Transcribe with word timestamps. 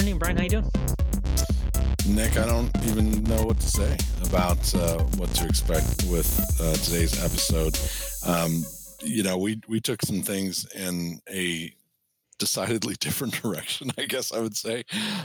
afternoon, 0.00 0.18
Brian. 0.18 0.36
How 0.38 0.44
you 0.44 0.48
doing? 0.48 0.70
Nick, 2.08 2.38
I 2.38 2.46
don't 2.46 2.70
even 2.84 3.22
know 3.24 3.44
what 3.44 3.60
to 3.60 3.66
say 3.66 3.98
about 4.24 4.74
uh, 4.74 4.98
what 5.18 5.28
to 5.34 5.46
expect 5.46 6.04
with 6.10 6.58
uh, 6.58 6.72
today's 6.76 7.22
episode. 7.22 7.78
Um, 8.26 8.64
you 9.02 9.22
know, 9.22 9.36
we 9.36 9.60
we 9.68 9.78
took 9.78 10.00
some 10.00 10.22
things 10.22 10.66
in 10.74 11.20
a 11.28 11.70
decidedly 12.38 12.94
different 13.00 13.42
direction, 13.42 13.90
I 13.98 14.06
guess 14.06 14.32
I 14.32 14.40
would 14.40 14.56
say. 14.56 14.84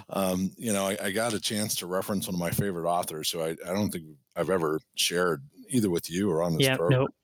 Um, 0.10 0.52
you 0.57 0.74
know, 0.74 0.86
I, 0.88 0.98
I, 1.02 1.12
got 1.12 1.34
a 1.34 1.39
chance 1.39 1.76
to 1.76 1.86
reference 1.86 2.28
one 2.28 2.36
of 2.36 2.39
my 2.42 2.52
favorite 2.52 2.86
authors 2.86 3.32
who 3.32 3.39
I, 3.39 3.52
I 3.52 3.73
don't 3.73 3.89
think 3.89 4.04
I've 4.36 4.50
ever 4.50 4.82
shared 4.96 5.42
either 5.70 5.89
with 5.89 6.12
you 6.12 6.29
or 6.29 6.43
on 6.43 6.57
this 6.57 6.68
yeah, 6.68 6.76
program. 6.76 7.00
Nope. 7.00 7.15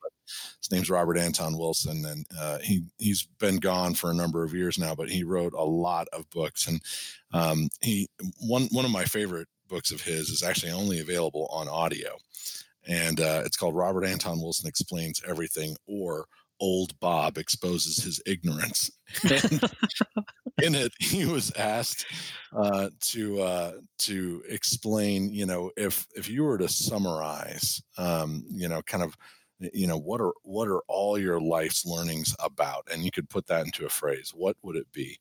His 0.59 0.71
name's 0.71 0.89
Robert 0.89 1.17
Anton 1.17 1.57
Wilson, 1.57 2.05
and 2.05 2.25
uh, 2.39 2.59
he 2.59 2.83
he's 2.97 3.23
been 3.39 3.57
gone 3.57 3.93
for 3.93 4.11
a 4.11 4.15
number 4.15 4.43
of 4.43 4.53
years 4.53 4.77
now, 4.77 4.95
but 4.95 5.09
he 5.09 5.23
wrote 5.23 5.53
a 5.53 5.63
lot 5.63 6.07
of 6.13 6.29
books. 6.29 6.67
And 6.67 6.81
um, 7.33 7.69
he 7.81 8.07
one 8.39 8.67
one 8.71 8.85
of 8.85 8.91
my 8.91 9.05
favorite 9.05 9.47
books 9.67 9.91
of 9.91 10.01
his 10.01 10.29
is 10.29 10.43
actually 10.43 10.71
only 10.71 10.99
available 10.99 11.47
on 11.51 11.67
audio, 11.67 12.17
and 12.87 13.19
uh, 13.19 13.41
it's 13.45 13.57
called 13.57 13.75
Robert 13.75 14.05
Anton 14.05 14.39
Wilson 14.41 14.67
Explains 14.67 15.21
Everything, 15.27 15.75
or 15.87 16.25
Old 16.61 16.97
Bob 16.99 17.37
exposes 17.37 18.03
his 18.03 18.21
ignorance. 18.25 18.91
in 20.61 20.75
it, 20.75 20.93
he 20.99 21.25
was 21.25 21.51
asked 21.57 22.05
uh, 22.55 22.89
to 22.99 23.41
uh, 23.41 23.71
to 23.99 24.43
explain, 24.47 25.33
you 25.33 25.45
know, 25.45 25.71
if 25.75 26.05
if 26.15 26.29
you 26.29 26.43
were 26.43 26.59
to 26.59 26.69
summarize, 26.69 27.81
um, 27.97 28.45
you 28.49 28.69
know, 28.69 28.81
kind 28.83 29.03
of 29.03 29.17
you 29.73 29.87
know 29.87 29.97
what 29.97 30.21
are 30.21 30.33
what 30.43 30.67
are 30.67 30.81
all 30.87 31.17
your 31.17 31.39
life's 31.39 31.85
learnings 31.85 32.35
about 32.39 32.87
and 32.91 33.03
you 33.03 33.11
could 33.11 33.29
put 33.29 33.45
that 33.47 33.65
into 33.65 33.85
a 33.85 33.89
phrase 33.89 34.31
what 34.33 34.55
would 34.63 34.75
it 34.75 34.91
be 34.91 35.17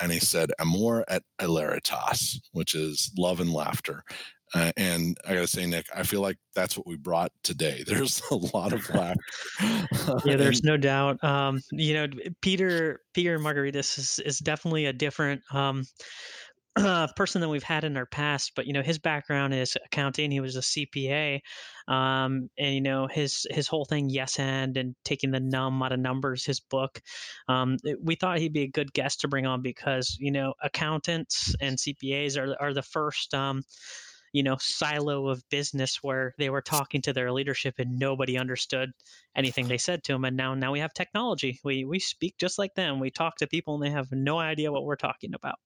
and 0.00 0.12
he 0.12 0.18
said 0.18 0.50
amor 0.58 1.04
et 1.08 1.22
hilaritas 1.40 2.40
which 2.52 2.74
is 2.74 3.12
love 3.16 3.40
and 3.40 3.52
laughter 3.52 4.02
uh, 4.54 4.70
and 4.76 5.18
I 5.26 5.34
gotta 5.34 5.46
say, 5.48 5.66
Nick, 5.66 5.86
I 5.94 6.02
feel 6.04 6.20
like 6.20 6.36
that's 6.54 6.76
what 6.76 6.86
we 6.86 6.96
brought 6.96 7.32
today. 7.42 7.82
There's 7.86 8.22
a 8.30 8.36
lot 8.36 8.72
of 8.72 8.88
laughter. 8.94 9.20
yeah, 10.24 10.36
there's 10.36 10.62
no 10.62 10.76
doubt. 10.76 11.22
Um, 11.24 11.60
you 11.72 11.94
know, 11.94 12.06
Peter 12.42 13.00
Peter 13.12 13.38
Margaritis 13.38 13.98
is 13.98 14.20
is 14.20 14.38
definitely 14.38 14.86
a 14.86 14.92
different 14.92 15.42
um, 15.52 15.84
uh, 16.76 17.06
person 17.16 17.40
than 17.40 17.50
we've 17.50 17.62
had 17.62 17.84
in 17.84 17.96
our 17.96 18.06
past. 18.06 18.52
But 18.54 18.66
you 18.66 18.72
know, 18.72 18.82
his 18.82 18.98
background 18.98 19.54
is 19.54 19.76
accounting. 19.84 20.30
He 20.30 20.40
was 20.40 20.56
a 20.56 20.60
CPA, 20.60 21.40
um, 21.88 22.48
and 22.58 22.74
you 22.74 22.80
know 22.80 23.06
his 23.06 23.46
his 23.50 23.68
whole 23.68 23.84
thing, 23.84 24.08
yes 24.10 24.38
and 24.38 24.76
and 24.76 24.94
taking 25.04 25.30
the 25.30 25.40
num 25.40 25.82
out 25.82 25.92
of 25.92 26.00
numbers. 26.00 26.44
His 26.44 26.60
book. 26.60 27.00
Um, 27.48 27.76
we 28.02 28.14
thought 28.14 28.38
he'd 28.38 28.52
be 28.52 28.62
a 28.62 28.68
good 28.68 28.92
guest 28.92 29.20
to 29.20 29.28
bring 29.28 29.46
on 29.46 29.62
because 29.62 30.16
you 30.20 30.30
know 30.30 30.54
accountants 30.62 31.54
and 31.60 31.78
CPAs 31.78 32.36
are 32.36 32.56
are 32.60 32.74
the 32.74 32.82
first. 32.82 33.34
Um, 33.34 33.62
you 34.32 34.42
know 34.42 34.56
silo 34.60 35.28
of 35.28 35.42
business 35.50 35.98
where 36.02 36.34
they 36.38 36.50
were 36.50 36.62
talking 36.62 37.02
to 37.02 37.12
their 37.12 37.32
leadership 37.32 37.74
and 37.78 37.98
nobody 37.98 38.38
understood 38.38 38.90
anything 39.34 39.68
they 39.68 39.78
said 39.78 40.02
to 40.04 40.12
them 40.12 40.24
and 40.24 40.36
now 40.36 40.54
now 40.54 40.72
we 40.72 40.80
have 40.80 40.92
technology. 40.94 41.60
We 41.64 41.84
we 41.84 41.98
speak 41.98 42.36
just 42.38 42.58
like 42.58 42.74
them. 42.74 43.00
We 43.00 43.10
talk 43.10 43.36
to 43.36 43.46
people 43.46 43.74
and 43.74 43.82
they 43.82 43.90
have 43.90 44.10
no 44.12 44.38
idea 44.38 44.72
what 44.72 44.84
we're 44.84 44.96
talking 44.96 45.34
about. 45.34 45.56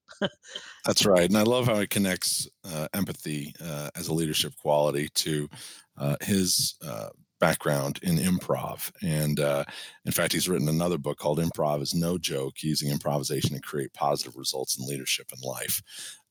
That's 0.84 1.06
right 1.06 1.28
and 1.28 1.36
i 1.36 1.42
love 1.42 1.66
how 1.66 1.77
it 1.77 1.91
connects 1.91 2.48
uh, 2.64 2.88
empathy 2.94 3.55
uh, 3.64 3.91
as 3.97 4.08
a 4.08 4.14
leadership 4.14 4.55
quality 4.61 5.08
to 5.14 5.48
uh, 5.97 6.16
his 6.20 6.75
uh, 6.84 7.11
background 7.41 7.98
in 8.02 8.19
improv. 8.19 8.92
And 9.02 9.41
uh, 9.41 9.64
in 10.05 10.12
fact, 10.12 10.33
he's 10.33 10.48
written 10.48 10.69
another 10.69 10.98
book 10.98 11.19
called 11.19 11.41
Improv 11.41 11.82
is 11.82 11.94
No 11.94 12.19
Joke 12.19 12.62
Using 12.62 12.91
Improvisation 12.91 13.56
to 13.56 13.60
Create 13.60 13.92
Positive 13.94 14.37
Results 14.37 14.78
in 14.78 14.87
Leadership 14.87 15.26
and 15.32 15.42
Life. 15.42 15.82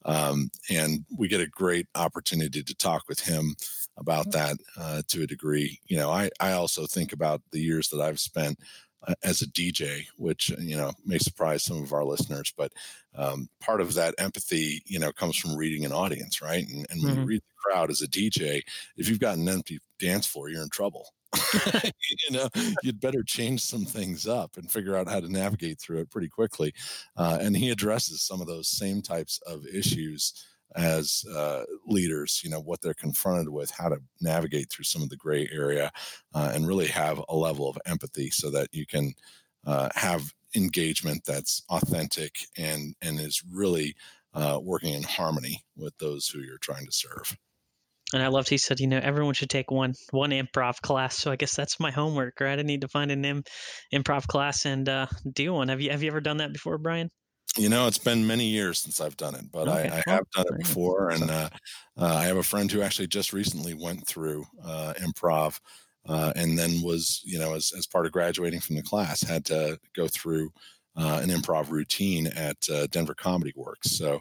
Um, 0.06 0.50
and 0.70 1.04
we 1.18 1.28
get 1.28 1.42
a 1.42 1.48
great 1.48 1.88
opportunity 1.96 2.64
to 2.64 2.76
talk 2.76 3.10
with 3.10 3.20
him 3.20 3.56
about 3.98 4.28
mm-hmm. 4.28 4.32
that 4.32 4.58
uh, 4.78 5.02
to 5.10 5.24
a 5.24 5.28
degree. 5.28 5.80
You 5.86 5.98
know, 5.98 6.10
I, 6.10 6.30
I 6.40 6.54
also 6.54 6.86
think 6.86 7.12
about 7.12 7.42
the 7.52 7.60
years 7.60 7.90
that 7.90 8.02
I've 8.02 8.20
spent 8.20 8.60
uh, 9.08 9.16
as 9.24 9.42
a 9.42 9.48
DJ, 9.48 10.06
which 10.18 10.50
you 10.60 10.76
know 10.76 10.92
may 11.06 11.18
surprise 11.18 11.64
some 11.64 11.82
of 11.82 11.94
our 11.94 12.06
listeners, 12.06 12.54
but 12.58 12.72
um, 13.16 13.50
part 13.60 13.82
of 13.82 13.94
that 13.96 14.16
empathy, 14.18 14.82
you 14.86 15.00
know, 15.00 15.12
comes 15.12 15.36
from 15.36 15.56
reading 15.56 15.86
an 15.86 15.92
audience, 15.92 16.42
right? 16.42 16.68
And, 16.68 16.86
and 16.90 17.02
when 17.02 17.12
mm-hmm. 17.12 17.22
you 17.22 17.28
read 17.28 17.42
the 17.42 17.72
crowd 17.72 17.90
as 17.90 18.02
a 18.02 18.08
DJ, 18.08 18.62
if 18.98 19.10
you've 19.10 19.20
got 19.20 19.38
an 19.38 19.48
empty 19.48 19.80
dance 20.00 20.26
floor, 20.26 20.50
you're 20.50 20.64
in 20.64 20.70
trouble. 20.70 21.14
you 21.84 22.32
know, 22.32 22.48
you'd 22.84 23.00
better 23.00 23.24
change 23.24 23.62
some 23.62 23.86
things 23.86 24.28
up 24.28 24.58
and 24.58 24.72
figure 24.72 24.96
out 24.96 25.08
how 25.08 25.20
to 25.20 25.32
navigate 25.32 25.80
through 25.80 26.00
it 26.00 26.12
pretty 26.12 26.30
quickly. 26.30 26.74
Uh, 27.18 27.38
and 27.42 27.56
he 27.56 27.70
addresses 27.70 28.22
some 28.22 28.42
of 28.42 28.48
those 28.48 28.68
same 28.68 29.02
types 29.02 29.40
of 29.48 29.66
issues 29.68 30.46
as 30.76 31.26
uh, 31.36 31.64
leaders, 31.86 32.42
you 32.44 32.50
know, 32.50 32.60
what 32.60 32.82
they're 32.82 32.94
confronted 32.94 33.50
with, 33.50 33.72
how 33.72 33.90
to 33.90 33.98
navigate 34.22 34.70
through 34.70 34.86
some 34.86 35.02
of 35.02 35.10
the 35.10 35.18
gray 35.18 35.50
area, 35.52 35.92
uh, 36.34 36.52
and 36.54 36.68
really 36.68 36.88
have 36.88 37.22
a 37.30 37.36
level 37.36 37.70
of 37.70 37.78
empathy 37.86 38.30
so 38.30 38.50
that 38.52 38.68
you 38.72 38.86
can 38.86 39.14
uh, 39.66 39.90
have 39.96 40.34
engagement 40.56 41.24
that's 41.26 41.64
authentic 41.70 42.48
and 42.58 42.96
and 43.02 43.20
is 43.20 43.44
really 43.52 43.96
uh, 44.34 44.60
working 44.62 44.94
in 44.94 45.04
harmony 45.04 45.64
with 45.76 45.98
those 45.98 46.28
who 46.28 46.40
you're 46.40 46.58
trying 46.58 46.86
to 46.86 46.92
serve. 46.92 47.38
And 48.12 48.24
I 48.24 48.28
loved 48.28 48.50
he 48.50 48.58
said, 48.58 48.80
you 48.80 48.88
know, 48.88 49.00
everyone 49.02 49.36
should 49.36 49.52
take 49.52 49.70
one 49.70 49.94
one 50.12 50.32
improv 50.32 50.82
class. 50.82 51.16
So 51.18 51.32
I 51.32 51.36
guess 51.36 51.56
that's 51.56 51.80
my 51.80 51.92
homework, 51.92 52.40
right? 52.40 52.58
I 52.58 52.64
need 52.64 52.82
to 52.82 52.88
find 52.88 53.12
an 53.12 53.24
Im- 53.24 53.44
improv 53.94 54.28
class 54.28 54.66
and 54.66 54.88
uh, 54.90 55.08
do 55.32 55.54
one. 55.54 55.68
Have 55.68 55.82
you 55.82 55.92
have 55.92 56.02
you 56.02 56.10
ever 56.10 56.22
done 56.22 56.38
that 56.38 56.54
before, 56.54 56.78
Brian? 56.78 57.12
You 57.58 57.68
know, 57.68 57.88
it's 57.88 57.98
been 57.98 58.26
many 58.28 58.46
years 58.46 58.80
since 58.80 59.02
I've 59.02 59.18
done 59.18 59.34
it, 59.36 59.52
but 59.52 59.68
okay, 59.68 59.90
I, 59.90 59.98
I 59.98 60.12
have 60.12 60.30
done 60.32 60.46
it 60.50 60.58
before, 60.60 61.10
and 61.10 61.30
uh, 61.30 61.50
uh, 61.98 62.16
I 62.16 62.26
have 62.26 62.38
a 62.38 62.44
friend 62.44 62.72
who 62.72 62.82
actually 62.82 63.08
just 63.08 63.34
recently 63.34 63.74
went 63.74 64.08
through 64.08 64.46
uh, 64.64 64.94
improv, 65.00 65.60
uh, 66.08 66.32
and 66.36 66.58
then 66.58 66.82
was, 66.84 67.22
you 67.26 67.40
know, 67.40 67.56
as 67.56 67.74
as 67.76 67.88
part 67.88 68.06
of 68.06 68.12
graduating 68.12 68.60
from 68.60 68.76
the 68.76 68.84
class, 68.84 69.22
had 69.22 69.46
to 69.46 69.80
go 69.96 70.08
through 70.08 70.52
uh, 71.00 71.22
an 71.24 71.30
improv 71.30 71.70
routine 71.70 72.28
at 72.28 72.58
uh, 72.70 72.86
Denver 72.88 73.16
Comedy 73.16 73.54
Works. 73.56 73.92
So, 73.92 74.20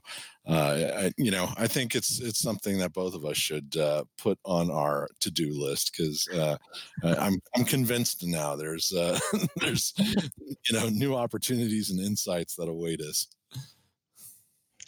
uh, 0.49 0.91
I, 0.97 1.13
you 1.17 1.31
know, 1.31 1.49
I 1.57 1.67
think 1.67 1.95
it's 1.95 2.21
it's 2.21 2.39
something 2.39 2.79
that 2.79 2.93
both 2.93 3.15
of 3.15 3.25
us 3.25 3.37
should 3.37 3.77
uh, 3.77 4.05
put 4.17 4.39
on 4.45 4.71
our 4.71 5.09
to 5.21 5.31
do 5.31 5.51
list 5.53 5.93
because 5.93 6.29
uh, 6.29 6.57
I'm 7.03 7.41
I'm 7.57 7.65
convinced 7.65 8.25
now 8.25 8.55
there's 8.55 8.93
there's 9.57 9.93
you 9.99 10.79
know 10.79 10.89
new 10.89 11.17
opportunities 11.17 11.91
and 11.91 12.01
insights 12.01 12.55
that 12.57 12.69
await 12.69 13.01
us. 13.01 13.27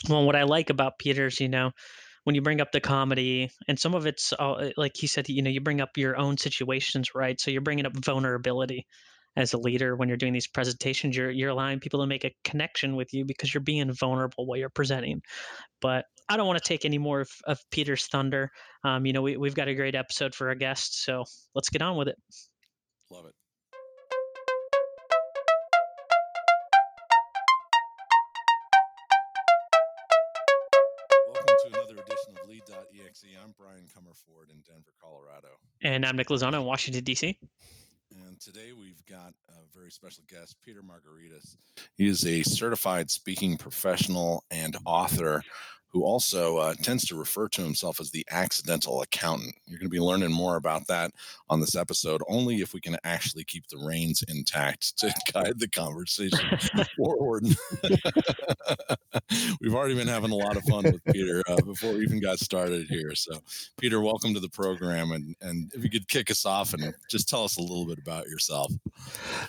Well, 0.09 0.25
what 0.25 0.37
I 0.37 0.45
like 0.45 0.71
about 0.71 0.99
Peter's, 0.99 1.41
you 1.41 1.49
know, 1.49 1.73
when 2.25 2.35
you 2.35 2.41
bring 2.41 2.61
up 2.61 2.73
the 2.73 2.81
comedy 2.81 3.51
and 3.69 3.79
some 3.79 3.95
of 3.95 4.07
it's 4.07 4.33
like 4.77 4.97
he 4.97 5.09
said, 5.09 5.29
you 5.29 5.43
know, 5.43 5.51
you 5.51 5.61
bring 5.61 5.81
up 5.81 5.97
your 5.97 6.17
own 6.17 6.39
situations, 6.39 7.15
right? 7.15 7.39
So 7.41 7.51
you're 7.51 7.61
bringing 7.61 7.85
up 7.85 7.97
vulnerability 7.97 8.87
as 9.37 9.53
a 9.53 9.59
leader 9.59 9.97
when 9.97 10.09
you're 10.09 10.17
doing 10.17 10.33
these 10.33 10.47
presentations 10.47 11.17
you're 11.17 11.31
you're 11.31 11.51
allowing 11.51 11.79
people 11.79 12.01
to 12.01 12.07
make 12.07 12.25
a 12.25 12.35
connection 12.45 12.97
with 12.97 13.13
you 13.13 13.25
because 13.25 13.53
you're 13.55 13.61
being 13.61 13.93
vulnerable 13.93 14.47
while 14.47 14.59
you're 14.59 14.69
presenting 14.69 15.23
but 15.81 16.05
i 16.29 16.37
don't 16.37 16.47
want 16.47 16.59
to 16.59 16.69
take 16.69 16.85
any 16.85 16.99
more 16.99 17.21
of, 17.21 17.31
of 17.47 17.61
peter's 17.71 18.07
thunder 18.07 18.51
um, 18.85 19.07
you 19.07 19.13
know 19.13 19.23
we, 19.23 19.37
we've 19.37 19.55
got 19.55 19.69
a 19.69 19.75
great 19.75 19.95
episode 19.95 20.35
for 20.35 20.49
our 20.49 20.55
guests 20.55 21.05
so 21.05 21.25
let's 21.55 21.69
get 21.69 21.83
on 21.83 21.97
with 21.97 22.09
it 22.09 22.17
love 23.11 23.27
it 23.27 23.35
Welcome 31.27 31.57
to 31.63 31.79
another 31.79 32.03
edition 32.03 32.37
of 32.41 32.49
Lead.exe. 32.49 33.25
I'm 33.43 33.55
Brian 33.57 33.87
Comerford 33.97 34.51
in 34.51 34.61
Denver, 34.67 34.93
Colorado. 35.01 35.49
And 35.83 36.05
I'm 36.05 36.17
Nick 36.17 36.29
Lozano 36.29 36.55
in 36.55 36.65
Washington, 36.65 37.03
D.C. 37.05 37.39
And 38.13 38.41
today 38.41 38.73
we've 38.73 39.05
got 39.07 39.35
a 39.49 39.77
very 39.77 39.91
special 39.91 40.25
guest, 40.29 40.57
Peter 40.65 40.81
Margaritis. 40.83 41.57
He 41.97 42.09
is 42.09 42.27
a 42.27 42.43
certified 42.43 43.11
speaking 43.11 43.57
professional 43.57 44.43
and 44.51 44.77
author 44.85 45.43
who 45.93 46.05
also 46.05 46.57
uh, 46.59 46.75
tends 46.83 47.05
to 47.05 47.17
refer 47.17 47.49
to 47.49 47.63
himself 47.63 48.01
as 48.01 48.11
the 48.11 48.25
accidental 48.31 49.03
accountant. 49.03 49.55
You're 49.67 49.79
going 49.79 49.91
to 49.91 49.91
be 49.91 50.01
learning 50.01 50.33
more 50.33 50.57
about 50.57 50.87
that 50.87 51.11
on 51.49 51.61
this 51.61 51.75
episode, 51.75 52.23
only 52.29 52.61
if 52.61 52.73
we 52.73 52.81
can 52.81 52.97
actually 53.03 53.43
keep 53.45 53.67
the 53.69 53.79
reins 53.79 54.23
intact 54.29 54.97
to 54.99 55.13
guide 55.33 55.59
the 55.59 55.69
conversation 55.69 56.49
forward. 56.97 57.45
We've 59.61 59.75
already 59.75 59.97
been 59.97 60.07
having 60.07 60.31
a 60.31 60.37
lot 60.37 60.57
of 60.57 60.63
fun 60.65 60.85
with 60.85 61.05
Peter 61.13 61.43
uh, 61.49 61.61
before 61.63 61.93
we 61.93 62.03
even 62.03 62.21
got 62.21 62.39
started 62.39 62.87
here. 62.89 63.15
So, 63.17 63.41
Peter, 63.81 64.01
welcome 64.01 64.33
to 64.35 64.41
the 64.41 64.49
program. 64.49 65.11
And, 65.11 65.35
and 65.41 65.73
if 65.75 65.83
you 65.83 65.91
could 65.91 66.07
kick 66.07 66.31
us 66.31 66.47
off 66.47 66.73
and 66.73 66.95
just 67.11 67.29
tell 67.29 67.43
us 67.43 67.57
a 67.57 67.63
little 67.63 67.87
bit 67.87 68.00
about 68.01 68.27
yourself. 68.27 68.73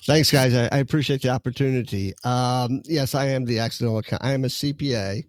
Thanks, 0.06 0.32
guys. 0.32 0.54
I, 0.54 0.70
I 0.72 0.78
appreciate 0.80 1.22
the 1.22 1.30
opportunity. 1.30 2.14
Um, 2.24 2.82
yes, 2.86 3.16
I 3.16 3.28
am 3.28 3.46
the 3.46 3.60
accidental 3.60 3.98
accountant. 3.98 4.30
I 4.30 4.34
am 4.34 4.46
a 4.46 4.48
CPA 4.48 5.24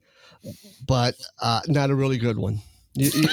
but 0.87 1.15
uh, 1.41 1.61
not 1.69 1.91
a 1.91 1.95
really 1.95 2.19
good 2.19 2.39
one. 2.39 2.61
You, 2.95 3.11
you, 3.15 3.29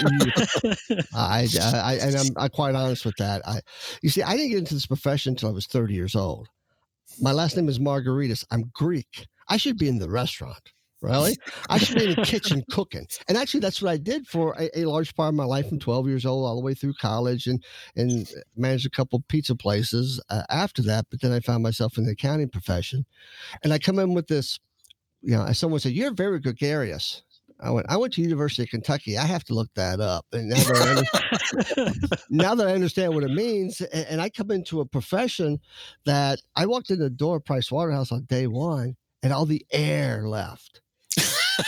you, 0.90 0.98
I, 1.14 1.48
I, 1.62 1.98
and 2.02 2.16
I'm, 2.16 2.28
I'm, 2.38 2.50
quite 2.50 2.76
honest 2.76 3.06
with 3.06 3.16
that. 3.18 3.46
I, 3.46 3.60
you 4.02 4.10
see, 4.10 4.24
I 4.24 4.38
didn't 4.38 4.52
get 4.52 4.60
into 4.60 4.74
this 4.74 4.86
profession 4.86 5.32
until 5.32 5.50
I 5.50 5.54
was 5.54 5.68
30 5.68 5.94
years 5.94 6.16
old. 6.16 6.48
My 7.20 7.34
last 7.34 7.58
name 7.58 7.68
is 7.68 7.80
Margaritis. 7.80 8.46
I'm 8.52 8.72
Greek. 8.74 9.28
I 9.50 9.58
should 9.58 9.78
be 9.78 9.90
in 9.90 10.00
the 10.00 10.10
restaurant. 10.10 10.72
Really? 11.02 11.38
I 11.70 11.78
should 11.78 11.98
be 11.98 12.06
in 12.10 12.16
the 12.16 12.26
kitchen 12.26 12.64
cooking. 12.72 13.08
And 13.30 13.38
actually, 13.38 13.62
that's 13.62 13.82
what 13.82 13.90
I 13.92 13.98
did 13.98 14.28
for 14.28 14.54
a, 14.60 14.80
a, 14.80 14.86
large 14.86 15.16
part 15.16 15.30
of 15.30 15.36
my 15.36 15.46
life 15.46 15.70
from 15.70 15.80
12 15.80 16.08
years 16.08 16.26
old 16.26 16.46
all 16.46 16.56
the 16.56 16.62
way 16.62 16.74
through 16.74 16.94
college 17.00 17.48
and, 17.48 17.64
and 17.96 18.30
managed 18.58 18.86
a 18.86 18.90
couple 18.90 19.24
pizza 19.30 19.56
places 19.56 20.22
uh, 20.30 20.44
after 20.50 20.82
that. 20.84 21.06
But 21.10 21.22
then 21.22 21.32
I 21.32 21.40
found 21.40 21.64
myself 21.64 21.98
in 21.98 22.04
the 22.04 22.12
accounting 22.12 22.50
profession. 22.50 23.06
And 23.64 23.72
I 23.72 23.80
come 23.80 23.98
in 23.98 24.14
with 24.14 24.28
this, 24.28 24.60
you 25.22 25.38
know, 25.38 25.50
someone 25.54 25.80
said, 25.80 25.94
You're 25.94 26.14
very 26.14 26.40
gregarious. 26.40 27.24
I 27.62 27.72
went. 27.72 27.88
I 27.90 27.98
went 27.98 28.14
to 28.14 28.22
University 28.22 28.64
of 28.64 28.70
Kentucky. 28.70 29.18
I 29.18 29.26
have 29.26 29.44
to 29.46 29.54
look 29.54 29.70
that 29.76 30.00
up. 30.00 30.26
And 30.32 30.50
now 30.50 30.64
that 30.64 31.08
I, 31.78 32.18
now 32.30 32.56
that 32.56 32.68
I 32.68 32.74
understand 32.74 33.14
what 33.14 33.24
it 33.24 33.32
means, 33.32 33.82
and, 33.82 34.06
and, 34.08 34.22
I 34.22 34.30
come 34.30 34.50
into 34.50 34.80
a 34.80 34.86
profession 34.86 35.60
that 36.06 36.40
I 36.56 36.66
walked 36.66 36.90
in 36.90 37.00
the 37.00 37.10
door 37.10 37.38
of 37.38 37.46
Price 37.46 37.70
Waterhouse 37.70 38.14
on 38.14 38.24
day 38.30 38.48
one, 38.48 38.96
and 39.22 39.34
all 39.34 39.46
the 39.46 39.66
air 39.72 40.28
left. 40.28 40.82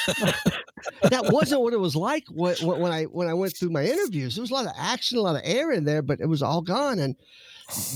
that 1.04 1.30
wasn't 1.32 1.62
what 1.62 1.74
it 1.74 1.80
was 1.80 1.96
like 1.96 2.26
when, 2.30 2.56
when 2.58 2.92
I 2.92 3.04
when 3.04 3.28
I 3.28 3.34
went 3.34 3.56
through 3.56 3.70
my 3.70 3.84
interviews. 3.84 4.36
There 4.36 4.42
was 4.42 4.52
a 4.52 4.54
lot 4.54 4.66
of 4.66 4.74
action, 4.78 5.18
a 5.18 5.22
lot 5.22 5.36
of 5.36 5.42
air 5.44 5.72
in 5.72 5.86
there, 5.86 6.02
but 6.02 6.20
it 6.20 6.28
was 6.28 6.42
all 6.42 6.62
gone, 6.62 7.00
and 7.00 7.16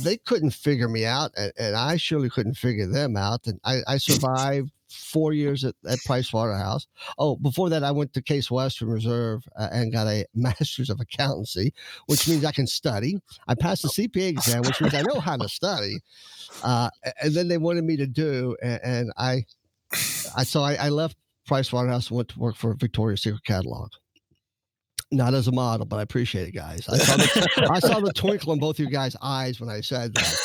they 0.01 0.17
couldn't 0.17 0.51
figure 0.51 0.87
me 0.87 1.05
out, 1.05 1.31
and, 1.35 1.51
and 1.57 1.75
I 1.75 1.97
surely 1.97 2.29
couldn't 2.29 2.55
figure 2.55 2.87
them 2.87 3.17
out. 3.17 3.47
And 3.47 3.59
I, 3.63 3.79
I 3.87 3.97
survived 3.97 4.71
four 4.95 5.33
years 5.33 5.63
at, 5.63 5.75
at 5.87 5.99
Price 6.05 6.31
Waterhouse. 6.31 6.87
Oh, 7.17 7.35
before 7.35 7.69
that, 7.69 7.83
I 7.83 7.91
went 7.91 8.13
to 8.13 8.21
Case 8.21 8.49
Western 8.49 8.89
Reserve 8.89 9.43
uh, 9.57 9.69
and 9.71 9.91
got 9.91 10.07
a 10.07 10.25
master's 10.35 10.89
of 10.89 10.99
accountancy, 10.99 11.73
which 12.07 12.27
means 12.27 12.45
I 12.45 12.51
can 12.51 12.67
study. 12.67 13.19
I 13.47 13.55
passed 13.55 13.83
the 13.83 13.89
CPA 13.89 14.29
exam, 14.29 14.61
which 14.63 14.81
means 14.81 14.93
I 14.93 15.01
know 15.01 15.19
how 15.19 15.37
to 15.37 15.49
study. 15.49 15.97
Uh, 16.63 16.89
and 17.21 17.33
then 17.33 17.47
they 17.47 17.57
wanted 17.57 17.83
me 17.83 17.97
to 17.97 18.07
do, 18.07 18.55
and, 18.61 18.79
and 18.83 19.11
I, 19.17 19.45
I 20.35 20.43
so 20.43 20.61
I, 20.61 20.75
I 20.75 20.89
left 20.89 21.17
Price 21.45 21.71
Waterhouse 21.71 22.09
and 22.09 22.17
went 22.17 22.29
to 22.29 22.39
work 22.39 22.55
for 22.55 22.73
Victoria's 22.73 23.21
Secret 23.21 23.43
Catalog 23.45 23.89
not 25.11 25.33
as 25.33 25.47
a 25.47 25.51
model, 25.51 25.85
but 25.85 25.97
I 25.97 26.01
appreciate 26.01 26.47
it, 26.47 26.51
guys. 26.51 26.87
I 26.89 26.97
saw, 26.97 27.17
the, 27.17 27.69
I 27.71 27.79
saw 27.79 27.99
the 27.99 28.13
twinkle 28.13 28.53
in 28.53 28.59
both 28.59 28.79
you 28.79 28.89
guys' 28.89 29.15
eyes 29.21 29.59
when 29.59 29.69
I 29.69 29.81
said 29.81 30.13
that 30.15 30.39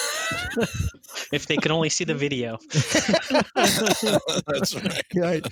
if 1.32 1.46
they 1.46 1.56
could 1.56 1.70
only 1.70 1.88
see 1.88 2.04
the 2.04 2.14
video. 2.14 2.58
That's 4.46 4.74
right. 4.74 5.04
right. 5.16 5.46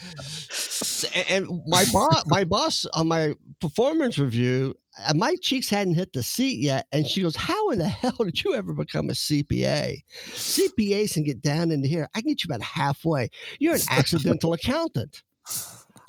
And 1.30 1.48
my 1.66 1.84
boss, 1.92 2.24
my 2.26 2.44
boss 2.44 2.86
on 2.94 3.08
my 3.08 3.34
performance 3.60 4.18
review, 4.18 4.74
uh, 5.06 5.14
my 5.14 5.36
cheeks 5.40 5.70
hadn't 5.70 5.94
hit 5.94 6.12
the 6.12 6.22
seat 6.22 6.60
yet, 6.60 6.86
and 6.92 7.06
she 7.06 7.22
goes, 7.22 7.36
"How 7.36 7.70
in 7.70 7.78
the 7.78 7.88
hell 7.88 8.16
did 8.18 8.42
you 8.42 8.54
ever 8.54 8.72
become 8.72 9.10
a 9.10 9.14
CPA? 9.14 10.02
CPAs 10.32 11.14
can 11.14 11.22
get 11.22 11.40
down 11.40 11.70
into 11.70 11.88
here. 11.88 12.08
I 12.14 12.20
can 12.20 12.30
get 12.30 12.44
you 12.44 12.48
about 12.48 12.62
halfway. 12.62 13.30
You're 13.58 13.76
an 13.76 13.80
accidental 13.90 14.52
accountant." 14.52 15.22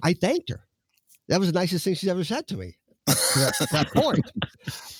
I 0.03 0.13
thanked 0.13 0.49
her. 0.49 0.65
That 1.27 1.39
was 1.39 1.51
the 1.51 1.59
nicest 1.59 1.83
thing 1.83 1.93
she's 1.93 2.09
ever 2.09 2.23
said 2.23 2.47
to 2.47 2.57
me. 2.57 2.77
At 3.07 3.69
that 3.71 3.91
point. 3.93 4.29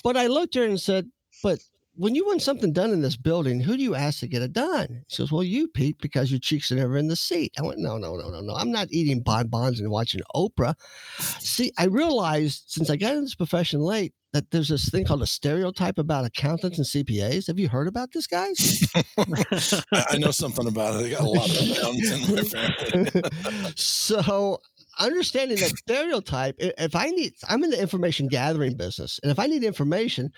But 0.02 0.16
I 0.16 0.28
looked 0.28 0.56
at 0.56 0.60
her 0.62 0.66
and 0.68 0.80
said, 0.80 1.10
"But 1.42 1.58
when 2.00 2.14
you 2.14 2.24
want 2.24 2.40
something 2.40 2.72
done 2.72 2.92
in 2.92 3.02
this 3.02 3.16
building, 3.16 3.60
who 3.60 3.76
do 3.76 3.82
you 3.82 3.94
ask 3.94 4.20
to 4.20 4.26
get 4.26 4.40
it 4.40 4.54
done? 4.54 5.04
She 5.08 5.22
goes, 5.22 5.30
Well, 5.30 5.44
you, 5.44 5.68
Pete, 5.68 5.98
because 6.00 6.30
your 6.30 6.40
cheeks 6.40 6.72
are 6.72 6.76
never 6.76 6.96
in 6.96 7.08
the 7.08 7.16
seat. 7.16 7.52
I 7.58 7.62
went, 7.62 7.78
No, 7.78 7.98
no, 7.98 8.16
no, 8.16 8.30
no, 8.30 8.40
no. 8.40 8.54
I'm 8.54 8.72
not 8.72 8.88
eating 8.90 9.22
bonbons 9.22 9.80
and 9.80 9.90
watching 9.90 10.22
Oprah. 10.34 10.74
See, 11.18 11.72
I 11.76 11.84
realized 11.84 12.64
since 12.68 12.88
I 12.88 12.96
got 12.96 13.16
in 13.16 13.20
this 13.20 13.34
profession 13.34 13.80
late 13.80 14.14
that 14.32 14.50
there's 14.50 14.68
this 14.68 14.88
thing 14.88 15.04
called 15.04 15.22
a 15.22 15.26
stereotype 15.26 15.98
about 15.98 16.24
accountants 16.24 16.78
and 16.78 16.86
CPAs. 16.86 17.48
Have 17.48 17.58
you 17.58 17.68
heard 17.68 17.86
about 17.86 18.12
this, 18.12 18.26
guys? 18.26 18.90
I 19.18 20.16
know 20.16 20.30
something 20.30 20.66
about 20.66 21.02
it. 21.02 21.06
I 21.06 21.10
got 21.10 21.20
a 21.20 21.28
lot 21.28 21.50
of 21.50 21.70
accountants 21.70 22.10
in 22.12 22.34
my 22.34 23.12
family. 23.12 23.72
so 23.76 24.58
understanding 24.98 25.58
that 25.58 25.76
stereotype, 25.76 26.54
if 26.58 26.96
I 26.96 27.10
need, 27.10 27.34
I'm 27.46 27.62
in 27.62 27.70
the 27.70 27.80
information 27.80 28.28
gathering 28.28 28.74
business, 28.76 29.20
and 29.22 29.30
if 29.30 29.38
I 29.38 29.46
need 29.48 29.64
information, 29.64 30.32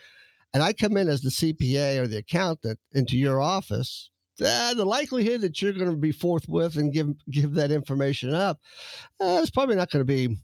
and 0.55 0.63
I 0.63 0.73
come 0.73 0.97
in 0.97 1.09
as 1.09 1.23
the 1.23 1.31
CPA 1.31 1.99
or 1.99 2.07
the 2.07 2.19
accountant 2.19 2.79
into 2.93 3.17
your 3.17 3.41
office, 3.41 4.11
uh, 4.45 4.75
the 4.75 4.85
likelihood 4.85 5.41
that 5.43 5.61
you're 5.61 5.73
going 5.73 5.91
to 5.91 5.97
be 5.97 6.13
forthwith 6.13 6.77
and 6.77 6.93
give 6.93 7.09
give 7.31 7.55
that 7.55 7.71
information 7.71 8.35
up, 8.35 8.59
uh, 9.21 9.39
it's 9.41 9.51
probably 9.51 9.77
not 9.77 9.91
going 9.91 10.01
to 10.01 10.05
be. 10.05 10.37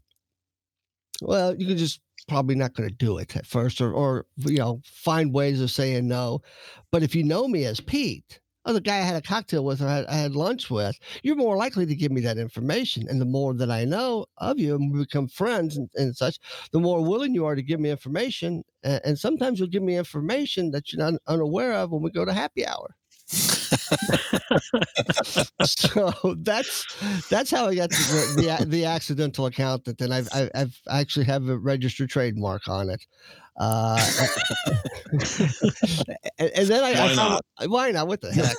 Well, 1.20 1.54
you 1.56 1.66
can 1.66 1.76
just 1.76 2.00
probably 2.28 2.54
not 2.54 2.74
going 2.74 2.88
to 2.88 2.94
do 2.94 3.18
it 3.18 3.36
at 3.36 3.46
first, 3.46 3.80
or 3.80 3.92
or 3.92 4.26
you 4.38 4.58
know 4.58 4.80
find 4.84 5.32
ways 5.32 5.60
of 5.60 5.70
saying 5.70 6.06
no. 6.06 6.42
But 6.92 7.02
if 7.02 7.14
you 7.14 7.24
know 7.24 7.48
me 7.48 7.64
as 7.64 7.80
Pete, 7.80 8.40
oh, 8.68 8.72
the 8.74 8.80
guy 8.82 8.98
I 8.98 9.00
had 9.00 9.16
a 9.16 9.22
cocktail 9.22 9.64
with 9.64 9.80
or 9.80 9.88
I 9.88 9.96
had, 9.96 10.06
I 10.06 10.14
had 10.16 10.36
lunch 10.36 10.70
with, 10.70 10.98
you're 11.22 11.36
more 11.36 11.56
likely 11.56 11.86
to 11.86 11.96
give 11.96 12.12
me 12.12 12.20
that 12.20 12.36
information. 12.36 13.08
And 13.08 13.18
the 13.18 13.24
more 13.24 13.54
that 13.54 13.70
I 13.70 13.86
know 13.86 14.26
of 14.36 14.58
you 14.58 14.74
and 14.74 14.92
we 14.92 15.00
become 15.00 15.26
friends 15.26 15.78
and, 15.78 15.88
and 15.94 16.14
such, 16.14 16.38
the 16.72 16.78
more 16.78 17.02
willing 17.02 17.34
you 17.34 17.46
are 17.46 17.54
to 17.54 17.62
give 17.62 17.80
me 17.80 17.90
information. 17.90 18.62
And, 18.82 19.00
and 19.04 19.18
sometimes 19.18 19.58
you'll 19.58 19.68
give 19.70 19.82
me 19.82 19.96
information 19.96 20.70
that 20.72 20.92
you're 20.92 21.02
not 21.02 21.20
unaware 21.26 21.72
of 21.72 21.90
when 21.92 22.02
we 22.02 22.10
go 22.10 22.26
to 22.26 22.32
happy 22.34 22.66
hour. 22.66 22.94
So 25.64 26.12
that's 26.38 26.86
that's 27.28 27.50
how 27.50 27.66
I 27.66 27.74
got 27.74 27.90
the, 27.90 28.58
the, 28.58 28.66
the 28.66 28.84
accidental 28.84 29.46
accountant, 29.46 30.00
and 30.00 30.12
I've 30.12 30.28
I've, 30.32 30.50
I've 30.54 30.80
actually 30.88 31.26
have 31.26 31.48
a 31.48 31.58
registered 31.58 32.10
trademark 32.10 32.68
on 32.68 32.90
it. 32.90 33.04
Uh, 33.60 33.98
and, 36.38 36.50
and, 36.54 36.68
then 36.68 36.84
I, 36.84 36.92
why 36.92 37.00
I 37.00 37.14
found, 37.14 37.16
not? 37.16 37.44
why 37.66 37.90
not? 37.90 38.06
What 38.06 38.20
the 38.20 38.32
heck? 38.32 38.56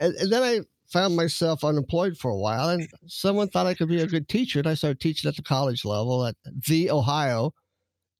and, 0.00 0.14
and, 0.16 0.32
then 0.32 0.42
I 0.42 0.60
found 0.88 1.14
myself 1.14 1.62
unemployed 1.62 2.16
for 2.18 2.30
a 2.30 2.36
while, 2.36 2.70
and 2.70 2.88
someone 3.06 3.48
thought 3.48 3.66
I 3.66 3.74
could 3.74 3.88
be 3.88 4.00
a 4.00 4.06
good 4.06 4.28
teacher, 4.28 4.58
and 4.58 4.66
I 4.66 4.74
started 4.74 5.00
teaching 5.00 5.28
at 5.28 5.36
the 5.36 5.42
college 5.42 5.84
level 5.84 6.26
at 6.26 6.34
the 6.66 6.90
Ohio 6.90 7.52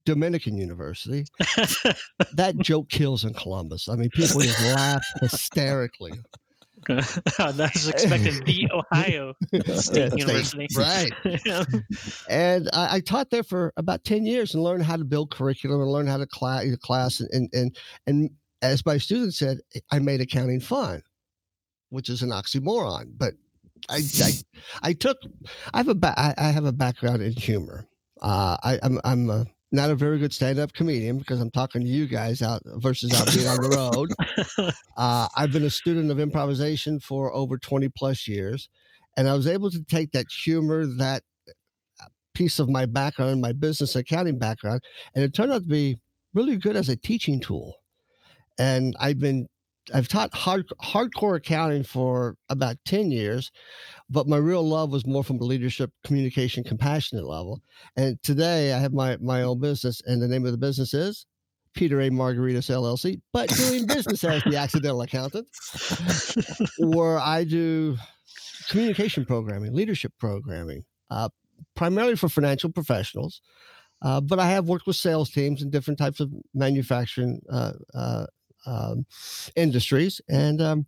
Dominican 0.04 0.56
University. 0.56 1.24
that 2.34 2.54
joke 2.58 2.88
kills 2.88 3.24
in 3.24 3.34
Columbus. 3.34 3.88
I 3.88 3.96
mean, 3.96 4.10
people 4.10 4.40
just 4.40 4.62
laugh 4.62 5.04
hysterically. 5.20 6.12
That's 6.86 7.88
expected. 7.88 8.44
the 8.44 8.68
Ohio 8.70 9.32
State 9.74 10.12
University. 10.16 10.68
Right. 10.76 11.10
and 12.28 12.68
I, 12.74 12.96
I, 12.96 13.00
taught 13.00 13.30
there 13.30 13.42
for 13.42 13.72
about 13.78 14.04
10 14.04 14.26
years 14.26 14.54
and 14.54 14.62
learned 14.62 14.84
how 14.84 14.96
to 14.96 15.04
build 15.04 15.30
curriculum 15.30 15.80
and 15.80 15.90
learn 15.90 16.06
how 16.06 16.18
to 16.18 16.26
class, 16.26 16.66
class 16.82 17.20
and, 17.20 17.48
and, 17.54 17.74
and 18.06 18.30
as 18.60 18.84
my 18.84 18.98
students 18.98 19.38
said, 19.38 19.58
I 19.90 19.98
made 19.98 20.20
accounting 20.20 20.60
fun, 20.60 21.02
which 21.90 22.08
is 22.08 22.22
an 22.22 22.30
oxymoron. 22.30 23.12
But 23.16 23.34
I, 23.88 24.02
I, 24.22 24.32
I 24.82 24.92
took, 24.92 25.18
I 25.72 25.78
have 25.78 25.88
a, 25.88 25.94
ba- 25.94 26.18
I, 26.18 26.34
I 26.36 26.50
have 26.50 26.64
a 26.64 26.72
background 26.72 27.22
in 27.22 27.32
humor. 27.32 27.86
Uh, 28.20 28.56
I, 28.62 28.78
I'm, 28.82 29.00
I'm 29.04 29.30
a, 29.30 29.46
not 29.74 29.90
a 29.90 29.94
very 29.94 30.18
good 30.18 30.32
stand-up 30.32 30.72
comedian 30.72 31.18
because 31.18 31.40
I'm 31.40 31.50
talking 31.50 31.82
to 31.82 31.88
you 31.88 32.06
guys 32.06 32.42
out 32.42 32.62
versus 32.64 33.12
out 33.12 33.34
being 33.34 33.48
on 33.48 33.60
the 33.60 33.76
road. 33.76 34.12
Uh, 34.96 35.26
I've 35.36 35.50
been 35.50 35.64
a 35.64 35.70
student 35.70 36.12
of 36.12 36.20
improvisation 36.20 37.00
for 37.00 37.34
over 37.34 37.58
20 37.58 37.88
plus 37.96 38.28
years, 38.28 38.68
and 39.16 39.28
I 39.28 39.34
was 39.34 39.48
able 39.48 39.68
to 39.72 39.82
take 39.82 40.12
that 40.12 40.26
humor, 40.30 40.86
that 40.98 41.22
uh, 42.00 42.06
piece 42.32 42.60
of 42.60 42.68
my 42.68 42.86
background, 42.86 43.40
my 43.40 43.50
business 43.50 43.96
accounting 43.96 44.38
background, 44.38 44.82
and 45.14 45.24
it 45.24 45.34
turned 45.34 45.52
out 45.52 45.62
to 45.62 45.68
be 45.68 45.96
really 46.32 46.56
good 46.56 46.76
as 46.76 46.88
a 46.88 46.94
teaching 46.94 47.40
tool. 47.40 47.74
And 48.56 48.94
I've 49.00 49.18
been 49.18 49.48
I've 49.92 50.08
taught 50.08 50.34
hard, 50.34 50.68
hardcore 50.82 51.36
accounting 51.36 51.82
for 51.82 52.36
about 52.48 52.76
10 52.86 53.10
years, 53.10 53.50
but 54.08 54.26
my 54.26 54.38
real 54.38 54.66
love 54.66 54.90
was 54.90 55.06
more 55.06 55.24
from 55.24 55.38
a 55.40 55.44
leadership, 55.44 55.90
communication, 56.04 56.64
compassionate 56.64 57.26
level. 57.26 57.60
And 57.96 58.22
today 58.22 58.72
I 58.72 58.78
have 58.78 58.92
my, 58.92 59.16
my 59.18 59.42
own 59.42 59.60
business, 59.60 60.00
and 60.06 60.22
the 60.22 60.28
name 60.28 60.46
of 60.46 60.52
the 60.52 60.58
business 60.58 60.94
is 60.94 61.26
Peter 61.74 62.00
A. 62.00 62.08
Margaritis 62.08 62.70
LLC, 62.70 63.20
but 63.32 63.48
doing 63.50 63.86
business 63.86 64.24
as 64.24 64.42
the 64.44 64.56
accidental 64.56 65.02
accountant, 65.02 65.48
where 66.78 67.18
I 67.18 67.44
do 67.44 67.96
communication 68.70 69.26
programming, 69.26 69.74
leadership 69.74 70.12
programming, 70.18 70.84
uh, 71.10 71.28
primarily 71.74 72.16
for 72.16 72.28
financial 72.28 72.70
professionals. 72.70 73.40
Uh, 74.02 74.20
but 74.20 74.38
I 74.38 74.48
have 74.50 74.68
worked 74.68 74.86
with 74.86 74.96
sales 74.96 75.30
teams 75.30 75.62
and 75.62 75.72
different 75.72 75.98
types 75.98 76.20
of 76.20 76.30
manufacturing 76.52 77.40
uh, 77.50 77.72
uh 77.94 78.26
um, 78.66 79.06
industries. 79.56 80.20
And 80.28 80.60
um, 80.60 80.86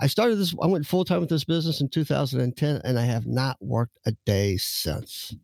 I 0.00 0.06
started 0.06 0.36
this, 0.36 0.54
I 0.60 0.66
went 0.66 0.86
full 0.86 1.04
time 1.04 1.20
with 1.20 1.28
this 1.28 1.44
business 1.44 1.80
in 1.80 1.88
2010, 1.88 2.80
and 2.84 2.98
I 2.98 3.04
have 3.04 3.26
not 3.26 3.56
worked 3.60 3.98
a 4.06 4.12
day 4.26 4.56
since. 4.56 5.34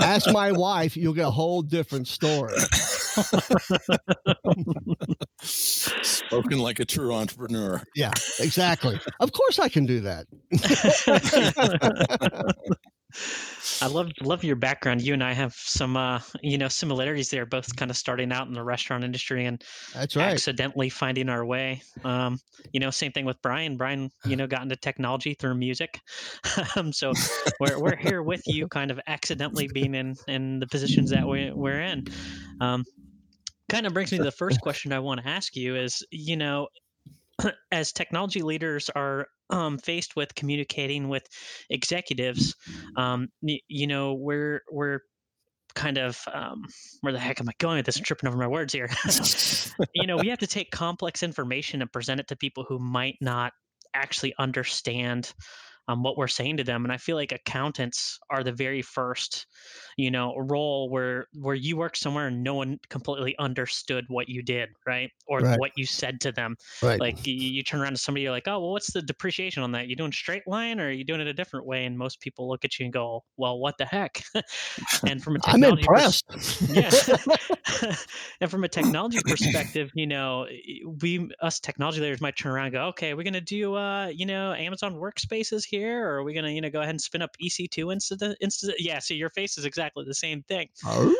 Ask 0.00 0.32
my 0.32 0.52
wife, 0.52 0.96
you'll 0.96 1.12
get 1.14 1.26
a 1.26 1.30
whole 1.30 1.62
different 1.62 2.08
story. 2.08 2.56
Spoken 5.42 6.58
like 6.58 6.80
a 6.80 6.84
true 6.84 7.12
entrepreneur. 7.14 7.82
Yeah, 7.94 8.12
exactly. 8.40 8.98
Of 9.20 9.32
course, 9.32 9.58
I 9.58 9.68
can 9.68 9.86
do 9.86 10.00
that. 10.00 10.26
I 13.80 13.86
love 13.86 14.10
love 14.20 14.44
your 14.44 14.56
background. 14.56 15.02
You 15.02 15.14
and 15.14 15.22
I 15.22 15.32
have 15.32 15.54
some 15.54 15.96
uh, 15.96 16.20
you 16.42 16.58
know 16.58 16.68
similarities 16.68 17.30
there. 17.30 17.46
Both 17.46 17.74
kind 17.76 17.90
of 17.90 17.96
starting 17.96 18.32
out 18.32 18.46
in 18.46 18.54
the 18.54 18.62
restaurant 18.62 19.04
industry 19.04 19.46
and 19.46 19.62
That's 19.94 20.16
right. 20.16 20.32
accidentally 20.32 20.88
finding 20.88 21.28
our 21.28 21.44
way. 21.44 21.82
Um, 22.04 22.38
you 22.72 22.80
know, 22.80 22.90
same 22.90 23.12
thing 23.12 23.24
with 23.24 23.40
Brian. 23.42 23.76
Brian, 23.76 24.10
you 24.24 24.36
know, 24.36 24.46
got 24.46 24.62
into 24.62 24.76
technology 24.76 25.34
through 25.34 25.54
music. 25.54 26.00
um, 26.76 26.92
so 26.92 27.12
we're 27.60 27.78
we're 27.78 27.96
here 27.96 28.22
with 28.22 28.42
you, 28.46 28.68
kind 28.68 28.90
of 28.90 29.00
accidentally 29.06 29.68
being 29.72 29.94
in 29.94 30.16
in 30.28 30.58
the 30.58 30.66
positions 30.66 31.10
that 31.10 31.26
we 31.26 31.50
we're 31.52 31.80
in. 31.80 32.06
Um, 32.60 32.84
kind 33.68 33.86
of 33.86 33.94
brings 33.94 34.12
me 34.12 34.18
to 34.18 34.24
the 34.24 34.30
first 34.30 34.60
question 34.60 34.92
I 34.92 34.98
want 34.98 35.20
to 35.22 35.28
ask 35.28 35.56
you 35.56 35.76
is, 35.76 36.04
you 36.10 36.36
know, 36.36 36.68
as 37.72 37.92
technology 37.92 38.42
leaders 38.42 38.90
are 38.94 39.26
um, 39.52 39.78
faced 39.78 40.16
with 40.16 40.34
communicating 40.34 41.08
with 41.08 41.26
executives, 41.70 42.54
um, 42.96 43.28
y- 43.42 43.60
you 43.68 43.86
know, 43.86 44.14
we're 44.14 44.62
we're 44.70 45.00
kind 45.74 45.98
of 45.98 46.20
um, 46.32 46.64
where 47.00 47.12
the 47.12 47.18
heck 47.18 47.40
am 47.40 47.48
I 47.48 47.52
going 47.58 47.76
with 47.76 47.86
this? 47.86 47.96
I'm 47.96 48.04
tripping 48.04 48.28
over 48.28 48.36
my 48.36 48.46
words 48.46 48.72
here. 48.72 48.88
you 49.94 50.06
know, 50.06 50.16
we 50.16 50.28
have 50.28 50.38
to 50.40 50.46
take 50.46 50.70
complex 50.70 51.22
information 51.22 51.82
and 51.82 51.92
present 51.92 52.20
it 52.20 52.28
to 52.28 52.36
people 52.36 52.64
who 52.68 52.78
might 52.78 53.16
not 53.20 53.52
actually 53.94 54.34
understand 54.38 55.32
um, 55.88 56.02
what 56.02 56.16
we're 56.16 56.28
saying 56.28 56.56
to 56.58 56.64
them. 56.64 56.84
And 56.84 56.92
I 56.92 56.96
feel 56.96 57.16
like 57.16 57.32
accountants 57.32 58.18
are 58.30 58.42
the 58.44 58.52
very 58.52 58.82
first, 58.82 59.46
you 59.96 60.10
know, 60.10 60.34
role 60.36 60.88
where 60.88 61.26
where 61.34 61.54
you 61.54 61.76
work 61.76 61.96
somewhere 61.96 62.28
and 62.28 62.42
no 62.42 62.54
one 62.54 62.78
completely 62.88 63.34
understood 63.38 64.04
what 64.08 64.28
you 64.28 64.42
did, 64.42 64.70
right, 64.86 65.10
or 65.26 65.40
Right. 65.40 65.58
what 65.58 65.72
you 65.76 65.84
said 65.86 66.20
to 66.22 66.32
them. 66.32 66.56
Right. 66.82 67.00
Like 67.00 67.26
you, 67.26 67.34
you 67.34 67.62
turn 67.62 67.80
around 67.80 67.92
to 67.94 67.98
somebody, 67.98 68.22
you're 68.22 68.30
like, 68.32 68.46
oh, 68.46 68.60
well, 68.60 68.70
what's 68.72 68.92
the 68.92 69.02
depreciation 69.02 69.62
on 69.62 69.72
that? 69.72 69.88
You 69.88 69.96
doing 69.96 70.12
straight 70.12 70.46
line 70.46 70.78
or 70.80 70.86
are 70.86 70.90
you 70.92 71.04
doing 71.04 71.20
it 71.20 71.26
a 71.26 71.34
different 71.34 71.66
way? 71.66 71.84
And 71.84 71.98
most 71.98 72.20
people 72.20 72.48
look 72.48 72.64
at 72.64 72.78
you 72.78 72.84
and 72.84 72.92
go, 72.92 73.24
well, 73.36 73.58
what 73.58 73.76
the 73.78 73.84
heck? 73.84 74.22
and 75.06 75.22
from 75.22 75.36
a 75.36 75.38
I'm 75.44 75.60
technology 75.60 75.82
pers- 75.84 76.22
impressed. 76.28 76.62
yeah. 76.70 77.94
and 78.40 78.50
from 78.50 78.64
a 78.64 78.68
technology 78.68 79.18
perspective, 79.26 79.90
you 79.94 80.06
know, 80.06 80.46
we 81.02 81.28
us 81.40 81.58
technology 81.60 82.00
leaders 82.00 82.20
might 82.20 82.36
turn 82.36 82.52
around 82.52 82.66
and 82.66 82.74
go, 82.74 82.84
okay, 82.86 83.14
we're 83.14 83.24
gonna 83.24 83.40
do 83.40 83.74
uh, 83.74 84.06
you 84.06 84.26
know, 84.26 84.52
Amazon 84.52 84.94
workspaces 84.94 85.64
here, 85.72 86.06
or 86.06 86.18
are 86.18 86.22
we 86.22 86.34
gonna, 86.34 86.50
you 86.50 86.60
know, 86.60 86.70
go 86.70 86.80
ahead 86.80 86.90
and 86.90 87.00
spin 87.00 87.22
up 87.22 87.30
EC2 87.42 87.92
instead 87.92 88.36
instead 88.40 88.74
yeah, 88.78 89.00
so 89.00 89.14
your 89.14 89.30
face 89.30 89.58
is 89.58 89.64
exactly 89.64 90.04
the 90.06 90.14
same 90.14 90.42
thing. 90.44 90.68
Oh, 90.86 91.14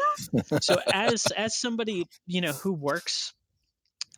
So 0.60 0.76
as 0.94 1.26
as 1.32 1.56
somebody, 1.56 2.06
you 2.26 2.40
know, 2.40 2.52
who 2.52 2.72
works, 2.72 3.34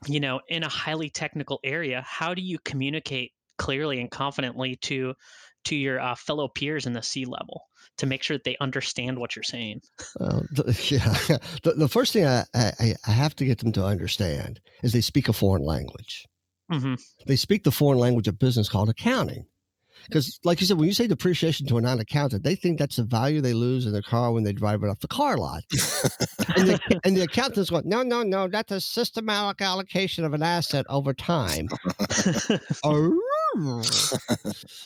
you 0.06 0.20
know, 0.20 0.40
in 0.48 0.62
a 0.62 0.68
highly 0.68 1.08
technical 1.08 1.60
area, 1.64 2.02
how 2.06 2.34
do 2.34 2.42
you 2.42 2.58
communicate 2.58 3.32
clearly 3.56 4.00
and 4.00 4.10
confidently 4.10 4.76
to 4.76 5.14
to 5.64 5.76
your 5.76 6.00
uh, 6.00 6.14
fellow 6.14 6.48
peers 6.48 6.86
in 6.86 6.92
the 6.92 7.02
C 7.02 7.24
level 7.24 7.62
to 7.98 8.06
make 8.06 8.22
sure 8.22 8.36
that 8.36 8.44
they 8.44 8.56
understand 8.60 9.18
what 9.18 9.34
you're 9.36 9.42
saying? 9.42 9.80
Well, 10.18 10.44
the, 10.52 10.88
yeah. 10.90 11.38
The, 11.62 11.72
the 11.72 11.88
first 11.88 12.12
thing 12.12 12.26
I, 12.26 12.44
I, 12.54 12.94
I 13.06 13.10
have 13.10 13.34
to 13.36 13.44
get 13.44 13.58
them 13.58 13.72
to 13.72 13.84
understand 13.84 14.60
is 14.82 14.92
they 14.92 15.00
speak 15.00 15.28
a 15.28 15.32
foreign 15.32 15.64
language. 15.64 16.26
hmm 16.70 16.94
They 17.26 17.36
speak 17.36 17.64
the 17.64 17.72
foreign 17.72 17.98
language 17.98 18.28
of 18.28 18.38
business 18.38 18.68
called 18.68 18.90
accounting. 18.90 19.46
Because, 20.06 20.38
like 20.44 20.61
you 20.61 20.66
said, 20.66 20.76
when 20.78 20.87
you 20.87 20.94
say 20.94 21.06
depreciation 21.06 21.66
to 21.68 21.78
a 21.78 21.80
non-accountant, 21.80 22.42
they 22.44 22.54
think 22.54 22.78
that's 22.78 22.96
the 22.96 23.02
value 23.04 23.40
they 23.40 23.52
lose 23.54 23.87
in 23.87 23.92
their 23.92 24.02
car 24.02 24.32
when 24.32 24.44
they 24.44 24.52
drive 24.52 24.82
it 24.82 24.88
off 24.88 25.00
the 25.00 25.08
car 25.08 25.37
lot. 25.37 25.62
and, 26.56 26.68
the, 26.68 27.00
and 27.04 27.16
the 27.16 27.23
accountant's 27.23 27.70
going, 27.70 27.88
no, 27.88 28.02
no, 28.02 28.23
no, 28.23 28.49
that's 28.49 28.73
a 28.73 28.80
systematic 28.80 29.61
allocation 29.62 30.25
of 30.25 30.34
an 30.34 30.42
asset 30.42 30.84
over 30.88 31.14
time. 31.14 31.68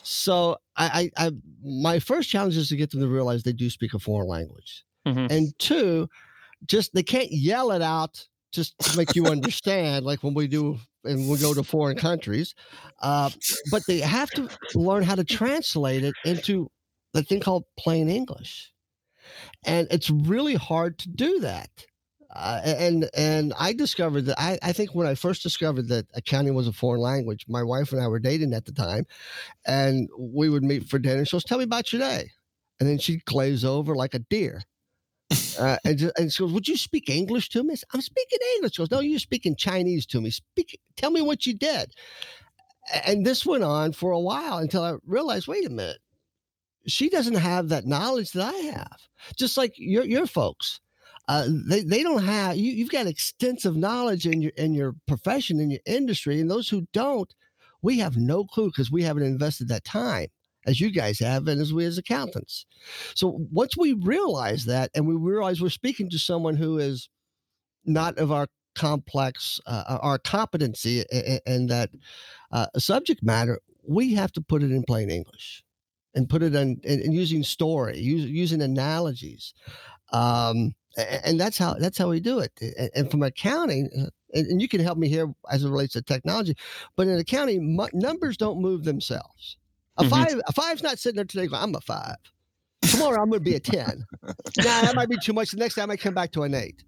So 0.02 0.56
I, 0.76 1.10
I, 1.16 1.26
I, 1.28 1.30
my 1.64 1.98
first 1.98 2.28
challenge 2.30 2.56
is 2.56 2.68
to 2.68 2.76
get 2.76 2.90
them 2.90 3.00
to 3.00 3.08
realize 3.08 3.42
they 3.42 3.52
do 3.52 3.70
speak 3.70 3.94
a 3.94 3.98
foreign 3.98 4.28
language, 4.28 4.84
Mhm. 5.06 5.30
and 5.30 5.58
two, 5.58 6.08
just 6.66 6.92
they 6.94 7.02
can't 7.02 7.30
yell 7.30 7.70
it 7.70 7.82
out 7.82 8.26
just 8.52 8.78
to 8.80 8.96
make 8.96 9.14
you 9.14 9.26
understand, 9.26 10.04
like 10.04 10.22
when 10.22 10.34
we 10.34 10.46
do 10.48 10.78
and 11.04 11.28
we 11.28 11.38
go 11.38 11.54
to 11.54 11.62
foreign 11.62 11.96
countries, 11.96 12.54
uh, 13.02 13.30
but 13.70 13.82
they 13.86 14.00
have 14.00 14.30
to 14.30 14.48
learn 14.74 15.02
how 15.02 15.14
to 15.14 15.24
translate 15.24 16.04
it 16.04 16.14
into 16.24 16.70
the 17.12 17.22
thing 17.22 17.40
called 17.40 17.64
plain 17.78 18.08
English, 18.08 18.72
and 19.64 19.86
it's 19.90 20.10
really 20.10 20.54
hard 20.54 20.98
to 20.98 21.08
do 21.08 21.40
that. 21.40 21.70
Uh, 22.34 22.60
and 22.64 23.08
and 23.16 23.54
I 23.58 23.72
discovered 23.72 24.26
that 24.26 24.38
I, 24.38 24.58
I 24.62 24.72
think 24.72 24.94
when 24.94 25.06
I 25.06 25.14
first 25.14 25.42
discovered 25.42 25.88
that 25.88 26.06
accounting 26.14 26.54
was 26.54 26.68
a 26.68 26.72
foreign 26.72 27.00
language, 27.00 27.46
my 27.48 27.62
wife 27.62 27.92
and 27.92 28.02
I 28.02 28.08
were 28.08 28.18
dating 28.20 28.52
at 28.52 28.66
the 28.66 28.72
time, 28.72 29.06
and 29.66 30.08
we 30.18 30.50
would 30.50 30.62
meet 30.62 30.88
for 30.88 30.98
dinner. 30.98 31.24
She 31.24 31.34
goes, 31.36 31.44
"Tell 31.44 31.58
me 31.58 31.64
about 31.64 31.92
your 31.92 32.00
day," 32.00 32.30
and 32.78 32.88
then 32.88 32.98
she'd 32.98 33.24
glaze 33.24 33.64
over 33.64 33.94
like 33.94 34.14
a 34.14 34.18
deer. 34.20 34.62
Uh, 35.58 35.76
and, 35.84 36.12
and 36.16 36.32
she 36.32 36.42
goes, 36.42 36.52
"Would 36.52 36.68
you 36.68 36.76
speak 36.76 37.10
English 37.10 37.50
to 37.50 37.62
me?" 37.62 37.72
I 37.72 37.76
said, 37.76 37.88
I'm 37.92 38.00
speaking 38.00 38.38
English. 38.56 38.74
She 38.74 38.82
goes, 38.82 38.90
"No, 38.90 39.00
you're 39.00 39.18
speaking 39.18 39.56
Chinese 39.56 40.06
to 40.06 40.20
me. 40.20 40.30
Speak. 40.30 40.80
Tell 40.96 41.10
me 41.10 41.20
what 41.20 41.46
you 41.46 41.54
did." 41.54 41.92
And 43.06 43.26
this 43.26 43.44
went 43.44 43.64
on 43.64 43.92
for 43.92 44.12
a 44.12 44.20
while 44.20 44.58
until 44.58 44.82
I 44.82 44.94
realized, 45.06 45.46
wait 45.46 45.66
a 45.66 45.70
minute, 45.70 45.98
she 46.86 47.10
doesn't 47.10 47.34
have 47.34 47.68
that 47.68 47.86
knowledge 47.86 48.32
that 48.32 48.54
I 48.54 48.58
have. 48.58 48.98
Just 49.36 49.56
like 49.58 49.74
your 49.76 50.04
your 50.04 50.26
folks, 50.26 50.80
uh, 51.28 51.46
they 51.68 51.82
they 51.82 52.02
don't 52.02 52.24
have. 52.24 52.56
You, 52.56 52.72
you've 52.72 52.90
got 52.90 53.06
extensive 53.06 53.76
knowledge 53.76 54.26
in 54.26 54.40
your 54.40 54.52
in 54.56 54.72
your 54.72 54.94
profession 55.06 55.60
in 55.60 55.70
your 55.70 55.80
industry, 55.84 56.40
and 56.40 56.50
those 56.50 56.68
who 56.68 56.86
don't, 56.92 57.34
we 57.82 57.98
have 57.98 58.16
no 58.16 58.44
clue 58.44 58.68
because 58.68 58.90
we 58.90 59.02
haven't 59.02 59.24
invested 59.24 59.68
that 59.68 59.84
time 59.84 60.28
as 60.66 60.80
you 60.80 60.90
guys 60.90 61.18
have, 61.18 61.48
and 61.48 61.60
as 61.60 61.72
we 61.72 61.84
as 61.84 61.98
accountants. 61.98 62.66
So 63.14 63.40
once 63.50 63.76
we 63.76 63.92
realize 63.94 64.64
that, 64.66 64.90
and 64.94 65.06
we 65.06 65.14
realize 65.14 65.60
we're 65.60 65.70
speaking 65.70 66.10
to 66.10 66.18
someone 66.18 66.56
who 66.56 66.78
is 66.78 67.08
not 67.84 68.18
of 68.18 68.30
our 68.32 68.48
complex, 68.74 69.60
uh, 69.66 69.98
our 70.00 70.18
competency 70.18 71.04
and 71.46 71.68
that 71.68 71.90
uh, 72.52 72.66
subject 72.76 73.22
matter, 73.22 73.58
we 73.86 74.14
have 74.14 74.32
to 74.32 74.40
put 74.40 74.62
it 74.62 74.70
in 74.70 74.84
plain 74.84 75.10
English 75.10 75.64
and 76.14 76.28
put 76.28 76.42
it 76.42 76.54
in, 76.54 76.80
in, 76.84 77.00
in 77.00 77.12
using 77.12 77.42
story, 77.42 77.98
use, 77.98 78.24
using 78.24 78.62
analogies. 78.62 79.54
Um, 80.12 80.74
and 80.96 81.38
that's 81.38 81.58
how 81.58 81.74
that's 81.74 81.96
how 81.98 82.08
we 82.08 82.18
do 82.18 82.40
it. 82.40 82.52
And 82.94 83.10
from 83.10 83.22
accounting, 83.22 83.88
uh, 83.96 84.10
and 84.32 84.60
you 84.60 84.68
can 84.68 84.80
help 84.80 84.98
me 84.98 85.08
here 85.08 85.32
as 85.50 85.62
it 85.62 85.68
relates 85.68 85.92
to 85.92 86.02
technology, 86.02 86.56
but 86.96 87.06
in 87.06 87.18
accounting, 87.18 87.78
numbers 87.92 88.36
don't 88.36 88.60
move 88.60 88.84
themselves. 88.84 89.56
A 89.98 90.04
Mhm. 90.04 90.10
five, 90.10 90.40
a 90.46 90.52
five's 90.52 90.82
not 90.82 90.98
sitting 90.98 91.16
there 91.16 91.24
today 91.24 91.46
going, 91.46 91.62
"I'm 91.62 91.74
a 91.74 91.80
five. 91.80 92.16
Tomorrow 92.82 93.20
I'm 93.20 93.28
going 93.30 93.40
to 93.40 93.44
be 93.44 93.56
a 93.56 93.60
ten. 93.60 94.04
nah, 94.22 94.32
that 94.82 94.94
might 94.94 95.08
be 95.08 95.18
too 95.18 95.32
much. 95.32 95.50
The 95.50 95.56
next 95.56 95.74
time 95.74 95.90
I 95.90 95.96
come 95.96 96.14
back 96.14 96.30
to 96.32 96.42
an 96.44 96.54
eight. 96.54 96.84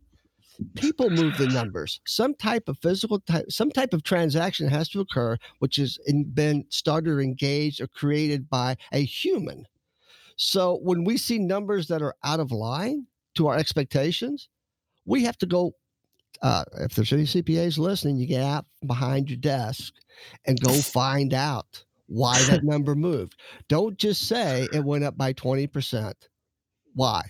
People 0.76 1.08
move 1.10 1.36
the 1.38 1.46
numbers. 1.48 2.00
Some 2.06 2.34
type 2.34 2.68
of 2.68 2.78
physical 2.78 3.18
type, 3.20 3.46
some 3.48 3.70
type 3.70 3.94
of 3.94 4.02
transaction 4.02 4.68
has 4.68 4.88
to 4.90 5.00
occur, 5.00 5.36
which 5.58 5.76
has 5.76 5.98
been 6.34 6.64
started 6.68 7.10
or 7.10 7.20
engaged 7.20 7.80
or 7.80 7.86
created 7.88 8.48
by 8.50 8.76
a 8.92 9.02
human. 9.02 9.64
So 10.36 10.78
when 10.82 11.04
we 11.04 11.16
see 11.16 11.38
numbers 11.38 11.88
that 11.88 12.02
are 12.02 12.14
out 12.24 12.40
of 12.40 12.52
line 12.52 13.06
to 13.36 13.46
our 13.48 13.56
expectations, 13.56 14.48
we 15.06 15.24
have 15.24 15.38
to 15.38 15.46
go. 15.46 15.72
Uh, 16.42 16.64
if 16.80 16.94
there's 16.94 17.12
any 17.12 17.24
CPAs 17.24 17.76
listening, 17.78 18.16
you 18.16 18.26
get 18.26 18.42
out 18.42 18.66
behind 18.86 19.28
your 19.28 19.38
desk 19.38 19.94
and 20.46 20.60
go 20.60 20.72
find 20.80 21.34
out 21.34 21.84
why 22.10 22.42
that 22.44 22.64
number 22.64 22.96
moved. 22.96 23.36
Don't 23.68 23.96
just 23.96 24.26
say 24.26 24.66
it 24.72 24.84
went 24.84 25.04
up 25.04 25.16
by 25.16 25.32
20%. 25.32 26.12
Why? 26.94 27.22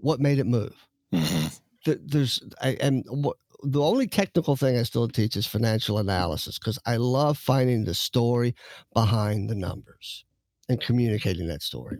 What 0.00 0.20
made 0.20 0.38
it 0.38 0.46
move? 0.46 0.74
There's, 1.84 2.42
I, 2.62 2.78
and 2.80 3.04
what, 3.08 3.36
the 3.62 3.82
only 3.82 4.06
technical 4.06 4.56
thing 4.56 4.78
I 4.78 4.84
still 4.84 5.06
teach 5.06 5.36
is 5.36 5.46
financial 5.46 5.98
analysis 5.98 6.58
because 6.58 6.78
I 6.86 6.96
love 6.96 7.36
finding 7.36 7.84
the 7.84 7.94
story 7.94 8.54
behind 8.94 9.50
the 9.50 9.54
numbers 9.54 10.24
and 10.70 10.80
communicating 10.80 11.46
that 11.48 11.62
story. 11.62 11.98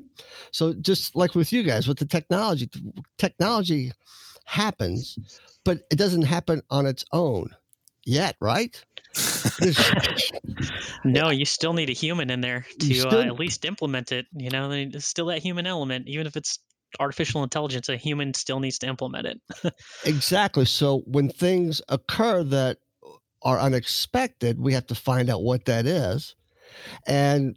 So 0.52 0.72
just 0.72 1.14
like 1.14 1.34
with 1.34 1.52
you 1.52 1.62
guys, 1.62 1.86
with 1.86 1.98
the 1.98 2.06
technology, 2.06 2.70
technology 3.18 3.92
happens, 4.46 5.18
but 5.66 5.80
it 5.90 5.96
doesn't 5.96 6.22
happen 6.22 6.62
on 6.70 6.86
its 6.86 7.04
own 7.12 7.50
yet, 8.06 8.36
right? 8.40 8.82
No, 11.04 11.28
you 11.28 11.44
still 11.44 11.74
need 11.74 11.90
a 11.90 11.92
human 11.92 12.30
in 12.30 12.40
there 12.40 12.66
to 12.80 13.08
uh, 13.08 13.22
at 13.22 13.38
least 13.38 13.64
implement 13.66 14.10
it. 14.10 14.26
You 14.34 14.50
know, 14.50 14.70
there's 14.70 15.04
still 15.04 15.26
that 15.26 15.42
human 15.42 15.66
element, 15.66 16.08
even 16.08 16.26
if 16.26 16.34
it's 16.36 16.58
artificial 16.98 17.42
intelligence. 17.42 17.88
A 17.88 17.96
human 17.96 18.32
still 18.34 18.58
needs 18.60 18.78
to 18.80 18.86
implement 18.86 19.26
it. 19.26 19.74
Exactly. 20.06 20.64
So 20.64 21.02
when 21.06 21.28
things 21.28 21.82
occur 21.88 22.42
that 22.44 22.78
are 23.42 23.60
unexpected, 23.60 24.58
we 24.58 24.72
have 24.72 24.86
to 24.86 24.94
find 24.94 25.28
out 25.28 25.42
what 25.42 25.66
that 25.66 25.86
is 25.86 26.34
and 27.06 27.56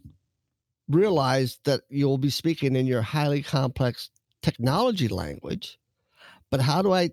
realize 0.89 1.59
that 1.63 1.81
you'll 1.89 2.17
be 2.17 2.29
speaking 2.29 2.75
in 2.75 2.85
your 2.85 3.01
highly 3.01 3.41
complex 3.41 4.09
technology 4.41 5.07
language. 5.07 5.77
But 6.51 6.61
how 6.61 6.81
do 6.81 6.93
I 6.93 7.11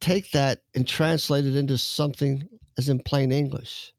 take 0.00 0.30
that 0.32 0.62
and 0.74 0.86
translate 0.86 1.44
it 1.44 1.56
into 1.56 1.78
something 1.78 2.48
as 2.78 2.88
in 2.88 3.00
plain 3.00 3.32
English? 3.32 3.92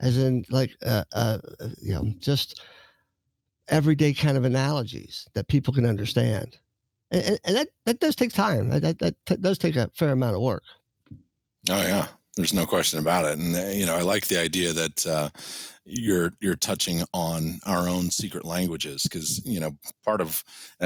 As 0.00 0.16
in, 0.16 0.44
like, 0.50 0.72
uh, 0.84 1.04
uh, 1.12 1.38
you 1.80 1.94
know, 1.94 2.12
just 2.18 2.62
everyday 3.68 4.14
kind 4.14 4.36
of 4.36 4.44
analogies 4.44 5.26
that 5.34 5.48
people 5.48 5.74
can 5.74 5.86
understand. 5.86 6.58
And, 7.10 7.38
and 7.44 7.56
that, 7.56 7.68
that 7.86 8.00
does 8.00 8.16
take 8.16 8.32
time. 8.32 8.70
That, 8.70 8.98
that, 8.98 9.14
that 9.26 9.42
does 9.42 9.58
take 9.58 9.76
a 9.76 9.90
fair 9.94 10.10
amount 10.10 10.36
of 10.36 10.42
work. 10.42 10.62
Oh 11.70 11.80
yeah, 11.80 12.08
there's 12.36 12.52
no 12.52 12.66
question 12.66 12.98
about 12.98 13.24
it. 13.24 13.38
And 13.38 13.56
uh, 13.56 13.70
you 13.70 13.86
know, 13.86 13.96
I 13.96 14.02
like 14.02 14.26
the 14.26 14.38
idea 14.38 14.72
that 14.74 15.06
uh, 15.06 15.30
you're 15.86 16.32
you're 16.40 16.56
touching 16.56 17.02
on 17.14 17.58
our 17.64 17.88
own 17.88 18.10
secret 18.10 18.44
languages 18.44 19.02
because 19.04 19.44
you 19.46 19.60
know 19.60 19.72
part 20.04 20.20
of 20.20 20.44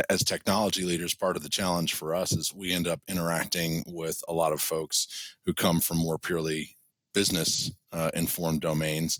as 0.09 0.23
technology 0.23 0.85
leaders 0.85 1.15
part 1.15 1.37
of 1.37 1.43
the 1.43 1.49
challenge 1.49 1.95
for 1.95 2.15
us 2.15 2.33
is 2.33 2.55
we 2.55 2.73
end 2.73 2.87
up 2.87 3.01
interacting 3.09 3.83
with 3.87 4.23
a 4.29 4.33
lot 4.33 4.53
of 4.53 4.61
folks 4.61 5.37
who 5.47 5.55
come 5.55 5.81
from 5.81 5.99
more 5.99 6.19
purely 6.19 6.77
business 7.15 7.71
uh, 7.93 8.11
informed 8.15 8.61
domains 8.61 9.19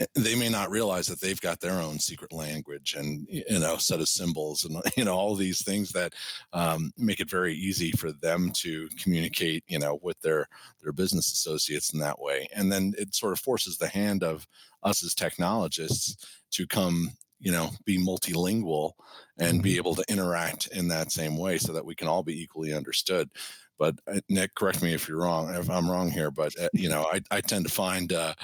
Eh, 0.00 0.06
they 0.14 0.34
may 0.34 0.48
not 0.48 0.70
realize 0.70 1.06
that 1.06 1.20
they've 1.20 1.40
got 1.40 1.60
their 1.60 1.80
own 1.80 1.98
secret 1.98 2.32
language 2.32 2.94
and 2.98 3.26
you 3.28 3.58
know 3.60 3.76
set 3.76 4.00
of 4.00 4.08
symbols 4.08 4.64
and 4.64 4.80
you 4.96 5.04
know 5.04 5.14
all 5.14 5.34
these 5.34 5.62
things 5.62 5.92
that 5.92 6.12
um, 6.52 6.90
make 6.96 7.20
it 7.20 7.30
very 7.30 7.54
easy 7.54 7.92
for 7.92 8.10
them 8.12 8.50
to 8.54 8.88
communicate 9.00 9.62
you 9.68 9.78
know 9.78 9.98
with 10.02 10.20
their 10.20 10.48
their 10.82 10.92
business 10.92 11.32
associates 11.32 11.92
in 11.92 12.00
that 12.00 12.18
way 12.18 12.48
and 12.54 12.72
then 12.72 12.92
it 12.98 13.14
sort 13.14 13.32
of 13.32 13.38
forces 13.38 13.78
the 13.78 13.88
hand 13.88 14.24
of 14.24 14.46
us 14.82 15.04
as 15.04 15.14
technologists 15.14 16.16
to 16.50 16.66
come 16.66 17.10
you 17.38 17.52
know 17.52 17.70
be 17.84 17.98
multilingual 17.98 18.92
and 19.38 19.62
be 19.62 19.70
mm-hmm. 19.70 19.78
able 19.78 19.94
to 19.94 20.04
interact 20.08 20.66
in 20.68 20.88
that 20.88 21.12
same 21.12 21.36
way 21.36 21.56
so 21.58 21.72
that 21.72 21.84
we 21.84 21.94
can 21.94 22.08
all 22.08 22.22
be 22.22 22.40
equally 22.40 22.72
understood 22.72 23.30
but 23.78 23.96
uh, 24.06 24.20
Nick, 24.28 24.54
correct 24.54 24.82
me 24.82 24.94
if 24.94 25.08
you're 25.08 25.18
wrong, 25.18 25.54
if 25.54 25.70
I'm 25.70 25.90
wrong 25.90 26.10
here. 26.10 26.30
But 26.30 26.58
uh, 26.60 26.68
you 26.72 26.88
know, 26.88 27.06
I, 27.12 27.20
I 27.30 27.40
tend 27.40 27.66
to 27.66 27.72
find 27.72 28.12
uh, 28.12 28.34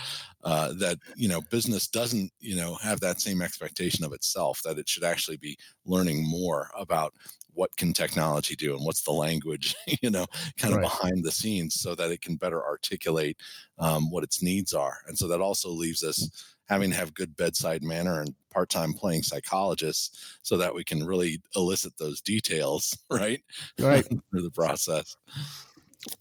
uh, 0.45 0.73
that 0.75 0.99
you 1.17 1.29
know 1.29 1.41
business 1.51 1.87
doesn't 1.87 2.33
you 2.41 2.57
know 2.57 2.75
have 2.77 3.01
that 3.01 3.21
same 3.21 3.43
expectation 3.43 4.05
of 4.05 4.13
itself 4.13 4.61
that 4.65 4.79
it 4.79 4.89
should 4.89 5.05
actually 5.05 5.37
be 5.37 5.57
learning 5.85 6.27
more 6.29 6.71
about 6.79 7.15
what 7.53 7.77
can 7.77 7.93
technology 7.93 8.55
do 8.57 8.75
and 8.75 8.85
what's 8.85 9.03
the 9.03 9.11
language 9.11 9.75
you 10.03 10.11
know 10.11 10.25
kind 10.57 10.73
of 10.73 10.81
right. 10.81 10.89
behind 10.89 11.23
the 11.23 11.31
scenes 11.31 11.75
so 11.75 11.95
that 11.95 12.11
it 12.11 12.23
can 12.23 12.37
better 12.37 12.65
articulate 12.65 13.37
um, 13.79 14.11
what 14.11 14.25
its 14.25 14.43
needs 14.43 14.73
are 14.73 14.99
and 15.09 15.19
so 15.19 15.29
that 15.29 15.41
also 15.41 15.69
leaves 15.69 16.03
us 16.03 16.57
having 16.71 16.91
to 16.91 16.97
have 16.97 17.13
good 17.13 17.37
bedside 17.37 17.83
manner 17.83 18.21
and 18.21 18.33
part-time 18.51 18.93
playing 18.95 19.25
psychologists 19.25 20.39
so 20.43 20.57
that 20.57 20.73
we 20.73 20.85
can 20.85 21.05
really 21.05 21.43
elicit 21.57 21.93
those 21.99 22.21
details 22.21 22.97
right? 23.11 23.43
Right. 23.79 24.07
Through 24.31 24.43
the 24.43 24.53
process. 24.53 25.17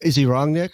Is 0.01 0.15
he 0.15 0.25
wrong 0.25 0.51
nick 0.51 0.72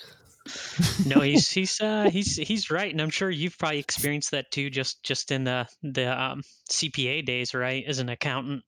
no, 1.05 1.21
he's 1.21 1.49
he's 1.51 1.81
uh, 1.81 2.09
he's 2.09 2.35
he's 2.35 2.69
right, 2.69 2.91
and 2.91 3.01
I'm 3.01 3.09
sure 3.09 3.29
you've 3.29 3.57
probably 3.57 3.79
experienced 3.79 4.31
that 4.31 4.51
too, 4.51 4.69
just 4.69 5.03
just 5.03 5.31
in 5.31 5.43
the 5.43 5.67
the 5.83 6.21
um, 6.21 6.41
CPA 6.69 7.25
days, 7.25 7.53
right? 7.53 7.83
As 7.87 7.99
an 7.99 8.09
accountant, 8.09 8.63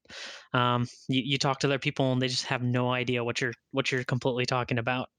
um, 0.53 0.88
you, 1.07 1.22
you 1.24 1.38
talk 1.38 1.60
to 1.60 1.67
other 1.67 1.79
people 1.79 2.12
and 2.12 2.22
they 2.22 2.27
just 2.27 2.46
have 2.46 2.63
no 2.63 2.91
idea 2.91 3.24
what 3.24 3.41
you're 3.41 3.53
what 3.72 3.91
you're 3.91 4.03
completely 4.03 4.46
talking 4.46 4.77
about. 4.79 5.10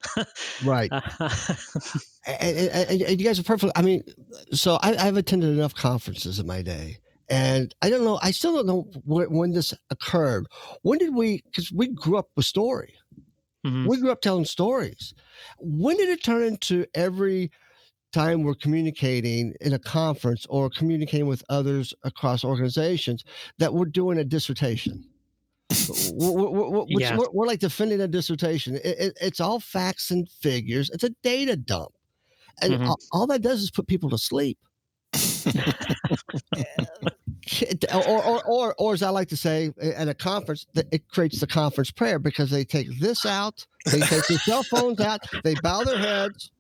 right. 0.65 0.91
and, 2.27 2.59
and, 2.59 3.03
and, 3.03 3.21
you 3.21 3.27
guys 3.27 3.39
are 3.39 3.45
perfect. 3.45 3.73
I 3.77 3.83
mean, 3.83 4.03
so 4.53 4.79
I, 4.83 4.97
I've 4.97 5.17
attended 5.17 5.51
enough 5.51 5.75
conferences 5.75 6.39
in 6.39 6.47
my 6.47 6.63
day. 6.63 6.99
And 7.31 7.75
I 7.83 7.91
don't 7.91 8.05
know, 8.05 8.19
I 8.23 8.31
still 8.31 8.55
don't 8.55 8.67
know 8.67 8.89
when, 9.05 9.31
when 9.31 9.53
this 9.53 9.75
occurred. 9.91 10.47
When 10.81 10.99
did 10.99 11.15
we, 11.15 11.43
because 11.45 11.71
we 11.71 11.89
grew 11.89 12.17
up 12.17 12.29
with 12.37 12.47
story. 12.47 12.95
Mm-hmm. 13.67 13.87
We 13.89 14.01
grew 14.01 14.11
up 14.11 14.21
telling 14.21 14.45
stories. 14.45 15.15
When 15.59 15.97
did 15.97 16.09
it 16.09 16.23
turn 16.23 16.43
into 16.43 16.87
every 16.95 17.51
time 18.13 18.43
we're 18.43 18.55
communicating 18.55 19.55
in 19.61 19.73
a 19.73 19.79
conference 19.79 20.47
or 20.49 20.71
communicating 20.71 21.27
with 21.27 21.45
others 21.49 21.93
across 22.05 22.45
organizations 22.45 23.25
that 23.59 23.75
we're 23.75 23.87
doing 23.87 24.19
a 24.19 24.25
dissertation? 24.25 25.05
we're, 26.13 26.33
we're, 26.33 26.85
yeah. 26.89 27.17
we're, 27.17 27.27
we're, 27.33 27.47
like 27.47 27.61
defending 27.61 28.01
a 28.01 28.09
dissertation. 28.09 28.77
It, 28.77 28.99
it, 28.99 29.19
it's 29.21 29.41
all 29.41 29.61
facts 29.61 30.11
and 30.11 30.29
figures. 30.29 30.89
It's 30.91 31.05
a 31.05 31.11
data 31.23 31.57
dump, 31.57 31.93
and 32.63 32.73
mm-hmm. 32.73 32.89
all, 32.89 32.99
all 33.13 33.27
that 33.27 33.43
does 33.43 33.63
is 33.63 33.71
put 33.71 33.87
people 33.87 34.09
to 34.11 34.19
sleep. 34.19 34.59
or, 37.95 38.23
or, 38.23 38.45
or, 38.45 38.75
or, 38.79 38.93
as 38.95 39.03
I 39.03 39.11
like 39.11 39.29
to 39.29 39.37
say 39.37 39.73
at 39.81 40.09
a 40.09 40.15
conference, 40.15 40.67
it 40.75 41.09
creates 41.09 41.41
the 41.41 41.47
conference 41.47 41.91
prayer 41.91 42.19
because 42.19 42.51
they 42.51 42.65
take 42.65 42.89
this 43.01 43.25
out, 43.25 43.67
they 43.87 44.01
take 44.01 44.27
their 44.27 44.39
cell 44.39 44.63
phones 44.63 45.01
out, 45.01 45.21
they 45.45 45.55
bow 45.63 45.85
their 45.85 45.99
heads, 45.99 46.51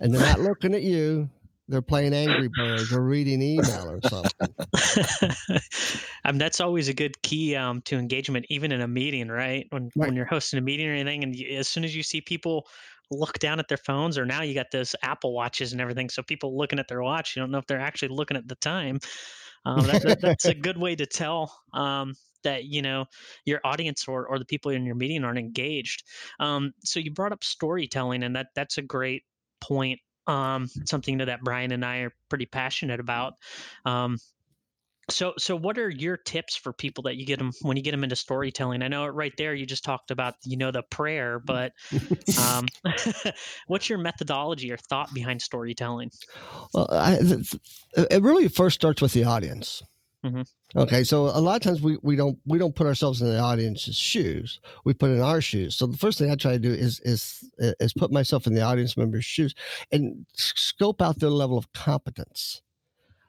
and 0.00 0.14
they're 0.14 0.20
not 0.20 0.40
looking 0.40 0.74
at 0.74 0.82
you. 0.82 1.28
They're 1.66 1.82
playing 1.82 2.12
Angry 2.12 2.50
Birds 2.54 2.92
or 2.92 3.00
reading 3.00 3.40
email 3.40 3.88
or 3.88 4.00
something. 4.06 4.54
I 6.22 6.30
mean, 6.30 6.38
that's 6.38 6.60
always 6.60 6.88
a 6.88 6.94
good 6.94 7.20
key 7.22 7.56
um, 7.56 7.80
to 7.82 7.96
engagement, 7.96 8.44
even 8.50 8.70
in 8.70 8.82
a 8.82 8.88
meeting, 8.88 9.28
right? 9.28 9.66
When 9.70 9.84
right. 9.96 10.08
when 10.08 10.14
you're 10.14 10.26
hosting 10.26 10.58
a 10.58 10.62
meeting 10.62 10.88
or 10.88 10.92
anything, 10.92 11.24
and 11.24 11.34
you, 11.34 11.56
as 11.56 11.66
soon 11.66 11.84
as 11.84 11.96
you 11.96 12.02
see 12.02 12.20
people 12.20 12.66
look 13.10 13.38
down 13.38 13.60
at 13.60 13.68
their 13.68 13.78
phones, 13.78 14.18
or 14.18 14.26
now 14.26 14.42
you 14.42 14.52
got 14.52 14.70
those 14.72 14.94
Apple 15.02 15.32
watches 15.32 15.72
and 15.72 15.80
everything, 15.80 16.10
so 16.10 16.22
people 16.22 16.54
looking 16.54 16.78
at 16.78 16.86
their 16.86 17.02
watch, 17.02 17.34
you 17.34 17.40
don't 17.40 17.50
know 17.50 17.58
if 17.58 17.66
they're 17.66 17.80
actually 17.80 18.08
looking 18.08 18.36
at 18.36 18.46
the 18.46 18.56
time. 18.56 18.98
Um, 19.64 19.86
that, 19.86 20.02
that, 20.02 20.20
that's 20.22 20.44
a 20.46 20.54
good 20.54 20.78
way 20.78 20.94
to 20.96 21.06
tell 21.06 21.54
um, 21.72 22.14
that 22.42 22.64
you 22.64 22.82
know 22.82 23.06
your 23.44 23.60
audience 23.64 24.06
or, 24.06 24.26
or 24.26 24.38
the 24.38 24.44
people 24.44 24.70
in 24.70 24.84
your 24.84 24.94
meeting 24.94 25.24
aren't 25.24 25.38
engaged. 25.38 26.04
Um, 26.40 26.72
so 26.84 27.00
you 27.00 27.10
brought 27.10 27.32
up 27.32 27.44
storytelling, 27.44 28.22
and 28.22 28.36
that 28.36 28.48
that's 28.54 28.78
a 28.78 28.82
great 28.82 29.24
point. 29.60 30.00
Um, 30.26 30.68
something 30.86 31.18
that 31.18 31.42
Brian 31.42 31.72
and 31.72 31.84
I 31.84 31.98
are 31.98 32.14
pretty 32.30 32.46
passionate 32.46 33.00
about. 33.00 33.34
So, 35.10 35.34
so 35.38 35.56
what 35.56 35.78
are 35.78 35.90
your 35.90 36.16
tips 36.16 36.56
for 36.56 36.72
people 36.72 37.02
that 37.04 37.16
you 37.16 37.26
get 37.26 37.38
them 37.38 37.52
when 37.62 37.76
you 37.76 37.82
get 37.82 37.90
them 37.90 38.04
into 38.04 38.16
storytelling? 38.16 38.82
I 38.82 38.88
know 38.88 39.06
right 39.06 39.32
there 39.36 39.54
you 39.54 39.66
just 39.66 39.84
talked 39.84 40.10
about 40.10 40.34
you 40.44 40.56
know 40.56 40.70
the 40.70 40.82
prayer, 40.82 41.38
but 41.38 41.72
um, 42.40 42.66
what's 43.66 43.88
your 43.88 43.98
methodology 43.98 44.72
or 44.72 44.76
thought 44.76 45.12
behind 45.12 45.42
storytelling? 45.42 46.10
Well, 46.72 46.88
I, 46.90 47.18
it 47.96 48.22
really 48.22 48.48
first 48.48 48.74
starts 48.74 49.02
with 49.02 49.12
the 49.12 49.24
audience. 49.24 49.82
Mm-hmm. 50.24 50.42
Okay, 50.76 51.04
so 51.04 51.24
a 51.24 51.38
lot 51.38 51.56
of 51.56 51.62
times 51.62 51.82
we, 51.82 51.98
we 52.02 52.16
don't 52.16 52.38
we 52.46 52.58
don't 52.58 52.74
put 52.74 52.86
ourselves 52.86 53.20
in 53.20 53.28
the 53.28 53.38
audience's 53.38 53.94
shoes. 53.94 54.58
We 54.84 54.94
put 54.94 55.10
in 55.10 55.20
our 55.20 55.42
shoes. 55.42 55.76
So 55.76 55.86
the 55.86 55.98
first 55.98 56.18
thing 56.18 56.30
I 56.30 56.34
try 56.34 56.52
to 56.52 56.58
do 56.58 56.72
is 56.72 56.98
is 57.00 57.44
is 57.58 57.92
put 57.92 58.10
myself 58.10 58.46
in 58.46 58.54
the 58.54 58.62
audience 58.62 58.96
member's 58.96 59.24
shoes 59.24 59.54
and 59.92 60.24
scope 60.32 61.02
out 61.02 61.20
their 61.20 61.30
level 61.30 61.58
of 61.58 61.72
competence 61.74 62.62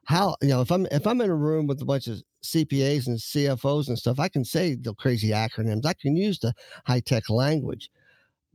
how 0.05 0.35
you 0.41 0.49
know 0.49 0.61
if 0.61 0.71
i'm 0.71 0.85
if 0.91 1.05
i'm 1.05 1.21
in 1.21 1.29
a 1.29 1.35
room 1.35 1.67
with 1.67 1.81
a 1.81 1.85
bunch 1.85 2.07
of 2.07 2.21
cpas 2.43 3.07
and 3.07 3.17
cfos 3.17 3.87
and 3.87 3.97
stuff 3.97 4.19
i 4.19 4.29
can 4.29 4.45
say 4.45 4.75
the 4.75 4.93
crazy 4.95 5.29
acronyms. 5.29 5.85
I 5.85 5.93
can 5.93 6.15
use 6.15 6.39
the 6.39 6.53
high-tech 6.85 7.29
language. 7.29 7.89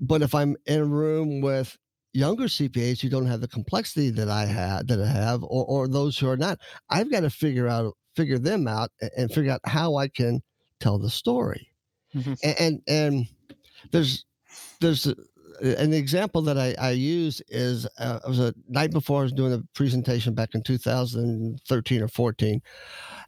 But 0.00 0.22
if 0.22 0.34
i'm 0.34 0.56
in 0.66 0.80
a 0.80 0.84
room 0.84 1.40
with 1.40 1.76
younger 2.12 2.44
cpas 2.44 3.00
who 3.00 3.08
don't 3.08 3.26
have 3.26 3.40
the 3.40 3.48
complexity 3.48 4.10
that 4.10 4.28
i 4.28 4.44
had 4.44 4.88
that 4.88 5.00
i 5.00 5.06
have 5.06 5.42
or, 5.44 5.64
or 5.66 5.86
those 5.86 6.18
who 6.18 6.28
are 6.28 6.36
not 6.36 6.58
i've 6.88 7.10
got 7.10 7.20
to 7.20 7.30
figure 7.30 7.68
out 7.68 7.94
figure 8.16 8.38
them 8.38 8.66
out 8.66 8.90
and, 9.00 9.10
and 9.16 9.32
figure 9.32 9.52
out 9.52 9.60
how 9.64 9.96
i 9.96 10.08
can 10.08 10.42
tell 10.80 10.98
the 10.98 11.10
story. 11.10 11.68
Mm-hmm. 12.14 12.32
and, 12.42 12.56
and 12.58 12.80
and 12.88 13.26
there's 13.92 14.24
there's 14.80 15.06
an 15.60 15.92
example 15.92 16.42
that 16.42 16.58
I, 16.58 16.74
I 16.78 16.90
use 16.90 17.42
is 17.48 17.86
uh, 17.98 18.20
it 18.24 18.28
was 18.28 18.40
a 18.40 18.54
night 18.68 18.90
before 18.90 19.20
I 19.20 19.24
was 19.24 19.32
doing 19.32 19.52
a 19.52 19.62
presentation 19.74 20.34
back 20.34 20.54
in 20.54 20.62
2013 20.62 22.02
or 22.02 22.08
14. 22.08 22.60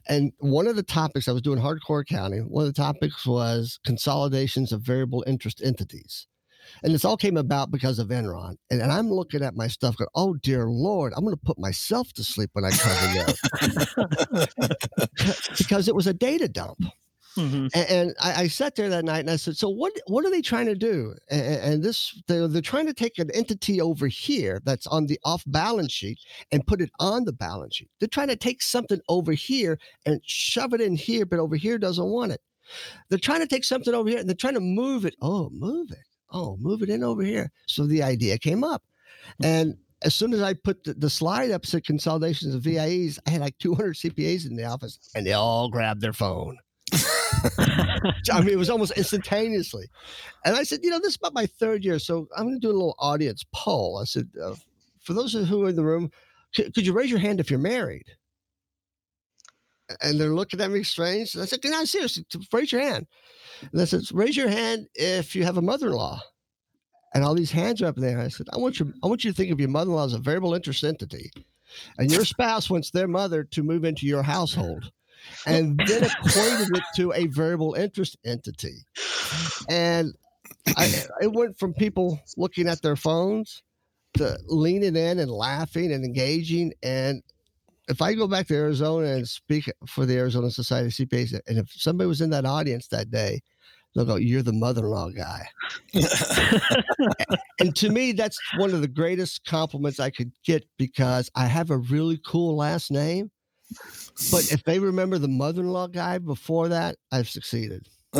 And 0.07 0.33
one 0.39 0.67
of 0.67 0.75
the 0.75 0.83
topics 0.83 1.27
I 1.27 1.31
was 1.31 1.41
doing 1.41 1.59
hardcore 1.59 2.01
accounting, 2.01 2.43
one 2.49 2.65
of 2.65 2.73
the 2.73 2.81
topics 2.81 3.25
was 3.25 3.79
consolidations 3.85 4.71
of 4.71 4.81
variable 4.81 5.23
interest 5.27 5.61
entities. 5.63 6.27
And 6.83 6.93
this 6.93 7.05
all 7.05 7.17
came 7.17 7.37
about 7.37 7.71
because 7.71 7.99
of 7.99 8.07
Enron. 8.07 8.55
And, 8.71 8.81
and 8.81 8.91
I'm 8.91 9.09
looking 9.09 9.43
at 9.43 9.55
my 9.55 9.67
stuff 9.67 9.97
going, 9.97 10.07
oh, 10.15 10.35
dear 10.35 10.67
Lord, 10.67 11.13
I'm 11.15 11.23
going 11.23 11.35
to 11.35 11.45
put 11.45 11.59
myself 11.59 12.13
to 12.13 12.23
sleep 12.23 12.49
when 12.53 12.65
I 12.65 12.71
cover 12.71 13.07
this. 14.37 15.57
because 15.57 15.87
it 15.87 15.95
was 15.95 16.07
a 16.07 16.13
data 16.13 16.47
dump. 16.47 16.79
Mm-hmm. 17.37 17.67
And, 17.73 17.89
and 17.89 18.15
I, 18.21 18.43
I, 18.43 18.47
sat 18.47 18.75
there 18.75 18.89
that 18.89 19.05
night 19.05 19.21
and 19.21 19.29
I 19.29 19.37
said, 19.37 19.57
"So 19.57 19.69
what? 19.69 19.93
What 20.07 20.25
are 20.25 20.29
they 20.29 20.41
trying 20.41 20.67
to 20.67 20.75
do?" 20.75 21.15
And, 21.29 21.41
and 21.41 21.83
this, 21.83 22.21
they're, 22.27 22.47
they're 22.47 22.61
trying 22.61 22.85
to 22.85 22.93
take 22.93 23.17
an 23.17 23.31
entity 23.31 23.81
over 23.81 24.07
here 24.07 24.61
that's 24.63 24.87
on 24.87 25.07
the 25.07 25.19
off 25.23 25.43
balance 25.47 25.91
sheet 25.91 26.19
and 26.51 26.65
put 26.67 26.81
it 26.81 26.91
on 26.99 27.25
the 27.25 27.33
balance 27.33 27.77
sheet. 27.77 27.89
They're 27.99 28.07
trying 28.07 28.27
to 28.27 28.35
take 28.35 28.61
something 28.61 29.01
over 29.09 29.31
here 29.31 29.79
and 30.05 30.21
shove 30.23 30.73
it 30.73 30.81
in 30.81 30.95
here, 30.95 31.25
but 31.25 31.39
over 31.39 31.55
here 31.55 31.77
doesn't 31.77 32.05
want 32.05 32.31
it. 32.31 32.41
They're 33.09 33.19
trying 33.19 33.41
to 33.41 33.47
take 33.47 33.63
something 33.63 33.93
over 33.93 34.09
here 34.09 34.19
and 34.19 34.29
they're 34.29 34.35
trying 34.35 34.53
to 34.53 34.59
move 34.59 35.05
it. 35.05 35.15
Oh, 35.21 35.49
move 35.51 35.91
it. 35.91 36.05
Oh, 36.31 36.57
move 36.59 36.81
it 36.81 36.89
in 36.89 37.03
over 37.03 37.23
here. 37.23 37.51
So 37.67 37.85
the 37.85 38.03
idea 38.03 38.37
came 38.37 38.63
up, 38.63 38.83
mm. 39.41 39.45
and 39.45 39.77
as 40.03 40.13
soon 40.13 40.33
as 40.33 40.41
I 40.41 40.53
put 40.53 40.83
the, 40.83 40.93
the, 40.93 41.09
slide 41.09 41.51
up 41.51 41.65
said 41.65 41.85
consolidations 41.85 42.53
of 42.53 42.61
VIEs, 42.61 43.19
I 43.25 43.31
had 43.31 43.41
like 43.41 43.57
200 43.59 43.95
CPAs 43.95 44.45
in 44.45 44.55
the 44.55 44.65
office 44.65 44.99
and 45.15 45.25
they 45.25 45.33
all 45.33 45.69
grabbed 45.69 46.01
their 46.01 46.13
phone. 46.13 46.57
I 48.31 48.41
mean, 48.41 48.49
it 48.49 48.57
was 48.57 48.69
almost 48.69 48.93
instantaneously. 48.97 49.87
And 50.45 50.55
I 50.55 50.63
said, 50.63 50.79
you 50.83 50.89
know, 50.89 50.99
this 50.99 51.09
is 51.09 51.15
about 51.17 51.33
my 51.33 51.45
third 51.45 51.83
year, 51.83 51.99
so 51.99 52.27
I'm 52.35 52.45
going 52.45 52.55
to 52.55 52.59
do 52.59 52.71
a 52.71 52.73
little 52.73 52.95
audience 52.99 53.43
poll. 53.53 53.99
I 54.01 54.05
said, 54.05 54.29
uh, 54.41 54.55
for 55.01 55.13
those 55.13 55.33
who 55.33 55.65
are 55.65 55.69
in 55.69 55.75
the 55.75 55.83
room, 55.83 56.11
could 56.55 56.85
you 56.85 56.93
raise 56.93 57.09
your 57.09 57.19
hand 57.19 57.39
if 57.39 57.49
you're 57.49 57.59
married? 57.59 58.05
and 60.01 60.19
they're 60.19 60.33
looking 60.33 60.61
at 60.61 60.71
me 60.71 60.83
strange. 60.83 61.33
And 61.33 61.43
I 61.43 61.45
said, 61.45 61.61
"Do 61.61 61.69
not 61.69 61.87
seriously, 61.87 62.25
raise 62.51 62.71
your 62.71 62.81
hand." 62.81 63.07
And 63.71 63.81
I 63.81 63.85
said, 63.85 64.01
"Raise 64.11 64.35
your 64.35 64.49
hand 64.49 64.87
if 64.95 65.35
you 65.35 65.43
have 65.43 65.57
a 65.57 65.61
mother-in-law." 65.61 66.21
And 67.13 67.23
all 67.23 67.35
these 67.35 67.51
hands 67.51 67.81
are 67.81 67.87
up 67.87 67.95
there. 67.95 68.19
I 68.19 68.29
said, 68.29 68.47
"I 68.51 68.57
want 68.57 68.79
you, 68.79 68.93
I 69.03 69.07
want 69.07 69.23
you 69.23 69.31
to 69.31 69.35
think 69.35 69.51
of 69.51 69.59
your 69.59 69.69
mother-in-law 69.69 70.05
as 70.05 70.13
a 70.13 70.19
variable 70.19 70.53
interest 70.53 70.83
entity, 70.83 71.31
and 71.97 72.11
your 72.11 72.25
spouse 72.25 72.69
wants 72.69 72.91
their 72.91 73.07
mother 73.07 73.43
to 73.43 73.63
move 73.63 73.83
into 73.83 74.05
your 74.05 74.23
household." 74.23 74.91
And 75.45 75.79
then 75.85 76.03
equated 76.03 76.75
it 76.75 76.83
to 76.95 77.13
a 77.13 77.27
variable 77.27 77.73
interest 77.73 78.17
entity. 78.25 78.85
And 79.69 80.13
I, 80.77 81.03
it 81.21 81.33
went 81.33 81.57
from 81.57 81.73
people 81.73 82.19
looking 82.37 82.67
at 82.67 82.81
their 82.81 82.95
phones 82.95 83.63
to 84.15 84.37
leaning 84.47 84.95
in 84.95 85.19
and 85.19 85.31
laughing 85.31 85.91
and 85.91 86.05
engaging. 86.05 86.73
And 86.83 87.21
if 87.87 88.01
I 88.01 88.13
go 88.13 88.27
back 88.27 88.47
to 88.47 88.55
Arizona 88.55 89.07
and 89.07 89.27
speak 89.27 89.71
for 89.87 90.05
the 90.05 90.17
Arizona 90.17 90.51
Society 90.51 90.87
of 90.87 90.93
CPAs, 90.93 91.39
and 91.47 91.57
if 91.57 91.71
somebody 91.71 92.07
was 92.07 92.21
in 92.21 92.29
that 92.29 92.45
audience 92.45 92.87
that 92.87 93.11
day, 93.11 93.41
they'll 93.93 94.05
go, 94.05 94.15
"You're 94.15 94.41
the 94.41 94.53
mother-in-law 94.53 95.09
guy." 95.09 95.47
and 97.59 97.75
to 97.75 97.89
me, 97.89 98.11
that's 98.13 98.39
one 98.57 98.73
of 98.73 98.81
the 98.81 98.87
greatest 98.87 99.45
compliments 99.45 99.99
I 99.99 100.09
could 100.09 100.31
get 100.45 100.65
because 100.77 101.29
I 101.35 101.47
have 101.47 101.69
a 101.69 101.77
really 101.77 102.19
cool 102.25 102.55
last 102.55 102.91
name. 102.91 103.31
But 104.31 104.51
if 104.51 104.63
they 104.63 104.79
remember 104.79 105.17
the 105.17 105.27
mother-in-law 105.27 105.87
guy 105.87 106.19
before 106.19 106.69
that, 106.69 106.97
I've 107.11 107.29
succeeded. 107.29 107.87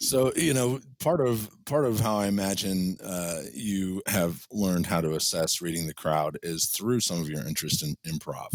so 0.00 0.32
you 0.34 0.54
know 0.54 0.80
part 0.98 1.20
of 1.20 1.50
part 1.66 1.84
of 1.84 2.00
how 2.00 2.16
i 2.16 2.26
imagine 2.26 2.96
uh, 3.04 3.42
you 3.52 4.02
have 4.06 4.46
learned 4.50 4.86
how 4.86 5.00
to 5.00 5.14
assess 5.14 5.60
reading 5.60 5.86
the 5.86 5.94
crowd 5.94 6.38
is 6.42 6.68
through 6.68 6.98
some 7.00 7.20
of 7.20 7.28
your 7.28 7.46
interest 7.46 7.82
in 7.82 7.94
improv 8.10 8.48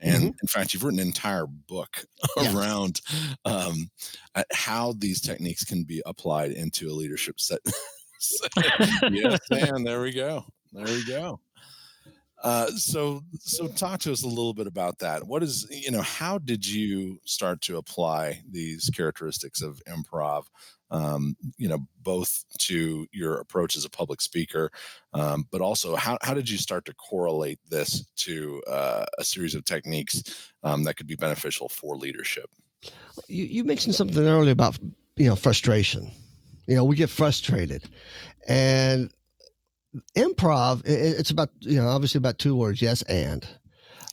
and 0.00 0.16
mm-hmm. 0.16 0.26
in 0.26 0.48
fact 0.48 0.72
you've 0.72 0.84
written 0.84 1.00
an 1.00 1.06
entire 1.06 1.46
book 1.46 2.04
yes. 2.36 2.54
around 2.54 3.00
um, 3.44 3.90
how 4.52 4.94
these 4.98 5.20
techniques 5.20 5.64
can 5.64 5.82
be 5.82 6.00
applied 6.06 6.52
into 6.52 6.88
a 6.88 6.94
leadership 6.94 7.40
set 7.40 7.58
yes 9.10 9.40
and 9.50 9.84
there 9.86 10.00
we 10.00 10.12
go 10.12 10.44
there 10.72 10.86
we 10.86 11.04
go 11.04 11.40
uh, 12.46 12.70
so 12.76 13.22
so 13.40 13.66
talk 13.66 13.98
to 13.98 14.12
us 14.12 14.22
a 14.22 14.28
little 14.28 14.54
bit 14.54 14.68
about 14.68 15.00
that. 15.00 15.26
What 15.26 15.42
is 15.42 15.66
you 15.68 15.90
know 15.90 16.02
how 16.02 16.38
did 16.38 16.64
you 16.64 17.18
start 17.24 17.60
to 17.62 17.76
apply 17.76 18.42
these 18.48 18.88
characteristics 18.90 19.62
of 19.62 19.82
improv 19.88 20.44
um, 20.92 21.36
you 21.58 21.68
know 21.68 21.88
both 22.00 22.44
to 22.58 23.08
your 23.10 23.38
approach 23.38 23.76
as 23.76 23.84
a 23.84 23.90
public 23.90 24.20
speaker 24.20 24.70
um, 25.12 25.48
but 25.50 25.60
also 25.60 25.96
how, 25.96 26.18
how 26.22 26.34
did 26.34 26.48
you 26.48 26.56
start 26.56 26.84
to 26.84 26.94
correlate 26.94 27.58
this 27.68 28.06
to 28.14 28.62
uh, 28.68 29.04
a 29.18 29.24
series 29.24 29.56
of 29.56 29.64
techniques 29.64 30.22
um, 30.62 30.84
that 30.84 30.94
could 30.96 31.08
be 31.08 31.16
beneficial 31.16 31.68
for 31.68 31.96
leadership? 31.96 32.48
You, 33.26 33.44
you 33.44 33.64
mentioned 33.64 33.96
something 33.96 34.24
earlier 34.24 34.52
about 34.52 34.78
you 35.16 35.28
know 35.28 35.34
frustration. 35.34 36.12
You 36.68 36.76
know 36.76 36.84
we 36.84 36.94
get 36.94 37.10
frustrated. 37.10 37.82
And 38.46 39.10
improv 40.16 40.82
it's 40.84 41.30
about 41.30 41.50
you 41.60 41.80
know 41.80 41.88
obviously 41.88 42.18
about 42.18 42.38
two 42.38 42.54
words 42.54 42.82
yes 42.82 43.02
and 43.02 43.46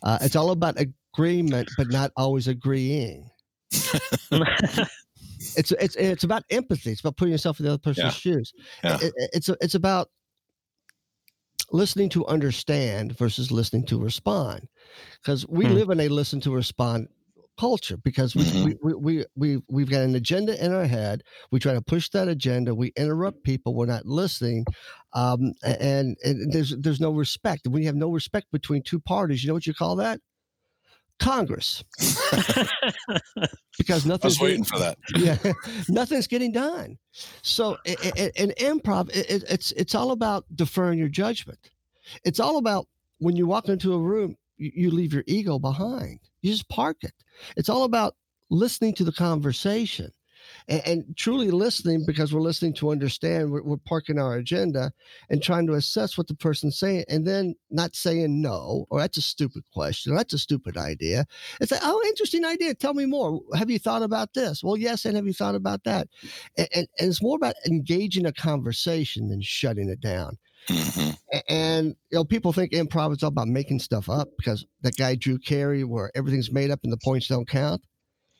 uh, 0.03 0.17
it's 0.21 0.35
all 0.35 0.51
about 0.51 0.77
agreement 0.79 1.69
but 1.77 1.89
not 1.89 2.11
always 2.15 2.47
agreeing 2.47 3.29
it's 3.71 5.71
it's 5.71 5.95
it's 5.95 6.23
about 6.23 6.43
empathy 6.49 6.91
it's 6.91 7.01
about 7.01 7.17
putting 7.17 7.31
yourself 7.31 7.59
in 7.59 7.65
the 7.65 7.71
other 7.71 7.79
person's 7.79 8.05
yeah. 8.05 8.11
shoes 8.11 8.53
yeah. 8.83 8.97
It, 9.01 9.13
it's 9.33 9.49
it's 9.61 9.75
about 9.75 10.09
listening 11.71 12.09
to 12.09 12.25
understand 12.27 13.17
versus 13.17 13.51
listening 13.51 13.85
to 13.87 13.99
respond 13.99 14.67
because 15.21 15.45
we 15.47 15.65
hmm. 15.65 15.73
live 15.73 15.89
in 15.89 15.99
a 15.99 16.07
listen 16.07 16.39
to 16.41 16.51
respond 16.51 17.07
culture 17.59 17.97
because 17.97 18.35
we, 18.35 18.43
mm-hmm. 18.43 18.71
we, 18.81 18.93
we, 18.93 19.25
we, 19.35 19.61
we, 19.69 19.81
have 19.83 19.89
got 19.89 20.01
an 20.01 20.15
agenda 20.15 20.63
in 20.63 20.73
our 20.73 20.85
head. 20.85 21.23
We 21.51 21.59
try 21.59 21.73
to 21.73 21.81
push 21.81 22.09
that 22.09 22.27
agenda. 22.27 22.73
We 22.73 22.91
interrupt 22.95 23.43
people. 23.43 23.75
We're 23.75 23.85
not 23.85 24.05
listening. 24.05 24.65
Um, 25.13 25.53
and, 25.63 26.17
and 26.23 26.51
there's, 26.51 26.75
there's 26.77 26.99
no 26.99 27.11
respect. 27.11 27.67
When 27.67 27.81
you 27.81 27.87
have 27.87 27.95
no 27.95 28.09
respect 28.09 28.47
between 28.51 28.81
two 28.81 28.99
parties, 28.99 29.43
you 29.43 29.47
know 29.47 29.53
what 29.53 29.67
you 29.67 29.73
call 29.73 29.95
that? 29.97 30.19
Congress. 31.19 31.83
because 33.77 34.05
nothing's 34.05 34.39
waiting 34.39 34.63
getting, 34.63 34.65
for 34.65 34.79
that. 34.79 34.97
Yeah, 35.15 35.53
nothing's 35.87 36.27
getting 36.27 36.51
done. 36.51 36.97
So 37.41 37.77
in 37.85 38.49
improv, 38.59 39.09
it, 39.15 39.43
it's 39.49 39.71
it's 39.73 39.95
all 39.95 40.11
about 40.11 40.45
deferring 40.55 40.99
your 40.99 41.09
judgment. 41.09 41.59
It's 42.25 42.39
all 42.39 42.57
about 42.57 42.87
when 43.19 43.35
you 43.35 43.47
walk 43.47 43.69
into 43.69 43.93
a 43.93 43.99
room, 43.99 44.35
you, 44.57 44.71
you 44.75 44.91
leave 44.91 45.13
your 45.13 45.23
ego 45.27 45.59
behind. 45.59 46.19
You 46.41 46.51
just 46.51 46.67
park 46.69 46.97
it. 47.01 47.13
It's 47.55 47.69
all 47.69 47.83
about 47.83 48.15
listening 48.49 48.93
to 48.95 49.03
the 49.03 49.13
conversation 49.13 50.11
and, 50.67 50.81
and 50.85 51.17
truly 51.17 51.51
listening 51.51 52.03
because 52.05 52.33
we're 52.33 52.41
listening 52.41 52.73
to 52.75 52.91
understand. 52.91 53.51
We're, 53.51 53.63
we're, 53.63 53.77
parking 53.85 54.17
our 54.17 54.35
agenda 54.35 54.93
and 55.29 55.43
trying 55.43 55.67
to 55.67 55.73
assess 55.73 56.17
what 56.17 56.27
the 56.27 56.35
person's 56.35 56.79
saying 56.79 57.03
and 57.09 57.27
then 57.27 57.55
not 57.69 57.95
saying 57.95 58.41
no 58.41 58.85
or 58.89 58.99
that's 58.99 59.17
a 59.17 59.21
stupid 59.21 59.63
question 59.73 60.13
or 60.13 60.15
that's 60.15 60.33
a 60.33 60.39
stupid 60.39 60.77
idea. 60.77 61.25
It's 61.59 61.71
like, 61.71 61.81
oh, 61.83 62.01
interesting 62.07 62.45
idea. 62.45 62.73
Tell 62.75 62.93
me 62.93 63.05
more. 63.05 63.41
Have 63.55 63.69
you 63.69 63.79
thought 63.79 64.03
about 64.03 64.33
this? 64.33 64.63
Well, 64.63 64.77
yes. 64.77 65.05
And 65.05 65.15
have 65.17 65.27
you 65.27 65.33
thought 65.33 65.55
about 65.55 65.83
that? 65.83 66.07
And, 66.57 66.67
and, 66.73 66.87
and 66.99 67.09
it's 67.09 67.21
more 67.21 67.35
about 67.35 67.55
engaging 67.67 68.25
a 68.25 68.31
conversation 68.31 69.27
than 69.27 69.41
shutting 69.41 69.89
it 69.89 69.99
down. 69.99 70.37
Mm-hmm. 70.67 71.37
And 71.49 71.87
you 72.09 72.17
know, 72.17 72.23
people 72.23 72.53
think 72.53 72.71
improv 72.71 73.11
is 73.11 73.23
all 73.23 73.29
about 73.29 73.47
making 73.47 73.79
stuff 73.79 74.09
up 74.09 74.29
because 74.37 74.65
that 74.81 74.95
guy 74.95 75.15
Drew 75.15 75.37
Carey, 75.37 75.83
where 75.83 76.11
everything's 76.15 76.51
made 76.51 76.71
up 76.71 76.79
and 76.83 76.93
the 76.93 76.97
points 77.03 77.27
don't 77.27 77.47
count. 77.47 77.81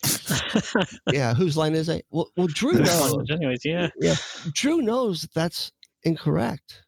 yeah, 1.12 1.34
whose 1.34 1.58
line 1.58 1.74
is 1.74 1.90
it? 1.90 2.06
Well, 2.12 2.30
well, 2.36 2.48
Drew 2.48 2.74
knows. 2.74 3.30
Anyways, 3.30 3.64
yeah, 3.64 3.90
yeah, 4.00 4.16
Drew 4.54 4.82
knows 4.82 5.28
that's 5.34 5.72
incorrect 6.04 6.84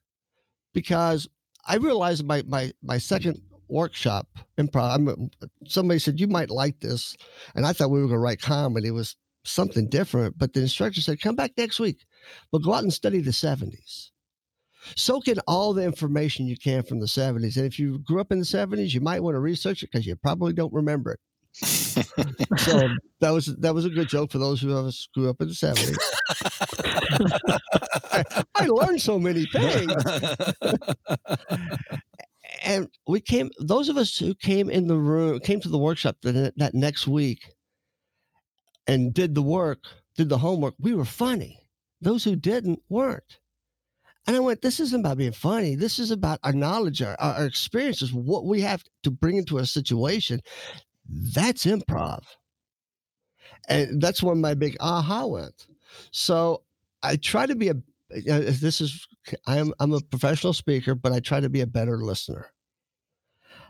because 0.74 1.28
I 1.68 1.78
realized 1.78 2.26
my 2.26 2.44
my 2.48 2.72
my 2.84 2.98
second 2.98 3.42
workshop 3.68 4.28
improv. 4.58 4.96
I'm, 4.96 5.30
somebody 5.68 6.00
said 6.00 6.20
you 6.20 6.28
might 6.28 6.50
like 6.50 6.80
this, 6.80 7.16
and 7.56 7.66
I 7.66 7.74
thought 7.74 7.92
we 7.92 8.02
were 8.02 8.08
going 8.08 8.20
to 8.20 8.24
write 8.24 8.42
comedy. 8.42 8.90
It 8.90 8.92
was 8.92 9.16
something 9.44 9.90
different, 9.90 10.38
but 10.38 10.54
the 10.54 10.62
instructor 10.62 11.02
said, 11.02 11.22
"Come 11.22 11.36
back 11.36 11.52
next 11.58 11.80
week. 11.80 12.06
We'll 12.52 12.62
go 12.62 12.74
out 12.74 12.84
and 12.84 12.94
study 12.94 13.22
the 13.22 13.32
'70s." 13.32 14.12
soak 14.96 15.28
in 15.28 15.40
all 15.48 15.74
the 15.74 15.84
information 15.84 16.46
you 16.46 16.58
can 16.58 16.84
from 16.84 17.00
the 17.00 17.06
70s. 17.06 17.58
And 17.58 17.66
if 17.66 17.80
you 17.80 18.00
grew 18.00 18.22
up 18.22 18.32
in 18.32 18.40
the 18.40 18.46
70s, 18.46 18.94
you 18.94 19.02
might 19.02 19.24
want 19.24 19.36
to 19.36 19.40
research 19.40 19.84
it 19.84 19.90
because 19.92 20.06
you 20.06 20.16
probably 20.16 20.54
don't 20.54 20.74
remember 20.74 21.12
it. 21.14 21.20
So 21.56 22.90
that 23.22 23.32
was 23.32 23.46
that 23.58 23.74
was 23.74 23.86
a 23.86 23.90
good 23.90 24.10
joke 24.10 24.32
for 24.32 24.40
those 24.40 24.60
who 24.62 24.76
us 24.78 25.08
grew 25.14 25.30
up 25.30 25.40
in 25.42 25.48
the 25.48 25.54
70s. 25.54 25.98
I, 28.12 28.44
I 28.56 28.66
learned 28.66 29.02
so 29.02 29.18
many 29.18 29.46
things. 29.54 29.94
and 32.64 32.90
we 33.08 33.22
came 33.22 33.52
those 33.60 33.88
of 33.88 33.96
us 33.96 34.18
who 34.18 34.36
came 34.36 34.70
in 34.70 34.88
the 34.88 34.98
room 34.98 35.40
came 35.40 35.62
to 35.62 35.70
the 35.70 35.78
workshop 35.78 36.18
that, 36.24 36.54
that 36.58 36.74
next 36.74 37.08
week 37.08 37.40
and 38.88 39.14
did 39.14 39.34
the 39.34 39.42
work 39.42 39.86
did 40.18 40.28
the 40.28 40.38
homework 40.38 40.74
we 40.80 40.94
were 40.94 41.06
funny 41.06 41.60
those 42.02 42.24
who 42.24 42.36
didn't 42.36 42.82
weren't 42.90 43.40
and 44.28 44.36
I 44.36 44.40
went, 44.40 44.64
this 44.64 44.80
isn't 44.80 45.02
about 45.02 45.20
being 45.20 45.32
funny. 45.34 45.76
This 45.76 46.00
is 46.00 46.10
about 46.10 46.40
our 46.42 46.52
knowledge, 46.52 47.00
our, 47.04 47.16
our 47.20 47.46
experiences, 47.46 48.12
what 48.12 48.46
we 48.46 48.60
have 48.62 48.84
to 49.04 49.12
bring 49.12 49.38
into 49.38 49.60
a 49.60 49.68
situation. 49.68 50.42
That's 51.08 51.66
improv. 51.66 52.24
And 53.68 54.02
that's 54.02 54.22
when 54.24 54.42
my 54.42 54.54
big 54.54 54.78
aha 54.80 55.26
went. 55.26 55.68
So 56.12 56.64
I 57.04 57.16
try 57.16 57.46
to 57.46 57.56
be 57.56 57.70
a, 57.70 57.76
this 58.10 58.82
is, 58.82 59.08
I'm, 59.48 59.74
I'm 59.80 59.94
a 59.94 60.02
professional 60.02 60.54
speaker, 60.54 60.96
but 60.96 61.12
I 61.12 61.20
try 61.20 61.40
to 61.40 61.50
be 61.50 61.62
a 61.62 61.68
better 61.68 61.98
listener. 61.98 62.52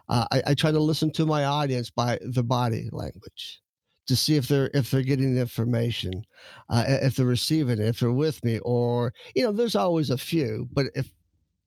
Uh, 0.08 0.26
I, 0.32 0.44
I 0.48 0.54
try 0.54 0.72
to 0.72 0.80
listen 0.80 1.12
to 1.14 1.26
my 1.26 1.46
audience 1.46 1.90
by 1.90 2.20
the 2.22 2.44
body 2.44 2.90
language 2.92 3.62
to 4.08 4.16
see 4.16 4.36
if 4.36 4.48
they're 4.48 4.70
if 4.74 4.92
they're 4.92 5.02
getting 5.02 5.34
the 5.34 5.42
information, 5.42 6.24
uh, 6.70 6.84
if 6.88 7.16
they're 7.16 7.26
receiving 7.26 7.80
it, 7.80 7.88
if 7.88 8.00
they're 8.00 8.12
with 8.12 8.44
me, 8.44 8.60
or 8.60 9.14
you 9.36 9.44
know, 9.44 9.52
there's 9.52 9.76
always 9.76 10.12
a 10.12 10.18
few. 10.18 10.68
But 10.72 10.88
if 10.96 11.10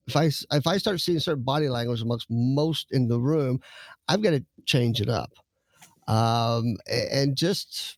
if 0.07 0.15
I 0.15 0.25
if 0.55 0.67
I 0.67 0.77
start 0.77 1.01
seeing 1.01 1.19
certain 1.19 1.43
body 1.43 1.69
language 1.69 2.01
amongst 2.01 2.27
most 2.29 2.87
in 2.91 3.07
the 3.07 3.19
room, 3.19 3.59
I've 4.07 4.21
got 4.21 4.31
to 4.31 4.45
change 4.65 5.01
it 5.01 5.09
up, 5.09 5.31
um, 6.09 6.75
and 6.87 7.35
just 7.37 7.97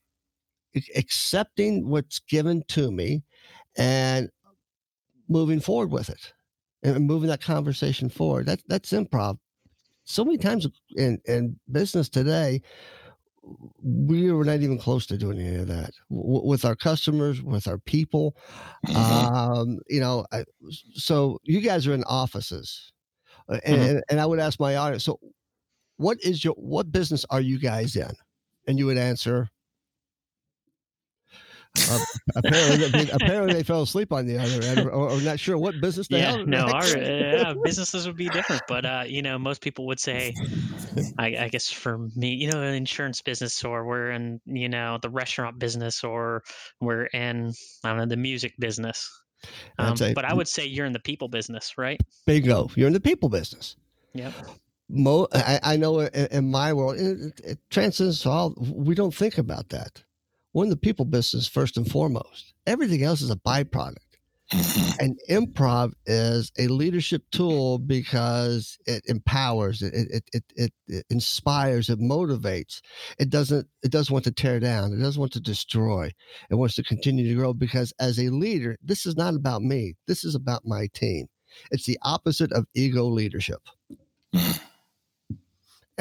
accepting 0.96 1.88
what's 1.90 2.20
given 2.20 2.64
to 2.68 2.92
me, 2.92 3.24
and 3.78 4.30
moving 5.28 5.60
forward 5.60 5.92
with 5.92 6.10
it, 6.10 6.34
and 6.84 7.08
moving 7.08 7.30
that 7.30 7.42
conversation 7.42 8.10
forward. 8.10 8.46
That 8.46 8.62
that's 8.68 8.92
improv. 8.92 9.38
So 10.04 10.26
many 10.26 10.38
times 10.38 10.68
in 10.98 11.20
in 11.26 11.60
business 11.72 12.10
today, 12.10 12.62
we 13.84 14.32
were 14.32 14.46
not 14.46 14.62
even 14.62 14.78
close 14.78 15.06
to 15.08 15.18
doing 15.18 15.40
any 15.40 15.56
of 15.56 15.68
that 15.68 15.92
w- 16.10 16.46
with 16.46 16.66
our 16.66 16.76
customers, 16.76 17.42
with 17.42 17.68
our 17.68 17.78
people. 17.80 18.36
Mm-hmm. 18.88 19.36
Um, 19.36 19.80
you 19.90 20.00
know, 20.00 20.26
I, 20.32 20.44
so 20.94 21.40
you 21.44 21.62
guys 21.62 21.88
are 21.88 21.94
in 21.94 22.04
offices, 22.06 22.92
uh, 23.50 23.60
and, 23.64 23.76
mm-hmm. 23.76 23.90
and, 23.90 24.04
and 24.10 24.20
I 24.20 24.26
would 24.26 24.40
ask 24.40 24.60
my 24.60 24.76
audience, 24.76 25.04
so 25.06 25.20
what 26.02 26.18
is 26.24 26.44
your 26.44 26.54
what 26.56 26.92
business 26.92 27.26
are 27.30 27.42
you 27.42 27.60
guys 27.60 27.96
in? 27.96 28.12
And 28.68 28.78
you 28.78 28.86
would 28.86 28.98
answer, 28.98 29.50
uh, 31.90 32.00
apparently, 32.36 32.90
they, 32.90 33.10
apparently 33.12 33.54
they 33.54 33.64
fell 33.64 33.82
asleep 33.82 34.12
on 34.12 34.26
the 34.26 34.38
other 34.38 34.62
end, 34.62 34.80
or, 34.82 34.92
or 34.92 35.22
not 35.22 35.40
sure 35.40 35.58
what 35.58 35.80
business 35.80 36.08
they 36.08 36.20
yeah, 36.20 36.38
have. 36.38 36.48
no, 36.48 36.66
our 36.66 36.84
uh, 36.84 37.54
businesses 37.64 38.06
would 38.06 38.18
be 38.18 38.28
different, 38.30 38.62
but 38.68 38.86
uh, 38.86 39.04
you 39.08 39.22
know, 39.22 39.40
most 39.40 39.62
people 39.62 39.88
would 39.88 40.00
say, 40.00 40.34
I, 41.18 41.38
I, 41.38 41.48
guess 41.48 41.72
for 41.72 42.10
me, 42.16 42.34
you 42.34 42.52
know, 42.52 42.62
an 42.62 42.74
insurance 42.74 43.22
business, 43.22 43.64
or 43.64 43.86
we're 43.86 44.12
in, 44.12 44.42
you 44.46 44.68
know, 44.68 45.00
the 45.02 45.10
restaurant 45.10 45.60
business, 45.60 46.04
or 46.04 46.44
we're 46.82 47.06
in, 47.06 47.54
I 47.86 47.90
don't 47.90 47.98
know, 47.98 48.06
the 48.06 48.18
music 48.18 48.54
business. 48.60 49.10
Um, 49.80 49.96
a, 50.02 50.14
but 50.14 50.26
I 50.26 50.34
would 50.34 50.50
say 50.50 50.66
you're 50.66 50.86
in 50.86 50.94
the 50.94 51.00
people 51.00 51.30
business, 51.30 51.78
right? 51.78 52.00
Bingo, 52.26 52.70
you're 52.76 52.88
in 52.88 52.94
the 52.94 53.00
people 53.00 53.30
business. 53.30 53.78
Yep. 54.14 54.34
Mo, 54.92 55.28
I, 55.34 55.60
I 55.64 55.78
know 55.78 56.00
in, 56.02 56.28
in, 56.32 56.52
my 56.52 56.74
world, 56.74 56.98
it, 57.00 57.40
it 57.44 57.60
transcends 57.70 58.26
all. 58.26 58.54
We 58.58 58.94
don't 58.94 59.16
think 59.16 59.38
about 59.38 59.70
that 59.70 60.04
we're 60.54 60.64
in 60.64 60.70
the 60.70 60.78
people 60.78 61.06
business 61.06 61.48
first 61.48 61.78
and 61.78 61.90
foremost. 61.90 62.54
Everything 62.68 63.04
else 63.04 63.22
is 63.22 63.32
a 63.32 63.36
byproduct. 63.36 63.96
Mm-hmm. 64.54 64.92
And 65.00 65.20
improv 65.30 65.94
is 66.06 66.52
a 66.60 66.68
leadership 66.68 67.24
tool 67.32 67.80
because 67.80 68.78
it 68.86 69.02
empowers, 69.08 69.82
it, 69.82 69.94
it, 69.94 70.24
it, 70.34 70.44
it, 70.56 70.74
it 70.88 71.06
inspires, 71.10 71.90
it 71.90 72.00
motivates. 72.02 72.82
It 73.18 73.30
doesn't, 73.30 73.66
it 73.82 73.92
doesn't 73.92 74.12
want 74.12 74.26
to 74.26 74.32
tear 74.32 74.60
down. 74.60 74.92
It 74.92 75.02
doesn't 75.02 75.20
want 75.20 75.32
to 75.34 75.40
destroy. 75.40 76.12
It 76.50 76.56
wants 76.56 76.76
to 76.76 76.84
continue 76.84 77.30
to 77.30 77.36
grow 77.36 77.54
because 77.54 77.94
as 77.98 78.20
a 78.20 78.28
leader, 78.30 78.78
this 78.84 79.06
is 79.06 79.16
not 79.16 79.36
about 79.36 79.62
me. 79.62 79.94
This 80.06 80.26
is 80.26 80.36
about 80.36 80.64
my 80.66 80.88
team. 80.94 81.28
It's 81.72 81.86
the 81.86 82.00
opposite 82.02 82.52
of 82.52 82.66
ego 82.76 83.06
leadership. 83.06 83.62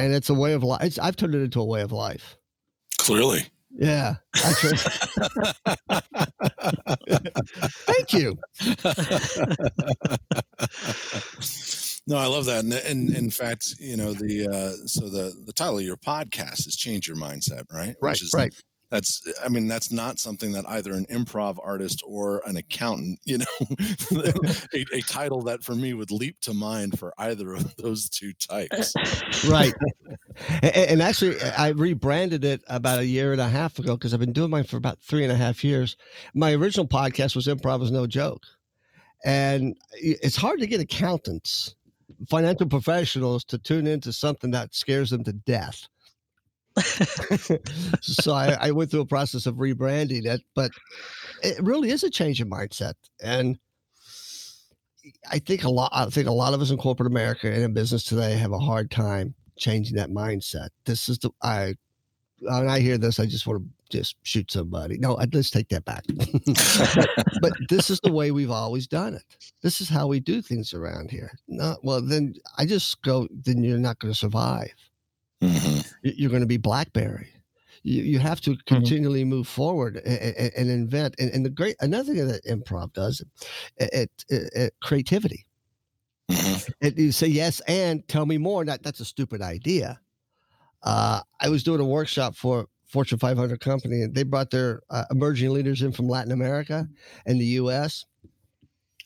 And 0.01 0.15
it's 0.15 0.31
a 0.31 0.35
way 0.35 0.53
of 0.53 0.63
life. 0.63 0.99
I've 1.01 1.17
turned 1.17 1.35
it 1.35 1.43
into 1.43 1.61
a 1.61 1.65
way 1.65 1.83
of 1.83 1.93
life. 1.93 2.37
Clearly. 2.99 3.47
Yeah. 3.71 4.17
Thank 7.87 8.13
you. 8.13 8.37
no, 12.07 12.17
I 12.17 12.27
love 12.27 12.47
that. 12.47 12.65
And, 12.65 12.73
and, 12.73 13.11
in 13.15 13.31
fact, 13.31 13.77
you 13.79 13.97
know, 13.97 14.13
the 14.13 14.49
uh, 14.49 14.73
so 14.87 15.09
the 15.09 15.33
the 15.47 15.53
title 15.53 15.79
of 15.79 15.85
your 15.85 15.97
podcast 15.97 16.67
is 16.67 16.77
"Change 16.77 17.07
Your 17.07 17.17
Mindset," 17.17 17.65
right? 17.73 17.95
Right. 18.03 18.11
Which 18.13 18.23
is 18.23 18.33
right 18.35 18.53
that's 18.90 19.22
i 19.44 19.48
mean 19.48 19.68
that's 19.68 19.90
not 19.90 20.18
something 20.18 20.53
that 20.53 20.68
either 20.68 20.92
an 20.92 21.07
improv 21.07 21.59
artist 21.62 22.03
or 22.07 22.42
an 22.46 22.57
accountant 22.57 23.18
you 23.24 23.38
know 23.38 23.44
a, 24.74 24.85
a, 24.92 25.00
title 25.03 25.42
that 25.42 25.62
for 25.62 25.74
me 25.74 25.94
would 25.94 26.11
leap 26.11 26.40
to 26.40 26.53
mind 26.53 26.98
for 26.98 27.12
either 27.18 27.55
of 27.55 27.74
those 27.79 28.09
two 28.09 28.33
types. 28.35 28.94
Right. 29.48 29.72
And, 30.62 30.76
and, 30.76 31.03
actually 31.03 31.40
i 31.57 31.68
rebranded 31.68 32.44
it 32.44 32.62
about 32.68 33.00
a 33.00 33.07
year 33.07 33.33
and 33.33 33.40
a 33.40 33.48
half 33.48 33.79
ago 33.79 33.96
because 33.96 34.12
i've 34.12 34.20
been 34.20 34.33
doing 34.33 34.50
mine 34.50 34.64
for 34.64 34.76
about 34.76 34.98
three 35.00 35.22
and 35.22 35.33
a 35.33 35.37
half 35.37 35.64
years. 35.64 35.96
My 36.35 36.53
original 36.53 36.87
podcast 36.87 37.35
was 37.35 37.46
improv 37.46 37.83
is 37.83 37.90
no 37.90 38.07
joke. 38.07 38.44
And 39.24 39.76
it's 39.92 40.37
hard 40.37 40.61
to 40.61 40.66
get 40.66 40.81
accountants 40.81 41.74
financial 42.29 42.66
professionals 42.66 43.44
to 43.44 43.59
tune 43.59 43.87
into 43.87 44.12
something 44.12 44.50
that 44.50 44.74
scares 44.74 45.11
them 45.11 45.24
to 45.24 45.33
death 45.33 45.88
so 48.01 48.33
I, 48.33 48.57
I, 48.61 48.71
went 48.71 48.90
through 48.90 49.01
a 49.01 49.07
process 49.07 49.47
of 49.47 49.57
rebranding 49.57 50.27
it, 50.27 50.40
but 50.55 50.71
it 51.43 51.62
really 51.62 51.90
is 51.90 52.03
a 52.03 52.11
change 52.11 52.40
in 52.40 52.51
mindset. 52.51 52.95
And 53.23 53.59
I 55.31 55.38
think 55.38 55.64
a 55.64 55.71
lot 55.71 55.90
I 55.93 56.07
think 56.07 56.29
a 56.29 56.33
lot 56.33 56.55
of 56.55 56.61
us 56.61 56.71
in 56.71 56.77
corporate 56.77 57.11
America 57.11 57.51
and 57.51 57.62
in 57.62 57.73
business 57.73 58.05
today 58.05 58.35
have 58.35 58.53
a 58.53 58.59
hard 58.59 58.90
time 58.90 59.35
changing 59.59 59.97
that 59.97 60.11
mindset. 60.11 60.69
This 60.85 61.09
is 61.09 61.19
the 61.19 61.31
I 61.43 61.75
when 62.40 62.69
I 62.69 62.81
hear 62.81 62.99
this, 62.99 63.21
I 63.21 63.27
just 63.27 63.47
want 63.47 63.62
to 63.62 63.99
just 63.99 64.16
shoot 64.23 64.51
somebody. 64.51 64.99
No, 64.99 65.16
I, 65.16 65.27
let's 65.33 65.51
take 65.51 65.69
that 65.69 65.85
back. 65.85 66.05
but, 66.09 67.09
but, 67.43 67.53
this 67.69 67.90
is 67.90 68.01
the 68.01 68.12
way 68.12 68.31
we've 68.31 68.51
always 68.51 68.87
done 68.87 69.14
it. 69.14 69.25
This 69.62 69.81
is 69.81 69.88
how 69.88 70.07
we 70.07 70.21
do 70.21 70.40
things 70.40 70.73
around 70.73 71.11
here. 71.11 71.31
Not 71.49 71.85
well, 71.85 72.01
then 72.01 72.35
I 72.57 72.66
just 72.66 73.03
go. 73.03 73.29
Then 73.31 73.62
you're 73.62 73.79
not 73.79 73.99
going 73.99 74.12
to 74.12 74.19
survive. 74.19 74.73
Mm-hmm. 75.42 75.81
You're 76.03 76.31
going 76.31 76.42
to 76.42 76.46
be 76.46 76.57
BlackBerry. 76.57 77.29
You, 77.83 78.03
you 78.03 78.18
have 78.18 78.40
to 78.42 78.50
mm-hmm. 78.50 78.74
continually 78.74 79.22
mm-hmm. 79.22 79.31
move 79.31 79.48
forward 79.48 79.96
and, 79.96 80.37
and, 80.37 80.53
and 80.57 80.70
invent. 80.70 81.14
And, 81.18 81.31
and, 81.31 81.44
the 81.44 81.50
great 81.50 81.76
another 81.81 82.14
thing 82.14 82.29
that 82.29 82.44
improv 82.44 82.92
does, 82.92 83.22
it, 83.76 84.11
it, 84.29 84.50
it 84.55 84.74
creativity. 84.81 85.46
Mm-hmm. 86.31 86.72
And 86.83 86.98
you 86.98 87.12
say 87.12 87.26
yes 87.26 87.61
and 87.66 88.07
tell 88.07 88.26
me 88.26 88.38
more. 88.38 88.64
That 88.64 88.83
that's 88.83 89.00
a 89.00 89.05
stupid 89.05 89.40
idea. 89.40 89.98
Uh, 90.83 91.20
I 91.40 91.48
was 91.48 91.62
doing 91.62 91.81
a 91.81 91.85
workshop 91.85 92.37
for 92.37 92.66
Fortune 92.87 93.18
500 93.18 93.61
company, 93.61 94.03
and 94.03 94.14
they 94.14 94.22
brought 94.22 94.50
their 94.50 94.83
uh, 94.90 95.05
emerging 95.11 95.50
leaders 95.50 95.83
in 95.83 95.92
from 95.92 96.09
Latin 96.09 96.33
America 96.33 96.88
and 97.26 97.40
the 97.40 97.46
U.S 97.46 98.05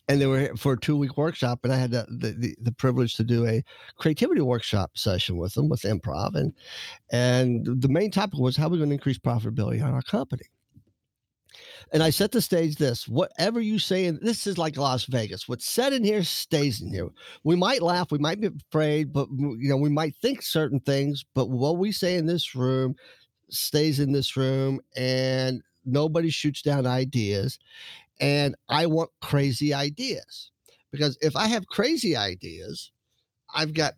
and 0.09 0.21
they 0.21 0.27
were 0.27 0.51
for 0.57 0.75
a 0.75 0.81
two 0.81 0.97
week 0.97 1.17
workshop 1.17 1.61
and 1.65 1.73
i 1.73 1.77
had 1.77 1.91
the, 1.91 2.07
the, 2.11 2.55
the 2.61 2.73
privilege 2.73 3.15
to 3.15 3.25
do 3.25 3.47
a 3.47 3.63
creativity 3.97 4.41
workshop 4.41 4.91
session 4.95 5.37
with 5.37 5.55
them 5.55 5.69
with 5.69 5.83
improv 5.83 6.35
and 6.35 6.53
and 7.11 7.81
the 7.81 7.89
main 7.89 8.11
topic 8.11 8.39
was 8.39 8.57
how 8.57 8.69
we're 8.69 8.77
going 8.77 8.89
to 8.89 8.95
increase 8.95 9.19
profitability 9.19 9.83
on 9.83 9.93
our 9.93 10.03
company. 10.03 10.45
And 11.93 12.03
i 12.03 12.11
set 12.11 12.33
the 12.33 12.41
stage 12.41 12.77
this 12.77 13.07
whatever 13.07 13.61
you 13.61 13.79
say 13.79 14.07
and 14.07 14.19
this 14.21 14.47
is 14.47 14.59
like 14.59 14.77
las 14.77 15.05
vegas. 15.05 15.49
What's 15.49 15.67
said 15.67 15.93
in 15.93 16.03
here 16.03 16.25
stays 16.25 16.81
in 16.81 16.93
here. 16.93 17.09
We 17.45 17.55
might 17.55 17.83
laugh 17.83 18.11
we 18.11 18.19
might 18.19 18.41
be 18.41 18.51
afraid 18.71 19.13
but 19.13 19.29
you 19.31 19.69
know 19.69 19.77
we 19.77 19.91
might 19.91 20.17
think 20.17 20.43
certain 20.43 20.81
things 20.81 21.25
but 21.35 21.51
what 21.51 21.79
we 21.79 21.93
say 21.93 22.17
in 22.17 22.27
this 22.27 22.55
room 22.55 22.97
stays 23.51 24.01
in 24.01 24.11
this 24.11 24.37
room 24.37 24.81
and 24.97 25.63
nobody 25.85 26.31
shoots 26.31 26.63
down 26.63 26.87
ideas 26.87 27.59
and 28.21 28.55
I 28.69 28.87
want 28.87 29.11
crazy 29.21 29.75
ideas 29.75 30.51
because 30.93 31.19
if 31.21 31.37
I 31.37 31.49
have 31.49 31.67
crazy 31.67 32.17
ideas, 32.17 32.91
I've 33.55 33.75
got 33.75 33.95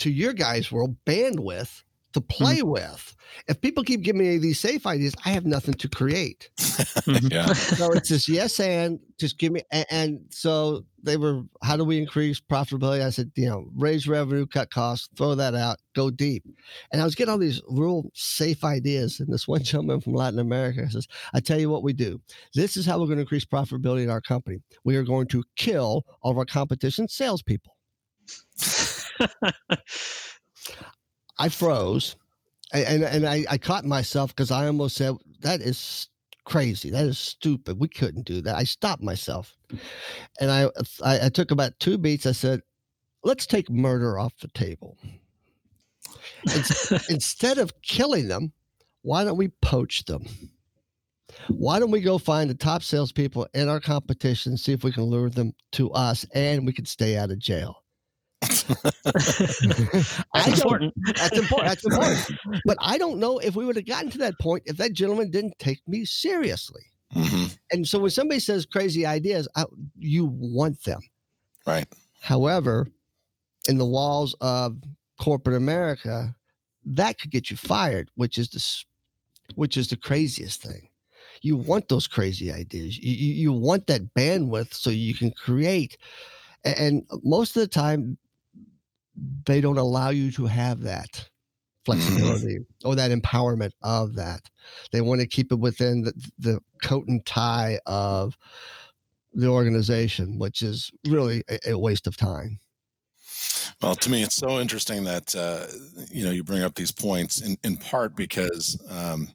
to 0.00 0.10
your 0.10 0.32
guys' 0.32 0.72
world 0.72 0.96
bandwidth 1.06 1.82
to 2.16 2.20
mm-hmm. 2.22 2.44
play 2.44 2.56
mm-hmm. 2.58 2.70
with. 2.70 3.16
If 3.48 3.60
people 3.60 3.84
keep 3.84 4.00
giving 4.00 4.22
me 4.22 4.38
these 4.38 4.58
safe 4.58 4.86
ideas, 4.86 5.14
I 5.24 5.30
have 5.30 5.44
nothing 5.44 5.74
to 5.74 5.88
create. 5.88 6.50
Yeah. 7.06 7.52
So 7.54 7.92
it's 7.92 8.08
just 8.08 8.28
yes 8.28 8.58
and 8.58 8.98
just 9.18 9.38
give 9.38 9.52
me 9.52 9.62
and, 9.70 9.86
and, 9.90 10.20
so 10.30 10.84
they 11.02 11.16
were 11.16 11.42
how 11.62 11.76
do 11.76 11.84
we 11.84 11.98
increase 11.98 12.40
profitability? 12.40 13.04
I 13.04 13.10
said, 13.10 13.30
you 13.36 13.48
know, 13.48 13.66
raise 13.76 14.08
revenue, 14.08 14.46
cut 14.46 14.70
costs, 14.70 15.08
throw 15.16 15.34
that 15.34 15.54
out, 15.54 15.78
go 15.94 16.10
deep. 16.10 16.44
And 16.90 17.00
I 17.00 17.04
was 17.04 17.14
getting 17.14 17.32
all 17.32 17.38
these 17.38 17.60
real 17.68 18.10
safe 18.14 18.64
ideas. 18.64 19.20
And 19.20 19.32
this 19.32 19.46
one 19.46 19.62
gentleman 19.70 20.00
from 20.00 20.14
Latin 20.14 20.38
America 20.38 20.88
says, 20.90 21.06
I 21.34 21.40
tell 21.40 21.60
you 21.60 21.70
what 21.70 21.82
we 21.82 21.92
do. 21.92 22.20
This 22.54 22.76
is 22.76 22.86
how 22.86 22.98
we're 22.98 23.06
going 23.06 23.18
to 23.18 23.22
increase 23.22 23.44
profitability 23.44 24.02
in 24.02 24.10
our 24.10 24.22
company. 24.22 24.58
We 24.84 24.96
are 24.96 25.04
going 25.04 25.28
to 25.28 25.44
kill 25.56 26.04
all 26.22 26.32
of 26.32 26.38
our 26.38 26.46
competition 26.46 27.08
salespeople. 27.08 27.76
I 31.38 31.48
froze, 31.48 32.16
and 32.72 33.02
and 33.02 33.26
I, 33.26 33.44
I 33.50 33.58
caught 33.58 33.84
myself 33.84 34.34
because 34.34 34.50
I 34.50 34.66
almost 34.66 34.96
said 34.96 35.14
that 35.40 35.60
is 35.60 36.08
crazy. 36.44 36.90
That 36.90 37.06
is 37.06 37.18
stupid. 37.18 37.78
We 37.78 37.88
couldn't 37.88 38.26
do 38.26 38.40
that. 38.42 38.56
I 38.56 38.64
stopped 38.64 39.02
myself, 39.02 39.56
and 40.40 40.50
I 40.50 40.64
I, 41.04 41.26
I 41.26 41.28
took 41.28 41.50
about 41.50 41.78
two 41.78 41.98
beats. 41.98 42.26
I 42.26 42.32
said, 42.32 42.62
"Let's 43.22 43.46
take 43.46 43.70
murder 43.70 44.18
off 44.18 44.32
the 44.40 44.48
table." 44.48 44.96
Instead 47.08 47.58
of 47.58 47.72
killing 47.82 48.28
them, 48.28 48.52
why 49.02 49.24
don't 49.24 49.36
we 49.36 49.48
poach 49.60 50.04
them? 50.04 50.24
Why 51.48 51.78
don't 51.78 51.90
we 51.90 52.00
go 52.00 52.18
find 52.18 52.48
the 52.48 52.54
top 52.54 52.82
salespeople 52.82 53.46
in 53.54 53.68
our 53.68 53.80
competition, 53.80 54.56
see 54.56 54.72
if 54.72 54.84
we 54.84 54.92
can 54.92 55.04
lure 55.04 55.30
them 55.30 55.52
to 55.72 55.90
us, 55.90 56.24
and 56.34 56.66
we 56.66 56.72
can 56.72 56.86
stay 56.86 57.16
out 57.16 57.30
of 57.30 57.38
jail? 57.38 57.82
that's 59.04 60.62
important. 60.62 60.94
That's 61.04 61.38
important. 61.38 61.68
That's 61.68 61.84
important. 61.84 62.38
But 62.64 62.76
I 62.80 62.98
don't 62.98 63.18
know 63.18 63.38
if 63.38 63.56
we 63.56 63.64
would 63.64 63.76
have 63.76 63.86
gotten 63.86 64.10
to 64.10 64.18
that 64.18 64.38
point 64.40 64.64
if 64.66 64.76
that 64.78 64.92
gentleman 64.92 65.30
didn't 65.30 65.58
take 65.58 65.80
me 65.86 66.04
seriously. 66.04 66.82
Mm-hmm. 67.14 67.44
And 67.72 67.86
so 67.86 68.00
when 68.00 68.10
somebody 68.10 68.40
says 68.40 68.66
crazy 68.66 69.06
ideas, 69.06 69.48
I, 69.56 69.64
you 69.98 70.26
want 70.26 70.82
them. 70.84 71.00
Right. 71.66 71.86
However, 72.20 72.88
in 73.68 73.78
the 73.78 73.86
walls 73.86 74.34
of 74.40 74.76
corporate 75.20 75.56
America, 75.56 76.34
that 76.84 77.18
could 77.18 77.30
get 77.30 77.50
you 77.50 77.56
fired, 77.56 78.10
which 78.14 78.38
is 78.38 78.48
the 78.50 78.84
which 79.54 79.76
is 79.76 79.88
the 79.88 79.96
craziest 79.96 80.62
thing. 80.62 80.88
You 81.42 81.56
want 81.56 81.88
those 81.88 82.06
crazy 82.06 82.52
ideas. 82.52 82.98
You, 82.98 83.12
you, 83.12 83.34
you 83.34 83.52
want 83.52 83.86
that 83.86 84.14
bandwidth 84.14 84.74
so 84.74 84.90
you 84.90 85.14
can 85.14 85.30
create. 85.30 85.96
And 86.64 87.06
most 87.22 87.56
of 87.56 87.60
the 87.60 87.68
time, 87.68 88.18
they 89.46 89.60
don't 89.60 89.78
allow 89.78 90.10
you 90.10 90.30
to 90.32 90.46
have 90.46 90.80
that 90.82 91.10
mm-hmm. 91.12 91.84
flexibility 91.84 92.58
or 92.84 92.94
that 92.96 93.10
empowerment 93.10 93.72
of 93.82 94.14
that. 94.16 94.40
They 94.92 95.00
want 95.00 95.20
to 95.20 95.26
keep 95.26 95.52
it 95.52 95.58
within 95.58 96.02
the, 96.02 96.12
the 96.38 96.60
coat 96.82 97.06
and 97.08 97.24
tie 97.24 97.78
of 97.86 98.36
the 99.32 99.48
organization, 99.48 100.38
which 100.38 100.62
is 100.62 100.90
really 101.06 101.42
a, 101.48 101.70
a 101.70 101.78
waste 101.78 102.06
of 102.06 102.16
time. 102.16 102.58
well, 103.82 103.94
to 103.94 104.10
me, 104.10 104.22
it's 104.22 104.34
so 104.34 104.60
interesting 104.60 105.04
that 105.04 105.34
uh, 105.34 105.66
you 106.10 106.24
know 106.24 106.30
you 106.30 106.42
bring 106.42 106.62
up 106.62 106.74
these 106.74 106.92
points 106.92 107.40
in, 107.42 107.56
in 107.62 107.76
part 107.76 108.16
because 108.16 108.80
um, 108.90 109.28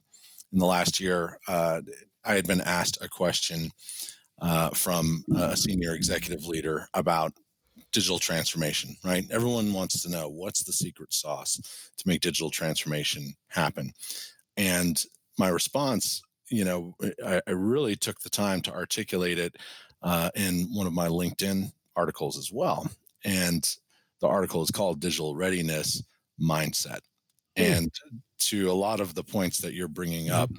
in 0.52 0.58
the 0.58 0.66
last 0.66 1.00
year 1.00 1.38
uh, 1.48 1.80
I 2.24 2.34
had 2.34 2.46
been 2.46 2.60
asked 2.60 2.98
a 3.00 3.08
question 3.08 3.70
uh, 4.40 4.70
from 4.70 5.24
a 5.36 5.56
senior 5.56 5.94
executive 5.94 6.46
leader 6.46 6.88
about 6.94 7.32
digital 7.92 8.18
transformation. 8.18 8.96
Right? 9.04 9.24
Everyone 9.30 9.72
wants 9.72 10.02
to 10.02 10.10
know 10.10 10.28
what's 10.28 10.64
the 10.64 10.72
secret 10.72 11.12
sauce 11.12 11.56
to 11.96 12.08
make 12.08 12.20
digital 12.20 12.50
transformation 12.50 13.34
happen, 13.48 13.92
and 14.56 15.02
my 15.38 15.48
response, 15.48 16.22
you 16.50 16.64
know, 16.64 16.94
I, 17.24 17.40
I 17.46 17.52
really 17.52 17.96
took 17.96 18.20
the 18.20 18.30
time 18.30 18.60
to 18.62 18.72
articulate 18.72 19.38
it 19.38 19.56
uh, 20.02 20.30
in 20.34 20.68
one 20.72 20.86
of 20.86 20.92
my 20.92 21.08
LinkedIn 21.08 21.72
articles 21.96 22.36
as 22.36 22.50
well. 22.52 22.88
And 23.24 23.68
the 24.20 24.28
article 24.28 24.62
is 24.62 24.70
called 24.70 25.00
Digital 25.00 25.34
Readiness 25.34 26.02
Mindset. 26.40 27.00
And 27.56 27.90
to 28.48 28.70
a 28.70 28.72
lot 28.72 29.00
of 29.00 29.14
the 29.14 29.24
points 29.24 29.58
that 29.58 29.74
you're 29.74 29.88
bringing 29.88 30.30
up, 30.30 30.50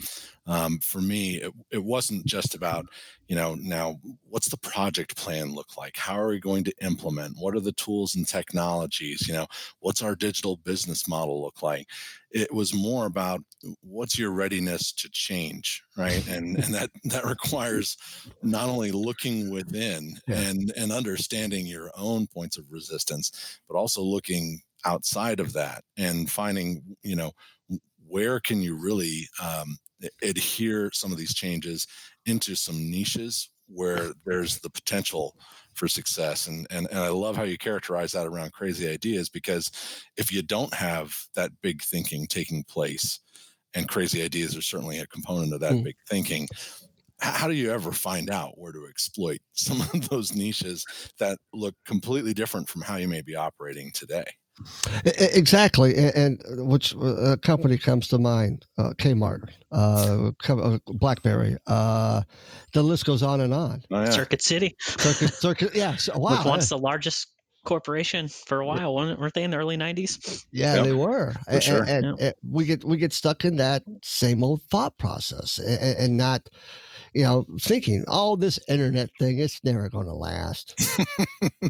um, 0.46 0.80
for 0.80 1.00
me, 1.00 1.36
it, 1.36 1.54
it 1.72 1.84
wasn't 1.84 2.26
just 2.26 2.54
about, 2.54 2.86
you 3.28 3.36
know, 3.36 3.56
now 3.56 4.00
what's 4.28 4.50
the 4.50 4.58
project 4.58 5.15
plan 5.15 5.54
look 5.54 5.78
like? 5.78 5.96
How 5.96 6.19
are 6.19 6.28
we 6.28 6.39
going 6.39 6.65
to 6.65 6.74
implement? 6.82 7.38
What 7.39 7.56
are 7.56 7.62
the 7.62 7.72
tools 7.72 8.15
and 8.15 8.28
technologies? 8.28 9.26
You 9.28 9.36
know, 9.36 9.48
what's 9.80 10.02
our 10.02 10.15
digital 10.15 10.58
business 10.58 11.08
model 11.08 11.41
look 11.41 11.62
like? 11.62 11.88
It 12.30 12.54
was 12.54 12.74
more 12.74 13.06
about 13.06 13.41
what's 13.82 14.19
your 14.19 14.32
readiness 14.32 14.91
to 14.93 15.10
change, 15.12 15.82
right? 15.98 16.28
And 16.34 16.58
and 16.58 16.74
that 16.74 16.89
that 17.06 17.26
requires 17.26 17.96
not 18.41 18.67
only 18.67 18.91
looking 18.91 19.50
within 19.50 20.19
yeah. 20.28 20.39
and 20.39 20.74
and 20.76 20.91
understanding 20.91 21.65
your 21.65 21.91
own 21.96 22.28
points 22.28 22.58
of 22.58 22.65
resistance, 22.69 23.60
but 23.69 23.78
also 23.78 24.02
looking 24.02 24.62
outside 24.86 25.39
of 25.39 25.54
that 25.54 25.84
and 25.98 26.30
finding, 26.30 26.82
you 27.04 27.15
know, 27.15 27.32
where 28.08 28.39
can 28.39 28.62
you 28.62 28.76
really 28.76 29.28
um, 29.41 29.78
adhere 30.22 30.91
some 30.93 31.12
of 31.12 31.17
these 31.17 31.34
changes 31.34 31.88
into 32.26 32.56
some 32.56 32.89
niches 32.89 33.50
where 33.67 34.12
there's 34.26 34.60
the 34.60 34.69
potential 34.69 35.36
for 35.74 35.88
success 35.88 36.48
and, 36.48 36.67
and 36.69 36.88
and 36.91 37.00
i 37.00 37.10
love 37.10 37.36
how 37.36 37.43
you 37.43 37.58
characterize 37.58 38.12
that 38.12 38.28
around 38.28 38.54
crazy 38.54 38.88
ideas 38.88 39.28
because 39.30 39.72
if 40.17 40.32
you 40.32 40.43
don't 40.43 40.74
have 40.74 41.15
that 41.36 41.50
big 41.63 41.82
thinking 41.82 42.28
taking 42.28 42.63
place 42.65 43.19
and 43.74 43.89
crazy 43.89 44.22
ideas 44.22 44.56
are 44.56 44.62
certainly 44.62 45.00
a 45.00 45.08
component 45.08 45.52
of 45.52 45.60
that 45.60 45.74
mm. 45.74 45.84
big 45.86 45.96
thinking 46.08 46.48
how 47.19 47.48
do 47.48 47.54
you 47.54 47.72
ever 47.72 47.91
find 47.91 48.30
out 48.30 48.58
where 48.58 48.72
to 48.72 48.86
exploit 48.88 49.39
some 49.54 49.82
of 49.82 50.10
those 50.10 50.36
niches 50.36 50.86
that 51.17 51.38
look 51.54 51.74
completely 51.86 52.34
different 52.34 52.69
from 52.69 52.82
how 52.82 52.98
you 52.98 53.08
may 53.08 53.22
be 53.22 53.36
operating 53.36 53.89
today 53.93 54.26
Exactly, 55.06 55.96
and, 55.96 56.42
which 56.68 56.96
uh, 56.96 57.36
company 57.42 57.78
comes 57.78 58.08
to 58.10 58.20
mind? 58.20 58.66
Uh, 58.78 58.92
Kmart, 58.92 59.50
uh, 59.72 60.32
uh, 60.48 60.78
BlackBerry. 60.88 61.58
Uh, 61.66 62.22
the 62.74 62.84
list 62.84 63.06
goes 63.06 63.24
on 63.24 63.42
and 63.42 63.54
on. 63.54 63.82
Oh, 63.92 64.04
yeah. 64.04 64.10
Circuit 64.12 64.42
City. 64.42 64.76
Circuit, 64.80 65.34
Circuit. 65.34 65.76
Yeah. 65.76 65.96
So, 65.96 66.18
wow. 66.18 66.38
Was 66.38 66.46
once 66.46 66.70
the 66.70 66.78
largest 66.78 67.28
corporation 67.66 68.28
for 68.28 68.60
a 68.60 68.66
while, 68.66 68.94
weren't 68.96 69.34
they 69.34 69.44
in 69.44 69.52
the 69.52 69.58
early 69.58 69.78
'90s? 69.78 70.46
Yeah, 70.52 70.76
yep. 70.76 70.86
they 70.86 70.94
were. 70.94 71.34
For 71.46 71.52
and, 71.52 71.63
sure. 71.63 71.84
And, 71.84 72.20
and, 72.20 72.34
we 72.48 72.66
get 72.66 72.84
we 72.84 72.98
get 72.98 73.12
stuck 73.12 73.46
in 73.46 73.56
that 73.58 73.84
same 74.04 74.44
old 74.44 74.62
thought 74.70 74.98
process, 75.00 75.58
and, 75.58 75.98
and 75.98 76.18
not 76.18 76.48
you 77.13 77.24
know 77.24 77.46
thinking, 77.60 78.06
oh, 78.08 78.36
this 78.36 78.60
internet 78.70 79.10
thing, 79.20 79.39
it's 79.39 79.60
never 79.63 79.89
going 79.89 80.08
to 80.08 80.13
last. 80.13 80.80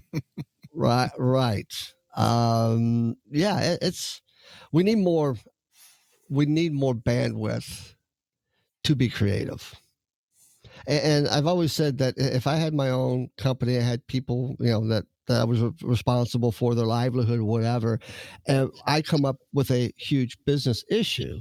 right. 0.73 1.11
Right 1.17 1.93
um, 2.15 3.17
yeah, 3.31 3.59
it, 3.59 3.79
it's 3.81 4.21
we 4.71 4.83
need 4.83 4.97
more 4.99 5.35
we 6.29 6.45
need 6.45 6.73
more 6.73 6.95
bandwidth 6.95 7.95
to 8.83 8.95
be 8.95 9.09
creative. 9.09 9.73
And, 10.87 11.03
and 11.03 11.27
I've 11.27 11.47
always 11.47 11.73
said 11.73 11.97
that 11.99 12.15
if 12.17 12.47
I 12.47 12.55
had 12.55 12.73
my 12.73 12.89
own 12.89 13.29
company, 13.37 13.77
I 13.77 13.81
had 13.81 14.05
people, 14.07 14.55
you 14.59 14.71
know, 14.71 14.87
that 14.87 15.05
that 15.27 15.41
I 15.41 15.43
was 15.45 15.61
responsible 15.81 16.51
for 16.51 16.75
their 16.75 16.85
livelihood, 16.85 17.39
whatever, 17.39 17.99
and 18.45 18.69
I 18.85 19.01
come 19.01 19.23
up 19.23 19.37
with 19.53 19.71
a 19.71 19.93
huge 19.97 20.37
business 20.45 20.83
issue, 20.89 21.39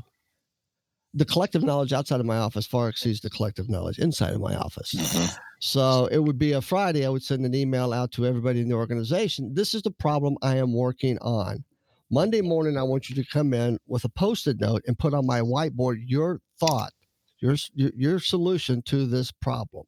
the 1.15 1.25
collective 1.25 1.63
knowledge 1.63 1.93
outside 1.93 2.21
of 2.21 2.27
my 2.27 2.39
office 2.39 2.67
far 2.67 2.89
exceeds 2.89 3.21
the 3.21 3.31
collective 3.31 3.69
knowledge 3.69 3.99
inside 3.99 4.33
of 4.33 4.41
my 4.41 4.55
office. 4.55 4.95
Mm-hmm. 4.95 5.35
So 5.61 6.07
it 6.07 6.19
would 6.19 6.39
be 6.39 6.53
a 6.53 6.63
Friday. 6.63 7.05
I 7.05 7.09
would 7.09 7.23
send 7.23 7.45
an 7.45 7.55
email 7.55 7.93
out 7.93 8.11
to 8.13 8.27
everybody 8.27 8.61
in 8.61 8.69
the 8.69 8.75
organization. 8.75 9.53
This 9.55 9.75
is 9.75 9.83
the 9.83 9.91
problem 9.91 10.37
I 10.43 10.57
am 10.57 10.73
working 10.73 11.19
on. 11.19 11.65
Monday 12.11 12.43
morning, 12.43 12.77
I 12.77 12.83
want 12.83 13.09
you 13.09 13.17
to 13.17 13.25
come 13.25 13.55
in 13.55 13.79
with 13.87 14.05
a 14.05 14.09
post-it 14.09 14.61
note 14.61 14.83
and 14.87 14.99
put 14.99 15.15
on 15.15 15.27
my 15.27 15.41
whiteboard 15.41 16.03
your 16.07 16.41
thought, 16.61 16.93
your 17.41 17.57
your 17.75 18.19
solution 18.19 18.83
to 18.83 19.07
this 19.07 19.33
problem. 19.33 19.85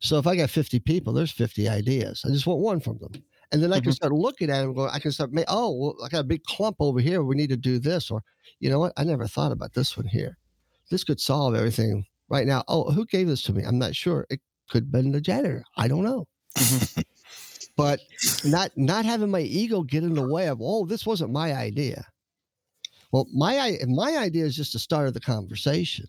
So 0.00 0.18
if 0.18 0.26
I 0.26 0.36
got 0.36 0.50
50 0.50 0.80
people, 0.80 1.12
there's 1.12 1.30
50 1.32 1.68
ideas. 1.68 2.22
I 2.26 2.28
just 2.28 2.46
want 2.46 2.60
one 2.60 2.80
from 2.80 2.98
them. 2.98 3.12
And 3.52 3.62
then 3.62 3.72
I 3.72 3.76
can 3.76 3.84
mm-hmm. 3.84 3.92
start 3.92 4.12
looking 4.12 4.48
at 4.48 4.60
it 4.60 4.66
and 4.66 4.76
go, 4.76 4.88
I 4.88 5.00
can 5.00 5.10
start, 5.10 5.30
oh, 5.48 5.76
well, 5.76 5.96
I 6.04 6.08
got 6.08 6.20
a 6.20 6.24
big 6.24 6.44
clump 6.44 6.76
over 6.78 7.00
here. 7.00 7.22
We 7.22 7.34
need 7.34 7.50
to 7.50 7.56
do 7.56 7.78
this. 7.78 8.10
Or, 8.10 8.22
you 8.60 8.70
know 8.70 8.78
what? 8.78 8.92
I 8.96 9.04
never 9.04 9.26
thought 9.26 9.50
about 9.50 9.72
this 9.72 9.96
one 9.96 10.06
here. 10.06 10.38
This 10.90 11.02
could 11.02 11.20
solve 11.20 11.54
everything 11.54 12.06
right 12.28 12.46
now. 12.46 12.62
Oh, 12.68 12.90
who 12.90 13.04
gave 13.06 13.26
this 13.26 13.42
to 13.42 13.52
me? 13.52 13.64
I'm 13.64 13.78
not 13.78 13.96
sure. 13.96 14.26
It 14.30 14.40
could 14.70 14.84
have 14.84 14.92
been 14.92 15.12
the 15.12 15.20
janitor. 15.20 15.64
I 15.76 15.88
don't 15.88 16.04
know. 16.04 16.26
Mm-hmm. 16.56 17.00
but 17.76 18.00
not 18.44 18.70
not 18.76 19.04
having 19.04 19.30
my 19.30 19.40
ego 19.40 19.82
get 19.82 20.02
in 20.02 20.14
the 20.14 20.28
way 20.28 20.48
of 20.48 20.58
oh, 20.60 20.84
this 20.84 21.06
wasn't 21.06 21.32
my 21.32 21.54
idea. 21.54 22.04
Well, 23.12 23.26
my 23.32 23.78
my 23.86 24.16
idea 24.16 24.44
is 24.44 24.56
just 24.56 24.72
the 24.72 24.78
start 24.78 25.08
of 25.08 25.14
the 25.14 25.20
conversation. 25.20 26.06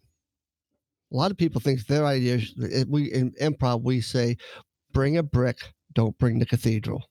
A 1.12 1.16
lot 1.16 1.32
of 1.32 1.38
people 1.38 1.62
think 1.62 1.86
their 1.86 2.06
idea. 2.06 2.40
We 2.88 3.12
in 3.12 3.32
improv 3.42 3.84
we 3.84 4.02
say, 4.02 4.38
"Bring 4.94 5.18
a 5.18 5.24
brick, 5.24 5.60
don't 5.94 6.18
bring 6.18 6.40
the 6.40 6.46
cathedral." 6.46 7.04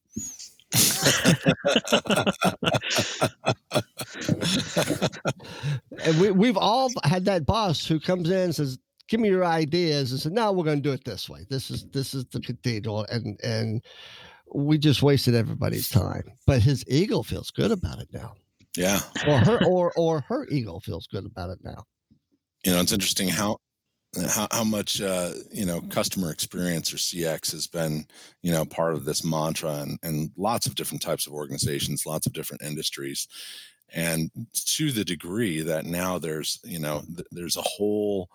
And 6.04 6.20
we, 6.20 6.30
we've 6.30 6.56
all 6.56 6.90
had 7.04 7.24
that 7.24 7.44
boss 7.46 7.86
who 7.86 7.98
comes 7.98 8.30
in 8.30 8.38
and 8.38 8.54
says, 8.54 8.78
give 9.08 9.20
me 9.20 9.28
your 9.28 9.44
ideas 9.44 10.12
and 10.12 10.20
said, 10.20 10.32
no, 10.32 10.52
we're 10.52 10.64
going 10.64 10.78
to 10.78 10.88
do 10.88 10.92
it 10.92 11.04
this 11.04 11.28
way. 11.28 11.44
This 11.50 11.70
is, 11.70 11.86
this 11.92 12.14
is 12.14 12.24
the 12.26 12.40
cathedral. 12.40 13.04
And, 13.10 13.38
and 13.42 13.82
we 14.54 14.78
just 14.78 15.02
wasted 15.02 15.34
everybody's 15.34 15.88
time, 15.88 16.24
but 16.46 16.62
his 16.62 16.84
ego 16.86 17.22
feels 17.22 17.50
good 17.50 17.72
about 17.72 17.98
it 17.98 18.08
now. 18.12 18.34
Yeah. 18.76 19.00
Or 19.26 19.38
her, 19.38 19.64
or, 19.64 19.92
or 19.96 20.20
her 20.28 20.46
ego 20.48 20.78
feels 20.78 21.08
good 21.08 21.26
about 21.26 21.50
it 21.50 21.58
now. 21.64 21.84
You 22.64 22.72
know, 22.72 22.80
it's 22.80 22.92
interesting 22.92 23.28
how, 23.28 23.58
how, 24.28 24.48
how 24.50 24.64
much 24.64 25.00
uh, 25.00 25.32
you 25.52 25.64
know 25.64 25.80
customer 25.82 26.30
experience 26.30 26.92
or 26.92 26.96
CX 26.96 27.52
has 27.52 27.66
been 27.66 28.06
you 28.42 28.52
know 28.52 28.64
part 28.64 28.94
of 28.94 29.04
this 29.04 29.24
mantra 29.24 29.74
and, 29.82 29.98
and 30.02 30.30
lots 30.36 30.66
of 30.66 30.74
different 30.74 31.02
types 31.02 31.26
of 31.26 31.32
organizations, 31.32 32.06
lots 32.06 32.26
of 32.26 32.32
different 32.32 32.62
industries, 32.62 33.28
and 33.94 34.30
to 34.54 34.90
the 34.90 35.04
degree 35.04 35.60
that 35.60 35.84
now 35.86 36.18
there's 36.18 36.58
you 36.64 36.78
know 36.80 37.02
th- 37.14 37.28
there's 37.30 37.56
a 37.56 37.62
whole 37.62 38.28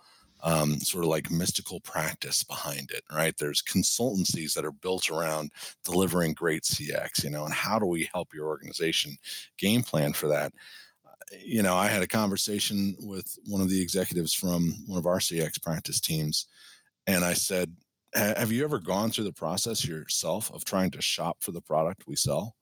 um, 0.43 0.79
sort 0.79 1.03
of 1.03 1.09
like 1.09 1.31
mystical 1.31 1.79
practice 1.79 2.43
behind 2.43 2.91
it, 2.91 3.03
right? 3.11 3.35
There's 3.37 3.63
consultancies 3.63 4.53
that 4.53 4.65
are 4.65 4.71
built 4.71 5.09
around 5.09 5.51
delivering 5.83 6.33
great 6.33 6.63
CX, 6.63 7.23
you 7.23 7.31
know, 7.31 7.45
and 7.45 7.53
how 7.53 7.79
do 7.79 7.85
we 7.85 8.07
help 8.13 8.33
your 8.33 8.47
organization 8.47 9.17
game 9.57 9.81
plan 9.81 10.13
for 10.13 10.27
that? 10.27 10.53
You 11.43 11.63
know, 11.63 11.75
I 11.75 11.87
had 11.87 12.03
a 12.03 12.07
conversation 12.07 12.95
with 12.99 13.37
one 13.45 13.61
of 13.61 13.69
the 13.69 13.81
executives 13.81 14.33
from 14.33 14.73
one 14.87 14.99
of 14.99 15.05
our 15.05 15.19
CX 15.19 15.61
practice 15.61 15.99
teams, 15.99 16.47
and 17.07 17.25
I 17.25 17.33
said, 17.33 17.75
Have 18.13 18.51
you 18.51 18.63
ever 18.63 18.79
gone 18.79 19.11
through 19.11 19.25
the 19.25 19.33
process 19.33 19.85
yourself 19.85 20.51
of 20.53 20.65
trying 20.65 20.91
to 20.91 21.01
shop 21.01 21.37
for 21.41 21.51
the 21.51 21.61
product 21.61 22.07
we 22.07 22.15
sell? 22.15 22.55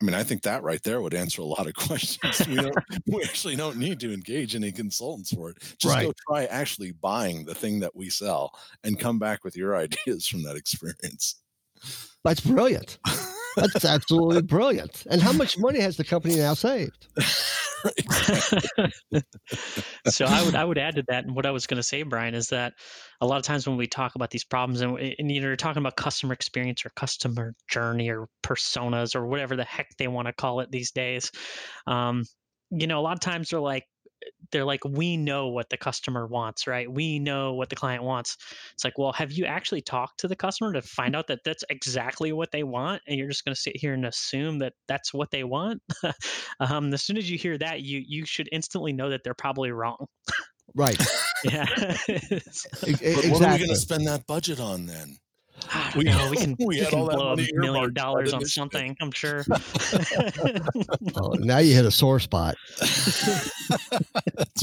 I 0.00 0.06
mean, 0.06 0.14
I 0.14 0.22
think 0.22 0.42
that 0.42 0.62
right 0.62 0.82
there 0.82 1.02
would 1.02 1.12
answer 1.12 1.42
a 1.42 1.44
lot 1.44 1.66
of 1.66 1.74
questions. 1.88 2.46
We, 2.46 2.56
don't, 2.56 2.74
we 3.06 3.22
actually 3.22 3.56
don't 3.56 3.76
need 3.76 4.00
to 4.00 4.12
engage 4.12 4.54
any 4.54 4.72
consultants 4.72 5.32
for 5.32 5.50
it. 5.50 5.58
Just 5.78 5.94
right. 5.94 6.06
go 6.06 6.12
try 6.26 6.44
actually 6.46 6.92
buying 6.92 7.44
the 7.44 7.54
thing 7.54 7.80
that 7.80 7.94
we 7.94 8.08
sell 8.08 8.52
and 8.84 8.98
come 8.98 9.18
back 9.18 9.44
with 9.44 9.56
your 9.56 9.76
ideas 9.76 10.26
from 10.26 10.42
that 10.44 10.56
experience. 10.56 11.42
That's 12.24 12.40
brilliant. 12.40 12.98
That's 13.56 13.84
absolutely 13.84 14.42
brilliant. 14.42 15.04
And 15.10 15.20
how 15.20 15.32
much 15.32 15.58
money 15.58 15.80
has 15.80 15.96
the 15.96 16.04
company 16.04 16.36
now 16.36 16.54
saved? 16.54 17.08
so 20.06 20.24
I 20.24 20.44
would 20.44 20.54
I 20.54 20.64
would 20.64 20.78
add 20.78 20.96
to 20.96 21.04
that, 21.08 21.24
and 21.24 21.34
what 21.34 21.46
I 21.46 21.50
was 21.50 21.66
going 21.66 21.76
to 21.76 21.82
say, 21.82 22.02
Brian, 22.02 22.34
is 22.34 22.48
that 22.48 22.74
a 23.20 23.26
lot 23.26 23.38
of 23.38 23.44
times 23.44 23.66
when 23.66 23.76
we 23.76 23.86
talk 23.86 24.14
about 24.14 24.30
these 24.30 24.44
problems, 24.44 24.80
and, 24.80 24.98
and 24.98 25.30
you 25.30 25.40
know, 25.40 25.48
you're 25.48 25.56
talking 25.56 25.80
about 25.80 25.96
customer 25.96 26.32
experience 26.32 26.84
or 26.84 26.90
customer 26.90 27.54
journey 27.68 28.10
or 28.10 28.28
personas 28.42 29.14
or 29.14 29.26
whatever 29.26 29.56
the 29.56 29.64
heck 29.64 29.88
they 29.98 30.08
want 30.08 30.26
to 30.26 30.32
call 30.32 30.60
it 30.60 30.70
these 30.70 30.90
days, 30.90 31.30
um, 31.86 32.24
you 32.70 32.86
know, 32.86 33.00
a 33.00 33.02
lot 33.02 33.14
of 33.14 33.20
times 33.20 33.50
they're 33.50 33.60
like 33.60 33.84
they're 34.50 34.64
like 34.64 34.84
we 34.84 35.16
know 35.16 35.48
what 35.48 35.68
the 35.70 35.76
customer 35.76 36.26
wants 36.26 36.66
right? 36.66 36.90
We 36.90 37.18
know 37.18 37.54
what 37.54 37.68
the 37.68 37.76
client 37.76 38.02
wants. 38.02 38.36
It's 38.72 38.84
like 38.84 38.98
well 38.98 39.12
have 39.12 39.32
you 39.32 39.44
actually 39.44 39.82
talked 39.82 40.20
to 40.20 40.28
the 40.28 40.36
customer 40.36 40.72
to 40.72 40.82
find 40.82 41.16
out 41.16 41.26
that 41.28 41.40
that's 41.44 41.64
exactly 41.70 42.32
what 42.32 42.50
they 42.52 42.62
want 42.62 43.02
and 43.06 43.18
you're 43.18 43.28
just 43.28 43.44
going 43.44 43.54
to 43.54 43.60
sit 43.60 43.76
here 43.76 43.94
and 43.94 44.06
assume 44.06 44.58
that 44.60 44.74
that's 44.88 45.12
what 45.14 45.30
they 45.30 45.44
want? 45.44 45.82
Um, 46.60 46.92
as 46.92 47.02
soon 47.02 47.16
as 47.16 47.30
you 47.30 47.38
hear 47.38 47.56
that 47.58 47.80
you 47.82 48.02
you 48.06 48.26
should 48.26 48.48
instantly 48.52 48.92
know 48.92 49.08
that 49.10 49.22
they're 49.24 49.34
probably 49.34 49.70
wrong. 49.70 50.06
Right. 50.74 51.00
Yeah. 51.42 51.64
Exactly. 52.82 53.30
what 53.30 53.42
are 53.42 53.52
we 53.52 53.58
going 53.58 53.70
to 53.70 53.76
spend 53.76 54.06
that 54.06 54.26
budget 54.26 54.60
on 54.60 54.84
then 54.84 55.16
we, 55.96 56.04
know, 56.04 56.30
we 56.30 56.36
can, 56.36 56.56
we, 56.58 56.66
we 56.66 56.86
can 56.86 57.04
blow 57.04 57.32
a 57.32 57.36
million 57.36 57.92
dollars 57.94 58.32
on 58.32 58.44
something, 58.44 58.96
I'm 59.00 59.12
sure. 59.12 59.44
oh, 61.16 61.32
now 61.38 61.58
you 61.58 61.74
hit 61.74 61.84
a 61.84 61.90
sore 61.90 62.20
spot. 62.20 62.56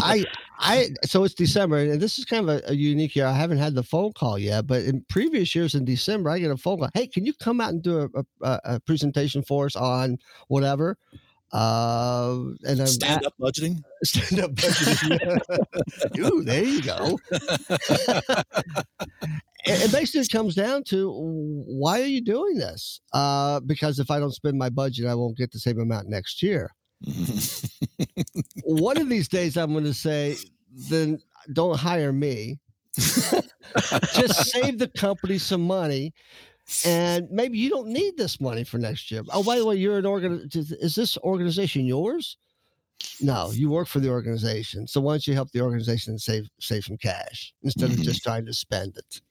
I, 0.02 0.26
I, 0.60 0.90
so 1.04 1.24
it's 1.24 1.34
December, 1.34 1.78
and 1.78 2.02
this 2.02 2.20
is 2.20 2.26
kind 2.26 2.50
of 2.50 2.58
a, 2.58 2.72
a, 2.72 2.74
unique 2.74 3.16
year. 3.16 3.26
I 3.26 3.34
haven't 3.34 3.58
had 3.58 3.76
the 3.76 3.84
phone 3.84 4.14
call 4.14 4.38
yet, 4.38 4.68
but 4.68 4.84
in 4.84 5.04
previous 5.10 5.54
years 5.56 5.76
in 5.76 5.86
December, 5.86 6.30
I 6.30 6.40
get 6.40 6.52
a 6.52 6.58
phone 6.58 6.80
call. 6.80 6.90
Hey, 6.94 7.08
can 7.08 7.26
you 7.26 7.34
come 7.34 7.62
out 7.62 7.70
and 7.70 7.82
do 7.82 8.10
a, 8.14 8.24
a, 8.42 8.60
a 8.64 8.80
presentation 8.80 9.44
for 9.44 9.66
us 9.66 9.76
on 9.76 10.18
whatever? 10.48 10.98
Uh, 11.52 12.40
and 12.68 12.82
I'm 12.82 12.88
stand 12.88 13.26
up 13.26 13.34
budgeting. 13.40 13.82
Stand 14.04 14.44
up 14.44 14.52
budgeting. 14.52 15.40
Ooh, 16.20 16.44
there 16.44 16.64
you 16.64 16.82
go. 16.82 17.18
it 19.66 19.92
basically 19.92 20.28
comes 20.28 20.56
down 20.56 20.84
to 20.86 21.12
why 21.12 22.02
are 22.02 22.06
you 22.06 22.22
doing 22.22 22.58
this? 22.58 23.02
Uh, 23.14 23.60
because 23.62 24.00
if 24.00 24.12
I 24.12 24.20
don't 24.20 24.34
spend 24.34 24.58
my 24.58 24.70
budget, 24.70 25.08
I 25.08 25.16
won't 25.16 25.38
get 25.38 25.52
the 25.52 25.60
same 25.60 25.80
amount 25.80 26.10
next 26.10 26.42
year. 26.42 26.72
One 28.64 28.98
of 28.98 29.10
these 29.10 29.28
days, 29.28 29.58
I'm 29.58 29.72
going 29.72 29.84
to 29.84 29.94
say, 29.94 30.38
then 30.90 31.20
don't 31.54 31.78
hire 31.78 32.14
me. 32.14 32.60
Just 32.96 34.52
save 34.52 34.80
the 34.80 34.92
company 34.96 35.38
some 35.38 35.62
money 35.62 36.14
and 36.86 37.30
maybe 37.32 37.58
you 37.58 37.70
don't 37.70 37.88
need 37.88 38.18
this 38.18 38.42
money 38.42 38.64
for 38.64 38.78
next 38.78 39.10
year. 39.10 39.24
Oh, 39.32 39.44
by 39.44 39.58
the 39.58 39.66
way, 39.66 39.76
you're 39.76 39.98
an 39.98 40.06
organ. 40.06 40.50
Is 40.54 40.96
this 40.96 41.18
organization 41.20 41.86
yours? 41.86 42.38
No, 43.22 43.52
you 43.52 43.70
work 43.70 43.88
for 43.88 44.00
the 44.00 44.10
organization. 44.10 44.88
So 44.88 45.00
why 45.00 45.14
don't 45.14 45.28
you 45.28 45.34
help 45.34 45.52
the 45.52 45.62
organization 45.62 46.18
save 46.18 46.50
save 46.60 46.84
some 46.84 46.98
cash 46.98 47.54
instead 47.64 47.92
of 47.92 48.02
just 48.02 48.24
trying 48.24 48.46
to 48.46 48.54
spend 48.54 48.98
it? 48.98 49.22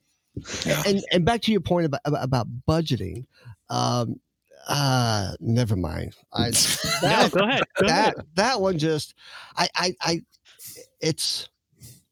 Yeah. 0.65 0.81
And 0.85 1.03
and 1.11 1.25
back 1.25 1.41
to 1.43 1.51
your 1.51 1.61
point 1.61 1.85
about 1.85 2.01
about, 2.05 2.23
about 2.23 2.47
budgeting. 2.67 3.25
Um, 3.69 4.19
uh, 4.67 5.33
never 5.39 5.75
mind. 5.75 6.15
I 6.33 6.51
that, 7.01 7.31
no, 7.33 7.39
go 7.39 7.47
ahead. 7.47 7.63
Go 7.79 7.87
that 7.87 8.13
ahead. 8.15 8.27
that 8.35 8.61
one 8.61 8.77
just, 8.77 9.13
I 9.55 9.69
I 9.75 9.95
I, 10.01 10.21
it's 10.99 11.49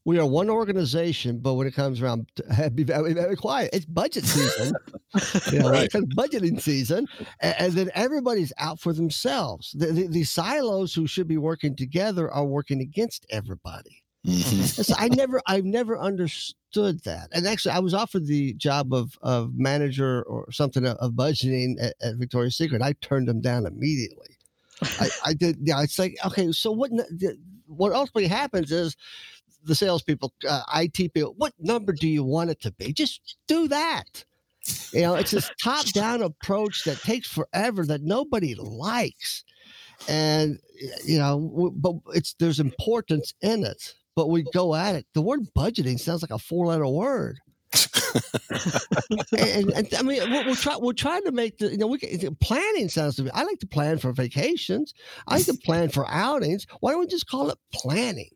we 0.06 0.20
are 0.20 0.26
one 0.26 0.52
organization, 0.52 1.40
but 1.40 1.56
when 1.56 1.66
it 1.66 1.74
comes 1.74 2.00
around, 2.00 2.28
to 2.36 2.70
be 2.70 2.84
very, 2.84 3.14
very 3.14 3.36
quiet. 3.36 3.72
It's 3.74 3.86
budget 3.86 4.24
season, 4.24 4.76
you 5.52 5.60
know, 5.60 5.72
right. 5.72 5.90
it's 5.92 5.96
budgeting 6.16 6.62
season, 6.62 7.08
and, 7.40 7.56
and, 7.58 7.74
then 7.74 7.90
everybody's 7.96 8.54
out 8.60 8.80
for 8.80 8.94
themselves. 8.94 9.72
The, 9.76 9.88
the, 9.88 10.08
the, 10.08 10.24
silos 10.24 10.94
who 10.94 11.08
should 11.08 11.28
be 11.28 11.38
working 11.38 11.76
together 11.76 12.32
are 12.32 12.46
working 12.46 12.82
against 12.82 13.26
everybody. 13.32 14.04
So 14.86 14.94
I 14.98 15.08
never, 15.10 15.42
I've 15.46 15.66
never 15.66 15.98
understood 15.98 17.04
that. 17.04 17.30
And 17.32 17.48
actually, 17.48 17.74
I 17.74 17.80
was 17.80 17.94
offered 17.94 18.26
the 18.26 18.54
job 18.54 18.94
of 18.94 19.18
of 19.22 19.54
manager 19.56 20.24
or 20.24 20.52
something 20.52 20.86
of, 20.86 20.98
of 20.98 21.12
budgeting 21.14 21.76
at, 21.82 21.96
at 22.02 22.16
Victoria's 22.16 22.58
Secret. 22.58 22.82
I 22.82 22.94
turned 23.02 23.28
them 23.28 23.42
down 23.42 23.66
immediately. 23.66 24.38
I, 24.82 25.10
I 25.28 25.34
did. 25.34 25.58
Yeah, 25.62 25.82
it's 25.82 26.00
like 26.00 26.18
okay. 26.26 26.52
So 26.52 26.72
what? 26.72 26.92
What 27.68 27.94
ultimately 27.94 28.28
happens 28.28 28.72
is 28.72 28.96
the 29.66 29.76
salespeople, 29.76 30.34
uh, 30.48 30.62
IT 30.76 31.14
people, 31.14 31.34
what 31.38 31.54
number 31.60 31.92
do 31.92 32.08
you 32.08 32.24
want 32.24 32.50
it 32.50 32.62
to 32.62 32.72
be? 32.72 32.94
Just 32.94 33.38
do 33.48 33.68
that. 33.68 34.24
You 34.92 35.02
know, 35.02 35.16
it's 35.16 35.32
this 35.32 35.52
top 35.62 35.86
down 35.88 36.22
approach 36.22 36.84
that 36.86 37.00
takes 37.02 37.28
forever 37.28 37.86
that 37.86 38.02
nobody 38.02 38.56
likes. 38.56 39.44
And, 40.08 40.60
you 41.06 41.20
know, 41.20 41.72
but 41.76 41.96
it's, 42.14 42.34
there's 42.40 42.60
importance 42.60 43.34
in 43.42 43.64
it, 43.64 43.94
but 44.16 44.30
we 44.30 44.44
go 44.54 44.76
at 44.76 44.96
it. 44.96 45.06
The 45.14 45.22
word 45.22 45.42
budgeting 45.56 46.00
sounds 46.00 46.22
like 46.22 46.32
a 46.32 46.40
four 46.40 46.68
letter 46.68 46.88
word. 46.88 47.40
and, 49.38 49.70
and, 49.72 49.94
I 49.98 50.02
mean, 50.02 50.32
we're, 50.32 50.48
we're, 50.48 50.56
try, 50.56 50.78
we're 50.78 50.94
trying 50.94 51.24
to 51.26 51.32
make 51.32 51.58
the, 51.58 51.70
you 51.72 51.78
know, 51.78 51.88
we 51.88 52.00
planning 52.40 52.88
sounds 52.88 53.18
to 53.18 53.24
me. 53.24 53.32
I 53.34 53.44
like 53.44 53.60
to 53.60 53.68
plan 53.68 53.98
for 53.98 54.14
vacations. 54.14 54.94
I 55.28 55.36
like 55.36 55.46
to 55.46 55.54
plan 55.54 55.90
for 55.90 56.10
outings. 56.10 56.66
Why 56.80 56.92
don't 56.92 57.02
we 57.02 57.08
just 57.08 57.28
call 57.28 57.50
it 57.50 57.58
planning? 57.74 58.30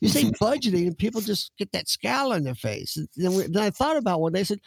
You 0.00 0.08
say 0.08 0.24
budgeting, 0.42 0.86
and 0.86 0.98
people 0.98 1.20
just 1.20 1.52
get 1.56 1.72
that 1.72 1.88
scowl 1.88 2.32
on 2.32 2.42
their 2.42 2.54
face. 2.54 2.96
And 2.96 3.08
then, 3.16 3.34
we, 3.34 3.46
then 3.46 3.62
I 3.62 3.70
thought 3.70 3.96
about 3.96 4.20
one. 4.20 4.32
They 4.32 4.44
said, 4.44 4.58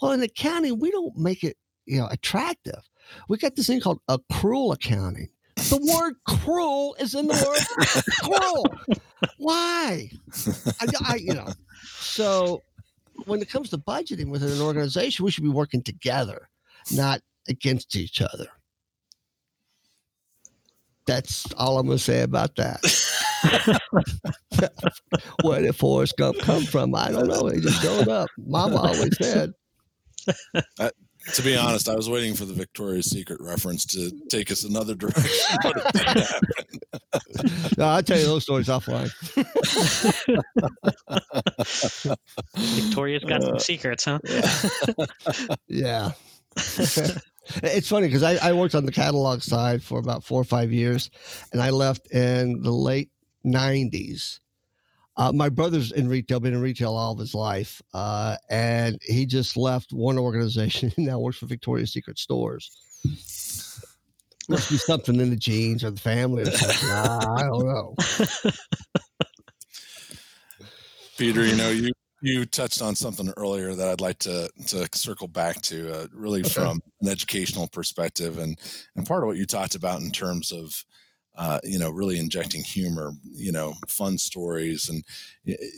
"Well, 0.00 0.12
in 0.12 0.22
accounting, 0.22 0.80
we 0.80 0.90
don't 0.90 1.16
make 1.16 1.44
it, 1.44 1.56
you 1.86 1.98
know, 1.98 2.08
attractive. 2.10 2.80
We 3.28 3.36
got 3.36 3.56
this 3.56 3.66
thing 3.66 3.80
called 3.80 4.00
accrual 4.08 4.74
accounting. 4.74 5.28
The 5.68 5.94
word 5.94 6.14
cruel 6.26 6.96
is 6.98 7.14
in 7.14 7.26
the 7.26 7.34
word 7.34 7.62
cruel. 8.22 8.66
Why? 9.38 10.10
I, 10.80 10.86
I, 11.04 11.16
you 11.16 11.34
know, 11.34 11.48
so 11.84 12.62
when 13.26 13.40
it 13.40 13.50
comes 13.50 13.70
to 13.70 13.78
budgeting 13.78 14.30
within 14.30 14.50
an 14.50 14.60
organization, 14.60 15.24
we 15.24 15.30
should 15.30 15.44
be 15.44 15.50
working 15.50 15.82
together, 15.82 16.48
not 16.92 17.20
against 17.48 17.96
each 17.96 18.20
other. 18.20 18.46
That's 21.06 21.52
all 21.54 21.78
I'm 21.78 21.86
going 21.86 21.98
to 21.98 22.04
say 22.04 22.22
about 22.22 22.56
that. 22.56 22.80
Where 25.42 25.60
did 25.60 25.74
Forrest 25.74 26.16
Gump 26.16 26.38
come 26.38 26.64
from? 26.64 26.94
I 26.94 27.10
don't 27.10 27.26
know. 27.26 27.48
He 27.48 27.60
just 27.60 27.82
showed 27.82 28.08
up. 28.08 28.28
Mama 28.38 28.76
always 28.76 29.16
said. 29.18 29.52
I, 30.78 30.90
to 31.34 31.42
be 31.42 31.56
honest, 31.56 31.88
I 31.88 31.94
was 31.94 32.08
waiting 32.08 32.34
for 32.34 32.44
the 32.44 32.54
Victoria's 32.54 33.10
Secret 33.10 33.40
reference 33.40 33.84
to 33.86 34.10
take 34.28 34.50
us 34.50 34.64
another 34.64 34.94
direction. 34.94 35.58
no, 37.78 37.84
I'll 37.84 38.02
tell 38.02 38.18
you 38.18 38.26
those 38.26 38.42
stories 38.42 38.68
offline. 38.68 39.10
Victoria's 42.56 43.24
got 43.24 43.42
uh, 43.42 43.46
some 43.46 43.58
secrets, 43.58 44.04
huh? 44.04 44.18
yeah. 45.68 46.12
It's 47.64 47.88
funny 47.88 48.06
because 48.06 48.22
I, 48.22 48.50
I 48.50 48.52
worked 48.52 48.76
on 48.76 48.86
the 48.86 48.92
catalog 48.92 49.42
side 49.42 49.82
for 49.82 49.98
about 49.98 50.22
four 50.22 50.40
or 50.40 50.44
five 50.44 50.72
years, 50.72 51.10
and 51.52 51.60
I 51.60 51.70
left 51.70 52.08
in 52.12 52.62
the 52.62 52.70
late 52.70 53.10
90s. 53.44 54.38
Uh, 55.20 55.30
my 55.34 55.50
brother's 55.50 55.92
in 55.92 56.08
retail, 56.08 56.40
been 56.40 56.54
in 56.54 56.62
retail 56.62 56.94
all 56.94 57.12
of 57.12 57.18
his 57.18 57.34
life, 57.34 57.82
uh, 57.92 58.38
and 58.48 58.98
he 59.02 59.26
just 59.26 59.54
left 59.54 59.92
one 59.92 60.18
organization 60.18 60.90
and 60.96 61.06
now 61.06 61.18
works 61.18 61.36
for 61.36 61.44
Victoria's 61.44 61.92
Secret 61.92 62.18
stores. 62.18 62.70
Must 64.48 64.70
be 64.70 64.78
something 64.78 65.20
in 65.20 65.28
the 65.28 65.36
genes 65.36 65.84
or 65.84 65.90
the 65.90 66.00
family 66.00 66.44
or 66.44 66.50
something. 66.50 66.90
I 66.90 67.42
don't 67.42 67.66
know. 67.66 67.94
Peter, 71.18 71.44
you 71.44 71.54
know, 71.54 71.68
you 71.68 71.92
you 72.22 72.46
touched 72.46 72.80
on 72.80 72.96
something 72.96 73.30
earlier 73.36 73.74
that 73.74 73.88
I'd 73.88 74.00
like 74.00 74.20
to 74.20 74.48
to 74.68 74.88
circle 74.94 75.28
back 75.28 75.60
to, 75.62 75.94
uh, 75.94 76.06
really 76.14 76.40
okay. 76.40 76.48
from 76.48 76.80
an 77.02 77.08
educational 77.08 77.68
perspective, 77.68 78.38
and 78.38 78.58
and 78.96 79.06
part 79.06 79.22
of 79.22 79.26
what 79.26 79.36
you 79.36 79.44
talked 79.44 79.74
about 79.74 80.00
in 80.00 80.12
terms 80.12 80.50
of, 80.50 80.82
uh, 81.36 81.58
you 81.64 81.78
know, 81.78 81.90
really 81.90 82.18
injecting 82.18 82.62
humor, 82.62 83.12
you 83.32 83.52
know, 83.52 83.74
fun 83.88 84.18
stories, 84.18 84.88
and 84.88 85.04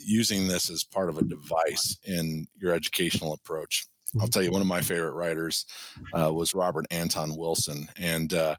using 0.04 0.48
this 0.48 0.70
as 0.70 0.84
part 0.84 1.08
of 1.08 1.18
a 1.18 1.24
device 1.24 1.98
in 2.04 2.46
your 2.58 2.72
educational 2.72 3.32
approach. 3.32 3.86
I'll 4.14 4.22
mm-hmm. 4.22 4.30
tell 4.30 4.42
you, 4.42 4.50
one 4.50 4.60
of 4.60 4.66
my 4.66 4.80
favorite 4.80 5.12
writers 5.12 5.66
uh, 6.12 6.32
was 6.32 6.54
Robert 6.54 6.86
Anton 6.90 7.36
Wilson, 7.36 7.88
and 7.96 8.34
uh, 8.34 8.56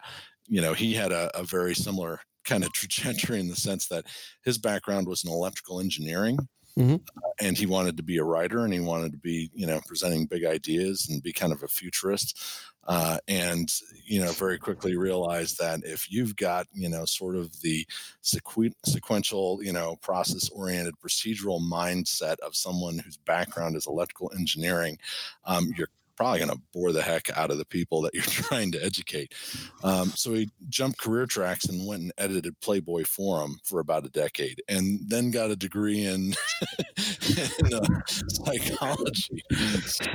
you 0.47 0.61
know, 0.61 0.73
he 0.73 0.93
had 0.93 1.11
a, 1.11 1.29
a 1.37 1.43
very 1.43 1.75
similar 1.75 2.19
kind 2.43 2.63
of 2.63 2.73
trajectory 2.73 3.39
in 3.39 3.47
the 3.47 3.55
sense 3.55 3.87
that 3.87 4.05
his 4.43 4.57
background 4.57 5.07
was 5.07 5.23
in 5.23 5.31
electrical 5.31 5.79
engineering 5.79 6.37
Mm-hmm. 6.77 6.95
And 7.39 7.57
he 7.57 7.65
wanted 7.65 7.97
to 7.97 8.03
be 8.03 8.17
a 8.17 8.23
writer 8.23 8.63
and 8.63 8.73
he 8.73 8.79
wanted 8.79 9.11
to 9.11 9.17
be, 9.17 9.51
you 9.53 9.67
know, 9.67 9.79
presenting 9.85 10.25
big 10.25 10.45
ideas 10.45 11.07
and 11.09 11.21
be 11.21 11.33
kind 11.33 11.53
of 11.53 11.61
a 11.63 11.67
futurist. 11.67 12.39
Uh, 12.85 13.17
and, 13.27 13.71
you 14.03 14.19
know, 14.19 14.31
very 14.31 14.57
quickly 14.57 14.97
realized 14.97 15.57
that 15.57 15.81
if 15.85 16.11
you've 16.11 16.35
got, 16.35 16.67
you 16.73 16.89
know, 16.89 17.05
sort 17.05 17.35
of 17.35 17.61
the 17.61 17.85
sequ- 18.23 18.73
sequential, 18.85 19.63
you 19.63 19.71
know, 19.71 19.95
process 19.97 20.49
oriented 20.49 20.93
procedural 20.99 21.61
mindset 21.61 22.37
of 22.39 22.55
someone 22.55 22.97
whose 22.97 23.17
background 23.17 23.77
is 23.77 23.87
electrical 23.87 24.31
engineering, 24.37 24.97
um, 25.45 25.71
you're 25.77 25.89
probably 26.15 26.39
going 26.39 26.51
to 26.51 26.61
bore 26.73 26.91
the 26.91 27.01
heck 27.01 27.35
out 27.37 27.51
of 27.51 27.57
the 27.57 27.65
people 27.65 28.01
that 28.01 28.13
you're 28.13 28.23
trying 28.27 28.71
to 28.71 28.83
educate. 28.83 29.33
Um, 29.83 30.09
so 30.09 30.33
he 30.33 30.49
jumped 30.69 30.99
career 30.99 31.25
tracks 31.25 31.65
and 31.65 31.87
went 31.87 32.03
and 32.03 32.13
edited 32.17 32.59
Playboy 32.61 33.03
Forum 33.03 33.59
for 33.63 33.79
about 33.79 34.05
a 34.05 34.09
decade, 34.09 34.61
and 34.67 34.99
then 35.07 35.31
got 35.31 35.51
a 35.51 35.55
degree 35.55 36.05
in, 36.05 36.33
in 37.59 37.73
uh, 37.73 38.01
psychology. 38.27 39.43
So 39.85 40.05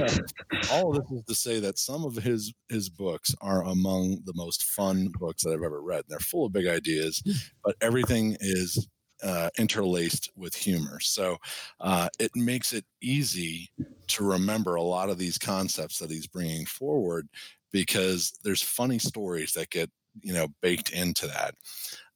all 0.70 0.96
of 0.96 1.08
this 1.08 1.18
is 1.18 1.24
to 1.24 1.34
say 1.34 1.60
that 1.60 1.78
some 1.78 2.04
of 2.04 2.16
his 2.16 2.52
his 2.68 2.88
books 2.88 3.34
are 3.40 3.64
among 3.64 4.20
the 4.24 4.34
most 4.34 4.64
fun 4.64 5.08
books 5.18 5.44
that 5.44 5.52
I've 5.52 5.62
ever 5.62 5.80
read. 5.80 6.04
They're 6.08 6.18
full 6.18 6.46
of 6.46 6.52
big 6.52 6.66
ideas, 6.66 7.22
but 7.64 7.76
everything 7.80 8.36
is 8.40 8.88
uh, 9.22 9.50
interlaced 9.58 10.30
with 10.36 10.54
humor. 10.54 11.00
So 11.00 11.36
uh, 11.80 12.08
it 12.18 12.30
makes 12.34 12.72
it 12.72 12.84
easy 13.00 13.68
to 14.08 14.24
remember 14.24 14.76
a 14.76 14.82
lot 14.82 15.10
of 15.10 15.18
these 15.18 15.38
concepts 15.38 15.98
that 15.98 16.10
he's 16.10 16.26
bringing 16.26 16.64
forward 16.66 17.28
because 17.72 18.32
there's 18.42 18.62
funny 18.62 18.98
stories 18.98 19.52
that 19.52 19.70
get 19.70 19.90
you 20.22 20.32
know 20.32 20.48
baked 20.62 20.90
into 20.90 21.26
that 21.26 21.54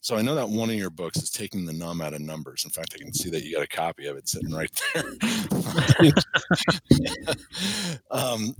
so 0.03 0.17
I 0.17 0.23
know 0.23 0.35
that 0.35 0.49
one 0.49 0.69
of 0.69 0.75
your 0.75 0.91
books 0.91 1.23
is 1.23 1.31
taking 1.31 1.65
the 1.65 1.73
numb 1.73 2.01
out 2.01 2.13
of 2.13 2.21
numbers. 2.21 2.65
In 2.65 2.73
fact, 2.73 2.93
I 2.93 2.99
can 2.99 3.15
see 3.15 3.31
that 3.31 3.45
you 3.45 3.55
got 3.55 3.63
a 3.63 3.69
copy 3.69 4.07
of 4.07 4.17
it 4.17 4.29
sitting 4.29 4.51
right 4.51 4.69
there. 4.95 5.05
um, 8.11 8.53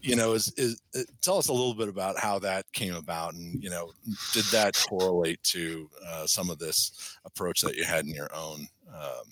you 0.00 0.16
know, 0.16 0.32
is, 0.32 0.52
is, 0.56 0.82
uh, 0.96 1.02
tell 1.22 1.38
us 1.38 1.46
a 1.46 1.52
little 1.52 1.72
bit 1.72 1.88
about 1.88 2.18
how 2.18 2.40
that 2.40 2.64
came 2.72 2.96
about, 2.96 3.34
and 3.34 3.62
you 3.62 3.70
know, 3.70 3.92
did 4.32 4.44
that 4.46 4.76
correlate 4.88 5.40
to 5.44 5.88
uh, 6.04 6.26
some 6.26 6.50
of 6.50 6.58
this 6.58 7.16
approach 7.24 7.60
that 7.60 7.76
you 7.76 7.84
had 7.84 8.04
in 8.04 8.12
your 8.12 8.34
own? 8.34 8.66
Um, 8.92 9.22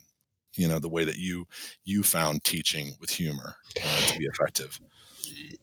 you 0.54 0.68
know, 0.68 0.78
the 0.78 0.88
way 0.88 1.04
that 1.04 1.18
you 1.18 1.48
you 1.84 2.04
found 2.04 2.44
teaching 2.44 2.94
with 3.00 3.10
humor 3.10 3.56
uh, 3.84 4.12
to 4.12 4.18
be 4.20 4.26
effective. 4.26 4.78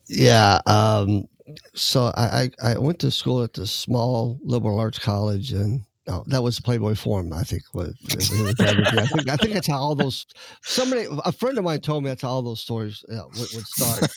Yeah. 0.07 0.59
Um, 0.65 1.29
so 1.75 2.11
I, 2.17 2.51
I 2.61 2.77
went 2.77 2.99
to 2.99 3.11
school 3.11 3.41
at 3.41 3.53
the 3.53 3.65
small 3.65 4.37
liberal 4.43 4.79
arts 4.79 4.99
college 4.99 5.53
and 5.53 5.85
Oh, 6.07 6.23
that 6.27 6.43
was 6.43 6.59
Playboy 6.59 6.95
Forum. 6.95 7.31
I 7.31 7.43
think. 7.43 7.63
What, 7.71 7.91
I 8.09 9.05
think 9.05 9.29
I 9.29 9.37
think 9.37 9.53
that's 9.53 9.67
how 9.67 9.77
all 9.77 9.95
those. 9.95 10.25
Somebody, 10.61 11.07
a 11.23 11.31
friend 11.31 11.57
of 11.57 11.63
mine 11.63 11.79
told 11.79 12.03
me 12.03 12.09
that's 12.09 12.21
how 12.21 12.29
all 12.29 12.41
those 12.41 12.59
stories 12.59 13.05
uh, 13.09 13.23
would, 13.25 13.49
would 13.53 13.65
start. 13.65 14.11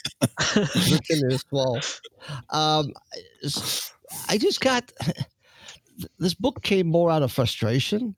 in 1.11 1.28
this 1.28 1.45
wall. 1.53 1.80
Um, 2.51 2.93
I 4.28 4.37
just 4.39 4.61
got 4.61 4.91
this 6.18 6.34
book 6.34 6.62
came 6.62 6.89
more 6.89 7.11
out 7.11 7.22
of 7.22 7.32
frustration 7.32 8.16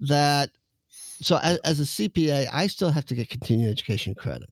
that. 0.00 0.50
So 1.22 1.38
as, 1.42 1.58
as 1.58 1.80
a 1.80 1.82
CPA, 1.82 2.48
I 2.50 2.66
still 2.66 2.90
have 2.90 3.04
to 3.04 3.14
get 3.14 3.28
continuing 3.28 3.70
education 3.70 4.14
credit 4.14 4.48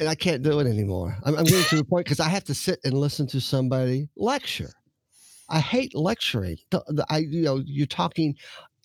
and 0.00 0.08
I 0.08 0.14
can't 0.14 0.42
do 0.42 0.58
it 0.58 0.66
anymore. 0.66 1.16
I'm, 1.24 1.36
I'm 1.36 1.44
getting 1.44 1.64
to 1.64 1.76
the 1.76 1.84
point 1.84 2.06
because 2.06 2.20
I 2.20 2.28
have 2.28 2.44
to 2.44 2.54
sit 2.54 2.80
and 2.84 2.94
listen 2.94 3.26
to 3.28 3.40
somebody 3.40 4.08
lecture. 4.16 4.72
I 5.50 5.60
hate 5.60 5.94
lecturing. 5.94 6.58
I, 7.08 7.18
you 7.18 7.42
know, 7.42 7.62
you're 7.64 7.86
talking 7.86 8.36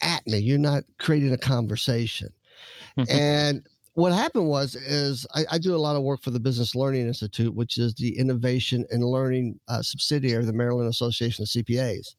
at 0.01 0.25
me. 0.27 0.39
You're 0.39 0.57
not 0.57 0.83
creating 0.99 1.33
a 1.33 1.37
conversation. 1.37 2.29
Mm-hmm. 2.97 3.11
And 3.11 3.67
what 3.93 4.11
happened 4.11 4.47
was 4.47 4.75
is 4.75 5.25
I, 5.33 5.45
I, 5.51 5.57
do 5.57 5.75
a 5.75 5.77
lot 5.77 5.95
of 5.95 6.03
work 6.03 6.21
for 6.21 6.31
the 6.31 6.39
Business 6.39 6.75
Learning 6.75 7.07
Institute, 7.07 7.53
which 7.55 7.77
is 7.77 7.93
the 7.95 8.17
innovation 8.17 8.85
and 8.89 9.03
learning 9.03 9.59
uh, 9.67 9.81
subsidiary 9.81 10.41
of 10.41 10.47
the 10.47 10.53
Maryland 10.53 10.89
Association 10.89 11.43
of 11.43 11.49
CPAs. 11.49 12.15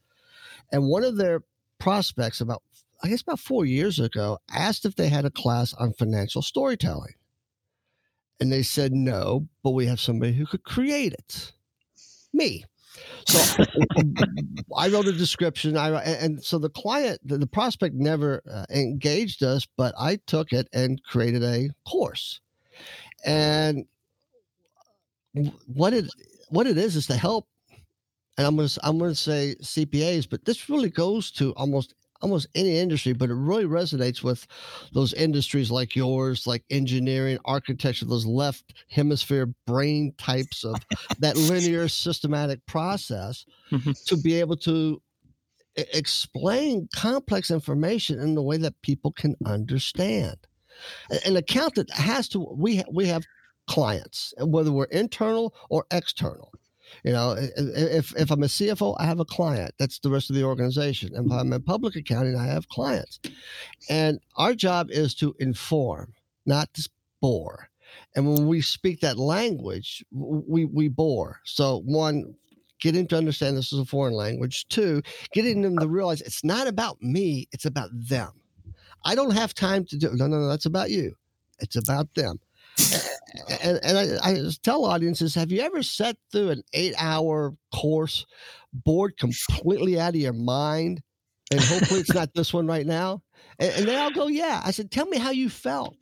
And 0.72 0.84
one 0.84 1.04
of 1.04 1.16
their 1.16 1.42
prospects, 1.78 2.40
about 2.40 2.62
I 3.02 3.08
guess 3.08 3.22
about 3.22 3.40
four 3.40 3.66
years 3.66 3.98
ago, 3.98 4.38
asked 4.50 4.86
if 4.86 4.96
they 4.96 5.08
had 5.08 5.26
a 5.26 5.30
class 5.30 5.74
on 5.74 5.92
financial 5.92 6.42
storytelling. 6.42 7.14
And 8.40 8.50
they 8.50 8.62
said 8.62 8.92
no, 8.92 9.48
but 9.62 9.70
we 9.70 9.86
have 9.86 10.00
somebody 10.00 10.32
who 10.32 10.46
could 10.46 10.64
create 10.64 11.12
it. 11.12 11.52
Me. 12.32 12.64
So 13.26 13.64
I 14.76 14.88
wrote 14.88 15.06
a 15.06 15.12
description. 15.12 15.76
I 15.76 15.90
and 16.02 16.42
so 16.42 16.58
the 16.58 16.70
client, 16.70 17.20
the, 17.24 17.46
prospect 17.46 17.94
never 17.94 18.42
uh, 18.50 18.64
engaged 18.70 19.42
us, 19.42 19.66
but 19.76 19.94
I 19.98 20.16
took 20.26 20.52
it 20.52 20.68
and 20.72 21.02
created 21.04 21.42
a 21.42 21.70
course. 21.88 22.40
And 23.24 23.86
what 25.66 25.92
it 25.92 26.06
what 26.48 26.66
it 26.66 26.78
is 26.78 26.96
is 26.96 27.06
to 27.08 27.16
help. 27.16 27.46
And 28.38 28.46
I'm 28.46 28.56
gonna 28.56 28.68
I'm 28.82 28.98
gonna 28.98 29.14
say 29.14 29.56
CPAs, 29.62 30.28
but 30.28 30.44
this 30.44 30.68
really 30.68 30.90
goes 30.90 31.30
to 31.32 31.52
almost 31.54 31.94
almost 32.20 32.46
any 32.54 32.78
industry, 32.78 33.12
but 33.12 33.30
it 33.30 33.34
really 33.34 33.64
resonates 33.64 34.22
with 34.22 34.46
those 34.92 35.12
industries 35.14 35.70
like 35.70 35.94
yours, 35.94 36.46
like 36.46 36.64
engineering, 36.70 37.38
architecture, 37.44 38.04
those 38.04 38.26
left 38.26 38.74
hemisphere 38.90 39.52
brain 39.66 40.12
types 40.18 40.64
of 40.64 40.76
that 41.18 41.36
linear 41.36 41.88
systematic 41.88 42.64
process 42.66 43.44
mm-hmm. 43.70 43.92
to 44.06 44.16
be 44.16 44.34
able 44.38 44.56
to 44.56 45.00
explain 45.76 46.88
complex 46.94 47.50
information 47.50 48.18
in 48.18 48.34
the 48.34 48.42
way 48.42 48.56
that 48.56 48.80
people 48.82 49.12
can 49.12 49.36
understand. 49.44 50.36
An 51.24 51.36
accountant 51.36 51.90
has 51.92 52.28
to 52.30 52.46
we 52.56 52.82
we 52.90 53.06
have 53.06 53.24
clients, 53.66 54.32
whether 54.38 54.72
we're 54.72 54.84
internal 54.84 55.54
or 55.70 55.86
external. 55.90 56.52
You 57.04 57.12
know, 57.12 57.36
if, 57.38 58.14
if 58.16 58.30
I'm 58.30 58.42
a 58.42 58.46
CFO, 58.46 58.96
I 58.98 59.04
have 59.04 59.20
a 59.20 59.24
client. 59.24 59.74
That's 59.78 59.98
the 59.98 60.10
rest 60.10 60.30
of 60.30 60.36
the 60.36 60.44
organization. 60.44 61.14
And 61.14 61.26
if 61.26 61.32
I'm 61.32 61.52
in 61.52 61.62
public 61.62 61.96
accounting, 61.96 62.36
I 62.36 62.46
have 62.46 62.68
clients. 62.68 63.20
And 63.88 64.20
our 64.36 64.54
job 64.54 64.90
is 64.90 65.14
to 65.16 65.34
inform, 65.38 66.14
not 66.44 66.72
to 66.74 66.88
bore. 67.20 67.68
And 68.14 68.26
when 68.26 68.46
we 68.46 68.60
speak 68.60 69.00
that 69.00 69.18
language, 69.18 70.04
we, 70.10 70.64
we 70.64 70.88
bore. 70.88 71.40
So, 71.44 71.82
one, 71.84 72.34
getting 72.80 73.06
to 73.08 73.16
understand 73.16 73.56
this 73.56 73.72
is 73.72 73.78
a 73.78 73.84
foreign 73.84 74.14
language. 74.14 74.66
Two, 74.68 75.02
getting 75.32 75.62
them 75.62 75.78
to 75.78 75.88
realize 75.88 76.20
it's 76.20 76.44
not 76.44 76.66
about 76.66 77.00
me, 77.00 77.48
it's 77.52 77.64
about 77.64 77.90
them. 77.92 78.30
I 79.04 79.14
don't 79.14 79.32
have 79.32 79.54
time 79.54 79.84
to 79.86 79.96
do 79.96 80.10
no, 80.12 80.26
no, 80.26 80.40
no, 80.40 80.48
that's 80.48 80.66
about 80.66 80.90
you. 80.90 81.14
It's 81.60 81.76
about 81.76 82.14
them 82.14 82.40
and, 83.62 83.80
and 83.82 83.98
I, 83.98 84.30
I 84.30 84.50
tell 84.62 84.84
audiences 84.84 85.34
have 85.34 85.50
you 85.50 85.60
ever 85.60 85.82
sat 85.82 86.16
through 86.30 86.50
an 86.50 86.62
eight 86.72 86.94
hour 86.98 87.54
course 87.74 88.26
bored 88.72 89.16
completely 89.16 89.98
out 89.98 90.10
of 90.10 90.20
your 90.20 90.32
mind? 90.32 91.02
And 91.50 91.60
hopefully 91.60 92.00
it's 92.00 92.12
not 92.12 92.34
this 92.34 92.52
one 92.52 92.66
right 92.66 92.86
now. 92.86 93.22
And, 93.58 93.72
and 93.72 93.88
then 93.88 94.00
i'll 94.00 94.10
go 94.10 94.26
yeah. 94.26 94.60
I 94.64 94.70
said 94.70 94.90
tell 94.90 95.06
me 95.06 95.18
how 95.18 95.30
you 95.30 95.48
felt. 95.48 95.96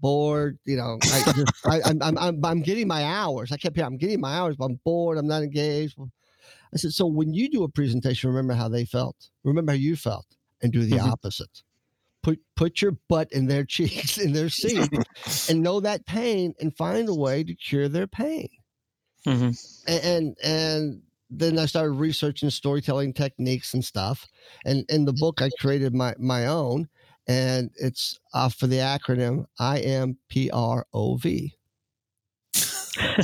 Bored 0.00 0.58
you 0.66 0.76
know 0.76 0.98
I 1.02 1.32
just, 1.32 1.52
I, 1.66 1.90
am 1.90 2.02
I'm, 2.02 2.18
I'm, 2.18 2.44
I'm 2.44 2.62
getting 2.62 2.88
my 2.88 3.04
hours. 3.04 3.52
I 3.52 3.56
kept 3.56 3.76
hearing 3.76 3.92
i'm 3.92 3.98
getting 3.98 4.20
my 4.20 4.36
hours 4.36 4.56
but 4.56 4.66
i'm 4.66 4.80
bored 4.84 5.18
i'm 5.18 5.26
not 5.26 5.42
engaged. 5.42 5.98
I 5.98 6.76
said 6.76 6.92
so 6.92 7.06
when 7.06 7.32
you 7.32 7.48
do 7.48 7.62
a 7.62 7.68
presentation 7.68 8.30
remember 8.30 8.54
how 8.54 8.68
they 8.68 8.84
felt? 8.84 9.16
Remember 9.44 9.72
how 9.72 9.78
you 9.78 9.96
felt 9.96 10.26
and 10.62 10.72
do 10.72 10.84
the 10.84 10.96
mm-hmm. 10.96 11.10
opposite 11.10 11.62
put 12.24 12.40
put 12.56 12.82
your 12.82 12.96
butt 13.08 13.30
in 13.30 13.46
their 13.46 13.64
cheeks 13.68 14.18
in 14.18 14.32
their 14.32 14.48
seat 14.48 14.88
and 15.48 15.62
know 15.62 15.78
that 15.78 16.04
pain 16.06 16.54
and 16.58 16.76
find 16.76 17.08
a 17.08 17.14
way 17.14 17.44
to 17.44 17.54
cure 17.54 17.88
their 17.88 18.08
pain 18.08 18.48
mm-hmm. 19.26 19.50
and 19.86 20.36
and 20.42 21.02
then 21.38 21.58
I 21.58 21.66
started 21.66 21.92
researching 21.92 22.50
storytelling 22.50 23.12
techniques 23.12 23.74
and 23.74 23.84
stuff. 23.84 24.26
And 24.64 24.84
in 24.88 25.04
the 25.04 25.12
book, 25.12 25.42
I 25.42 25.50
created 25.58 25.94
my 25.94 26.14
my 26.18 26.46
own, 26.46 26.88
and 27.26 27.70
it's 27.76 28.18
off 28.32 28.54
for 28.54 28.66
the 28.66 28.76
acronym 28.76 29.46
I 29.58 29.80
M 29.80 30.18
P 30.28 30.50
R 30.50 30.86
O 30.92 31.16
V. 31.16 31.54
and 33.00 33.14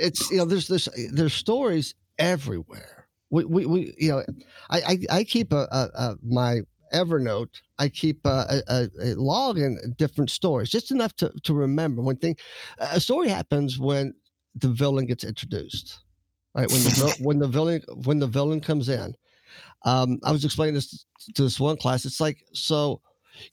it's 0.00 0.28
you 0.30 0.38
know 0.38 0.44
there's 0.44 0.66
this 0.66 0.88
there's 1.12 1.34
stories 1.34 1.94
everywhere 2.18 2.95
we, 3.30 3.44
we, 3.44 3.66
we 3.66 3.94
you 3.98 4.10
know, 4.10 4.24
I, 4.70 4.80
I, 4.80 4.98
I 5.18 5.24
keep 5.24 5.52
a, 5.52 5.66
a, 5.70 5.88
a, 5.94 6.16
my 6.22 6.60
Evernote. 6.92 7.60
I 7.78 7.88
keep 7.88 8.24
a, 8.24 8.62
a, 8.68 8.88
a, 9.02 9.14
log 9.14 9.58
in 9.58 9.94
different 9.98 10.30
stories, 10.30 10.70
just 10.70 10.90
enough 10.90 11.14
to, 11.16 11.32
to 11.42 11.54
remember 11.54 12.02
when 12.02 12.16
thing. 12.16 12.36
A 12.78 13.00
story 13.00 13.28
happens 13.28 13.78
when 13.78 14.14
the 14.54 14.68
villain 14.68 15.06
gets 15.06 15.24
introduced, 15.24 16.00
right? 16.54 16.70
When 16.70 16.82
the 16.82 17.16
when 17.20 17.38
the 17.38 17.48
villain 17.48 17.82
when 18.04 18.18
the 18.18 18.26
villain 18.26 18.60
comes 18.60 18.88
in. 18.88 19.14
Um, 19.84 20.18
I 20.24 20.32
was 20.32 20.44
explaining 20.44 20.74
this 20.74 21.04
to 21.34 21.42
this 21.42 21.60
one 21.60 21.76
class. 21.76 22.04
It's 22.04 22.20
like 22.20 22.38
so, 22.52 23.00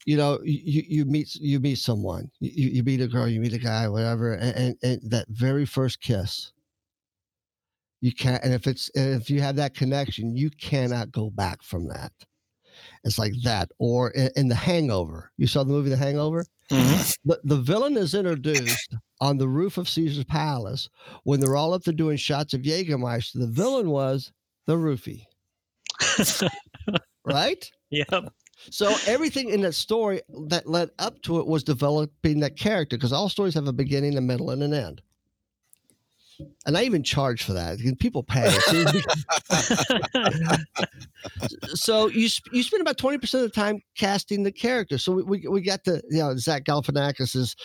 you 0.06 0.16
know, 0.16 0.38
you, 0.44 0.82
you 0.88 1.04
meet 1.04 1.34
you 1.34 1.60
meet 1.60 1.78
someone, 1.78 2.30
you, 2.40 2.70
you 2.70 2.82
meet 2.82 3.00
a 3.00 3.08
girl, 3.08 3.28
you 3.28 3.40
meet 3.40 3.52
a 3.52 3.58
guy, 3.58 3.88
whatever, 3.88 4.34
and, 4.34 4.56
and, 4.56 4.76
and 4.82 5.10
that 5.10 5.26
very 5.28 5.66
first 5.66 6.00
kiss 6.00 6.52
you 8.04 8.12
can't 8.12 8.44
and 8.44 8.52
if 8.52 8.66
it's 8.66 8.90
if 8.94 9.30
you 9.30 9.40
have 9.40 9.56
that 9.56 9.74
connection 9.74 10.36
you 10.36 10.50
cannot 10.50 11.10
go 11.10 11.30
back 11.30 11.62
from 11.62 11.88
that. 11.88 12.12
It's 13.02 13.18
like 13.18 13.32
that 13.44 13.70
or 13.78 14.10
in, 14.10 14.28
in 14.36 14.48
the 14.48 14.54
hangover. 14.54 15.30
You 15.38 15.46
saw 15.46 15.64
the 15.64 15.72
movie 15.72 15.88
the 15.88 15.96
hangover? 15.96 16.44
Mm-hmm. 16.70 17.30
the, 17.30 17.40
the 17.44 17.62
villain 17.62 17.96
is 17.96 18.14
introduced 18.14 18.94
on 19.20 19.38
the 19.38 19.48
roof 19.48 19.78
of 19.78 19.88
caesar's 19.88 20.24
palace 20.24 20.88
when 21.24 21.40
they're 21.40 21.56
all 21.56 21.72
up 21.72 21.82
there 21.84 21.94
doing 21.94 22.18
shots 22.18 22.52
of 22.52 22.60
jägermeister. 22.60 23.40
The 23.40 23.46
villain 23.46 23.88
was 23.88 24.32
the 24.66 24.76
roofie. 24.76 25.24
Right? 27.26 27.70
Yep. 27.88 28.34
So 28.70 28.94
everything 29.06 29.48
in 29.48 29.62
that 29.62 29.72
story 29.72 30.20
that 30.48 30.68
led 30.68 30.90
up 30.98 31.22
to 31.22 31.40
it 31.40 31.46
was 31.46 31.64
developing 31.64 32.40
that 32.40 32.58
character 32.58 32.98
because 32.98 33.14
all 33.14 33.30
stories 33.30 33.54
have 33.54 33.66
a 33.66 33.72
beginning 33.72 34.18
a 34.18 34.20
middle 34.20 34.50
and 34.50 34.62
an 34.62 34.74
end 34.74 35.00
and 36.66 36.76
I 36.76 36.84
even 36.84 37.02
charge 37.02 37.44
for 37.44 37.52
that. 37.52 37.78
People 37.98 38.22
pay. 38.22 38.48
so 41.74 42.08
you 42.08 42.28
you 42.52 42.62
spend 42.62 42.80
about 42.80 42.98
twenty 42.98 43.18
percent 43.18 43.44
of 43.44 43.50
the 43.50 43.54
time 43.54 43.80
casting 43.96 44.42
the 44.42 44.52
character. 44.52 44.98
So 44.98 45.12
we 45.12 45.22
we, 45.22 45.48
we 45.48 45.60
got 45.60 45.84
the 45.84 46.02
you 46.10 46.18
know 46.18 46.36
Zach 46.36 46.64
Galifianakis's 46.64 47.56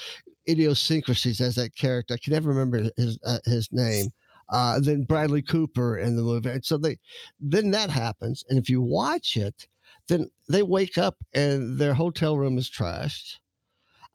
idiosyncrasies 0.48 1.42
as 1.42 1.56
that 1.56 1.76
character. 1.76 2.16
I 2.16 2.18
can 2.18 2.34
never 2.34 2.50
remember 2.50 2.90
his 2.98 3.18
uh, 3.26 3.40
his 3.46 3.70
name. 3.72 4.08
uh, 4.50 4.80
than 4.80 5.04
Bradley 5.04 5.42
Cooper 5.42 5.98
in 5.98 6.16
the 6.16 6.24
movie. 6.24 6.50
And 6.50 6.66
so 6.66 6.78
they 6.78 6.98
then 7.40 7.72
that 7.72 7.90
happens, 7.90 8.44
and 8.50 8.58
if 8.60 8.70
you 8.70 8.82
watch 8.82 9.38
it, 9.38 9.68
then 10.08 10.30
they 10.50 10.64
wake 10.64 10.98
up 10.98 11.18
and 11.34 11.78
their 11.78 11.94
hotel 11.94 12.38
room 12.38 12.58
is 12.58 12.70
trashed. 12.70 13.38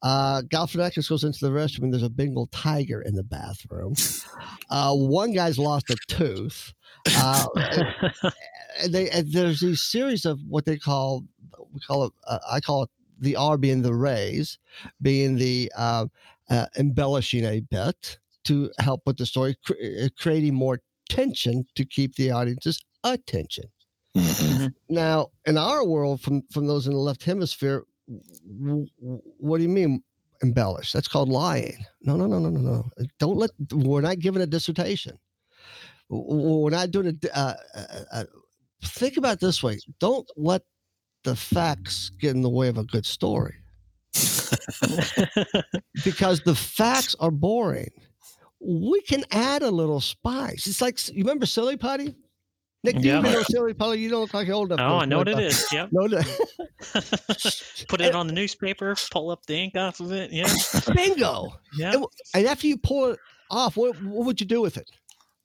Uh, 0.05 0.42
Galifianakis 0.42 1.09
goes 1.09 1.24
into 1.24 1.38
the 1.40 1.50
restroom 1.50 1.84
and 1.84 1.92
there's 1.92 2.02
a 2.05 2.11
Bengal 2.11 2.46
tiger 2.52 3.00
in 3.02 3.14
the 3.14 3.24
bathroom. 3.24 3.94
Uh, 4.70 4.94
one 4.94 5.32
guy's 5.32 5.59
lost 5.59 5.90
a 5.90 5.96
tooth. 6.09 6.72
Uh, 7.16 7.46
and 8.80 8.92
they 8.94 9.11
and 9.11 9.30
there's 9.32 9.61
these 9.61 9.82
series 9.82 10.24
of 10.24 10.40
what 10.48 10.64
they 10.64 10.76
call 10.78 11.22
we 11.72 11.80
call 11.80 12.05
it 12.05 12.12
uh, 12.26 12.38
I 12.50 12.61
call 12.61 12.84
it 12.84 12.90
the 13.20 13.36
R 13.36 13.57
being 13.59 13.82
the 13.82 13.94
raise, 13.94 14.59
being 15.02 15.36
the 15.36 15.70
uh, 15.76 16.07
uh, 16.50 16.66
embellishing 16.78 17.44
a 17.44 17.61
bit 17.61 18.18
to 18.44 18.70
help 18.78 19.02
with 19.07 19.18
the 19.18 19.26
story, 19.26 19.57
cr- 19.64 19.74
uh, 19.74 20.09
creating 20.18 20.55
more 20.55 20.80
tension 21.09 21.66
to 21.74 21.84
keep 21.84 22.16
the 22.16 22.30
audience's 22.30 22.80
attention. 23.05 23.64
Mhm. 24.16 24.72
Now, 24.88 25.28
in 25.46 25.59
our 25.59 25.84
world, 25.84 26.20
from 26.20 26.42
from 26.50 26.66
those 26.66 26.86
in 26.86 26.92
the 26.94 26.98
left 26.98 27.24
hemisphere, 27.24 27.78
w- 27.78 27.84
w- 27.84 27.93
what 28.07 29.59
do 29.59 29.62
you 29.62 29.68
mean 29.68 30.02
embellish? 30.42 30.92
That's 30.92 31.09
called 31.09 31.28
lying. 31.28 31.84
No, 32.02 32.16
no, 32.16 32.26
no, 32.26 32.38
no, 32.38 32.50
no, 32.50 32.61
no. 32.61 32.90
Don't 33.18 33.36
let. 33.36 33.50
We're 33.72 34.00
not 34.00 34.18
giving 34.18 34.42
a 34.42 34.46
dissertation. 34.46 35.18
We're 36.09 36.70
not 36.70 36.90
doing 36.90 37.09
a. 37.09 37.38
Uh, 37.38 37.55
uh, 37.74 37.84
uh, 38.12 38.24
think 38.82 39.16
about 39.16 39.40
this 39.40 39.62
way. 39.62 39.78
Don't 40.00 40.28
let 40.36 40.62
the 41.24 41.34
facts 41.34 42.11
get 42.20 42.34
in 42.34 42.42
the 42.42 42.50
way 42.50 42.68
of 42.68 42.78
a 42.78 42.84
good 42.84 43.07
story 43.07 43.55
because 46.05 46.40
the 46.42 46.55
facts 46.55 47.16
are 47.18 47.30
boring. 47.30 47.90
We 48.61 49.00
can 49.02 49.24
add 49.30 49.62
a 49.62 49.70
little 49.70 50.00
spice. 50.00 50.66
It's 50.66 50.80
like 50.80 51.07
you 51.09 51.24
remember 51.24 51.46
silly 51.46 51.76
putty. 51.76 52.14
Nick, 52.85 52.97
do 52.97 53.03
you 53.03 53.14
Yeah. 53.14 53.18
even 53.20 53.32
know 53.32 53.43
silly 53.43 53.74
putty? 53.74 54.01
You 54.01 54.11
don't 54.11 54.20
look 54.20 54.35
like 54.35 54.47
you're 54.47 54.55
old 54.57 54.70
enough. 54.70 54.93
oh, 54.93 54.99
I 54.99 55.05
know 55.07 55.18
what 55.18 55.28
it 55.28 55.39
is. 55.41 55.66
Yep. 55.72 55.89
No, 55.93 56.07
no. 56.07 56.20
Put 57.89 58.01
it 58.01 58.14
on 58.14 58.26
the 58.26 58.32
newspaper, 58.32 58.95
pull 59.11 59.30
up 59.30 59.45
the 59.47 59.55
ink 59.57 59.74
off 59.76 60.01
of 60.01 60.12
it. 60.12 60.30
Yeah. 60.32 60.53
bingo. 60.95 61.55
Yeah. 61.76 61.95
And 62.35 62.47
after 62.47 62.66
you 62.66 62.76
pull 62.76 63.11
it 63.12 63.18
off, 63.51 63.76
what, 63.76 64.01
what 64.03 64.26
would 64.26 64.41
you 64.41 64.47
do 64.47 64.61
with 64.61 64.76
it? 64.76 64.89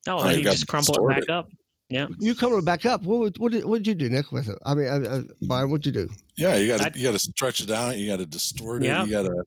Oh, 0.08 0.20
Oh, 0.20 0.30
you 0.30 0.38
you 0.38 0.44
just 0.44 0.68
crumple 0.68 0.96
it 0.96 1.10
back 1.10 1.24
it. 1.24 1.30
up. 1.30 1.50
Yeah. 1.90 2.08
You 2.20 2.36
come 2.36 2.54
it 2.54 2.64
back 2.66 2.86
up. 2.86 3.02
What 3.02 3.20
would 3.20 3.38
what 3.40 3.52
did, 3.52 3.66
what 3.66 3.78
did 3.82 3.88
you 3.88 3.96
do, 3.96 4.10
Nick, 4.10 4.32
with 4.32 4.48
it? 4.48 4.58
I 4.64 4.76
mean, 4.76 4.88
uh, 4.88 5.00
uh, 5.10 5.22
Brian, 5.42 5.72
what'd 5.72 5.88
you 5.88 5.92
do? 5.92 6.08
Yeah, 6.38 6.56
you 6.56 6.68
got 6.68 6.94
to 6.94 7.00
you 7.00 7.04
got 7.06 7.14
to 7.14 7.20
stretch 7.20 7.62
it 7.62 7.72
out. 7.72 7.98
You 7.98 8.08
got 8.08 8.18
to 8.20 8.28
distort 8.28 8.84
Yeah. 8.84 9.02
it. 9.02 9.08
You 9.08 9.12
got 9.12 9.24
to 9.24 9.44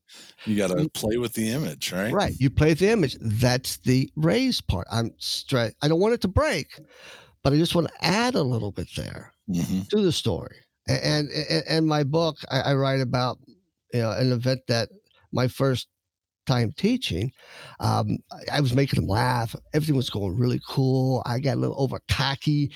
you 0.46 0.56
got 0.56 0.76
to 0.76 0.88
play 0.88 1.18
with 1.18 1.34
the 1.34 1.48
image, 1.50 1.92
right? 1.92 2.12
Right. 2.12 2.34
You 2.38 2.50
play 2.50 2.70
with 2.70 2.80
the 2.80 2.88
image. 2.90 3.16
That's 3.20 3.76
the 3.78 4.10
raise 4.16 4.60
part. 4.60 4.88
I'm 4.90 5.12
straight. 5.18 5.74
I 5.82 5.88
don't 5.88 6.00
want 6.00 6.14
it 6.14 6.20
to 6.22 6.28
break, 6.28 6.80
but 7.42 7.52
I 7.52 7.56
just 7.56 7.74
want 7.74 7.88
to 7.88 8.04
add 8.04 8.34
a 8.34 8.42
little 8.42 8.72
bit 8.72 8.88
there. 8.96 9.32
hmm 9.48 9.80
to 9.90 10.00
the 10.02 10.12
story. 10.12 10.56
And 10.88 11.28
and, 11.30 11.64
and 11.68 11.86
my 11.86 12.04
book, 12.04 12.36
I, 12.50 12.60
I 12.60 12.74
write 12.74 13.00
about 13.00 13.38
you 13.92 14.00
know 14.02 14.12
an 14.12 14.32
event 14.32 14.62
that 14.68 14.88
my 15.32 15.48
first 15.48 15.88
time 16.46 16.72
teaching, 16.76 17.32
um, 17.80 18.18
I- 18.32 18.58
I 18.58 18.60
was 18.60 18.74
making 18.74 19.00
them 19.00 19.08
laugh. 19.08 19.54
Everything 19.74 19.96
was 19.96 20.10
going 20.10 20.36
really 20.36 20.60
cool. 20.68 21.22
I 21.26 21.38
got 21.40 21.56
a 21.56 21.60
little 21.60 21.80
over 21.80 22.00
cocky, 22.08 22.72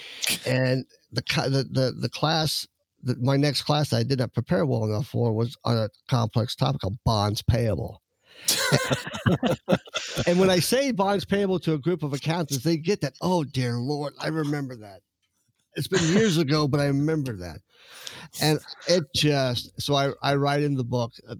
and 0.47 0.85
the 1.13 1.23
the 1.49 1.65
the, 1.71 1.93
the 2.01 2.09
class. 2.09 2.67
The, 3.03 3.17
my 3.21 3.37
next 3.37 3.63
class 3.63 3.91
that 3.91 3.99
I 3.99 4.03
did 4.03 4.19
not 4.19 4.35
prepare 4.35 4.67
well 4.67 4.85
enough 4.85 5.09
for 5.09 5.33
was 5.33 5.57
on 5.65 5.77
a 5.77 5.91
complex 6.09 6.57
topic 6.57 6.81
called 6.81 6.99
bonds 7.05 7.43
payable. 7.43 8.03
and 10.27 10.39
when 10.39 10.51
I 10.51 10.59
say 10.59 10.93
bonds 10.93 11.25
payable 11.25 11.59
to 11.61 11.75
a 11.75 11.79
group 11.79 12.03
of 12.03 12.13
accountants, 12.13 12.65
they 12.65 12.77
get 12.77 13.01
that. 13.01 13.15
Oh 13.21 13.45
dear 13.45 13.79
Lord, 13.79 14.15
I 14.21 14.29
remember 14.29 14.77
that. 14.77 15.01
It's 15.75 15.89
been 15.89 16.03
years 16.05 16.39
ago, 16.39 16.67
but 16.67 16.81
I 16.81 16.87
remember 16.87 17.37
that. 17.37 17.59
And 18.41 18.59
it 18.89 19.05
just 19.15 19.81
so 19.81 19.95
I, 19.95 20.13
I 20.23 20.35
write 20.35 20.63
in 20.63 20.75
the 20.75 20.85
book. 20.85 21.13
uh, 21.29 21.35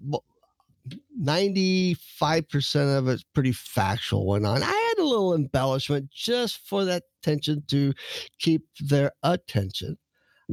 95% 1.21 2.97
of 2.97 3.07
it's 3.07 3.23
pretty 3.23 3.51
factual 3.51 4.25
went 4.25 4.45
on. 4.45 4.63
I 4.63 4.67
had 4.67 4.99
a 4.99 5.03
little 5.03 5.35
embellishment 5.35 6.09
just 6.11 6.67
for 6.67 6.85
that 6.85 7.03
tension 7.21 7.63
to 7.67 7.93
keep 8.39 8.63
their 8.79 9.11
attention. 9.23 9.97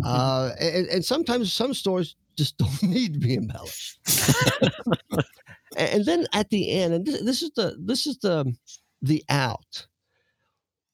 Uh, 0.05 0.51
and, 0.59 0.88
and 0.88 1.05
sometimes 1.05 1.53
some 1.53 1.72
stories 1.72 2.16
just 2.36 2.59
don't 2.59 2.82
need 2.82 3.14
to 3.14 3.20
be 3.20 3.34
embellished. 3.34 3.99
and, 5.77 6.05
then 6.05 6.27
at 6.33 6.51
the 6.51 6.70
end, 6.70 6.95
and 6.95 7.07
this, 7.07 7.22
this 7.22 7.43
is 7.43 7.51
the 7.57 7.77
this 7.79 8.07
is 8.07 8.18
the 8.18 8.53
the 9.03 9.25
out. 9.29 9.87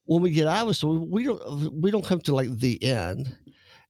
When 0.04 0.22
we 0.22 0.30
get 0.30 0.46
out 0.46 0.68
of 0.68 0.78
the 0.78 0.86
we 0.88 1.24
don't 1.24 1.80
we 1.80 1.90
don't 1.90 2.04
come 2.04 2.20
to 2.22 2.34
like 2.34 2.50
the 2.58 2.82
end. 2.82 3.36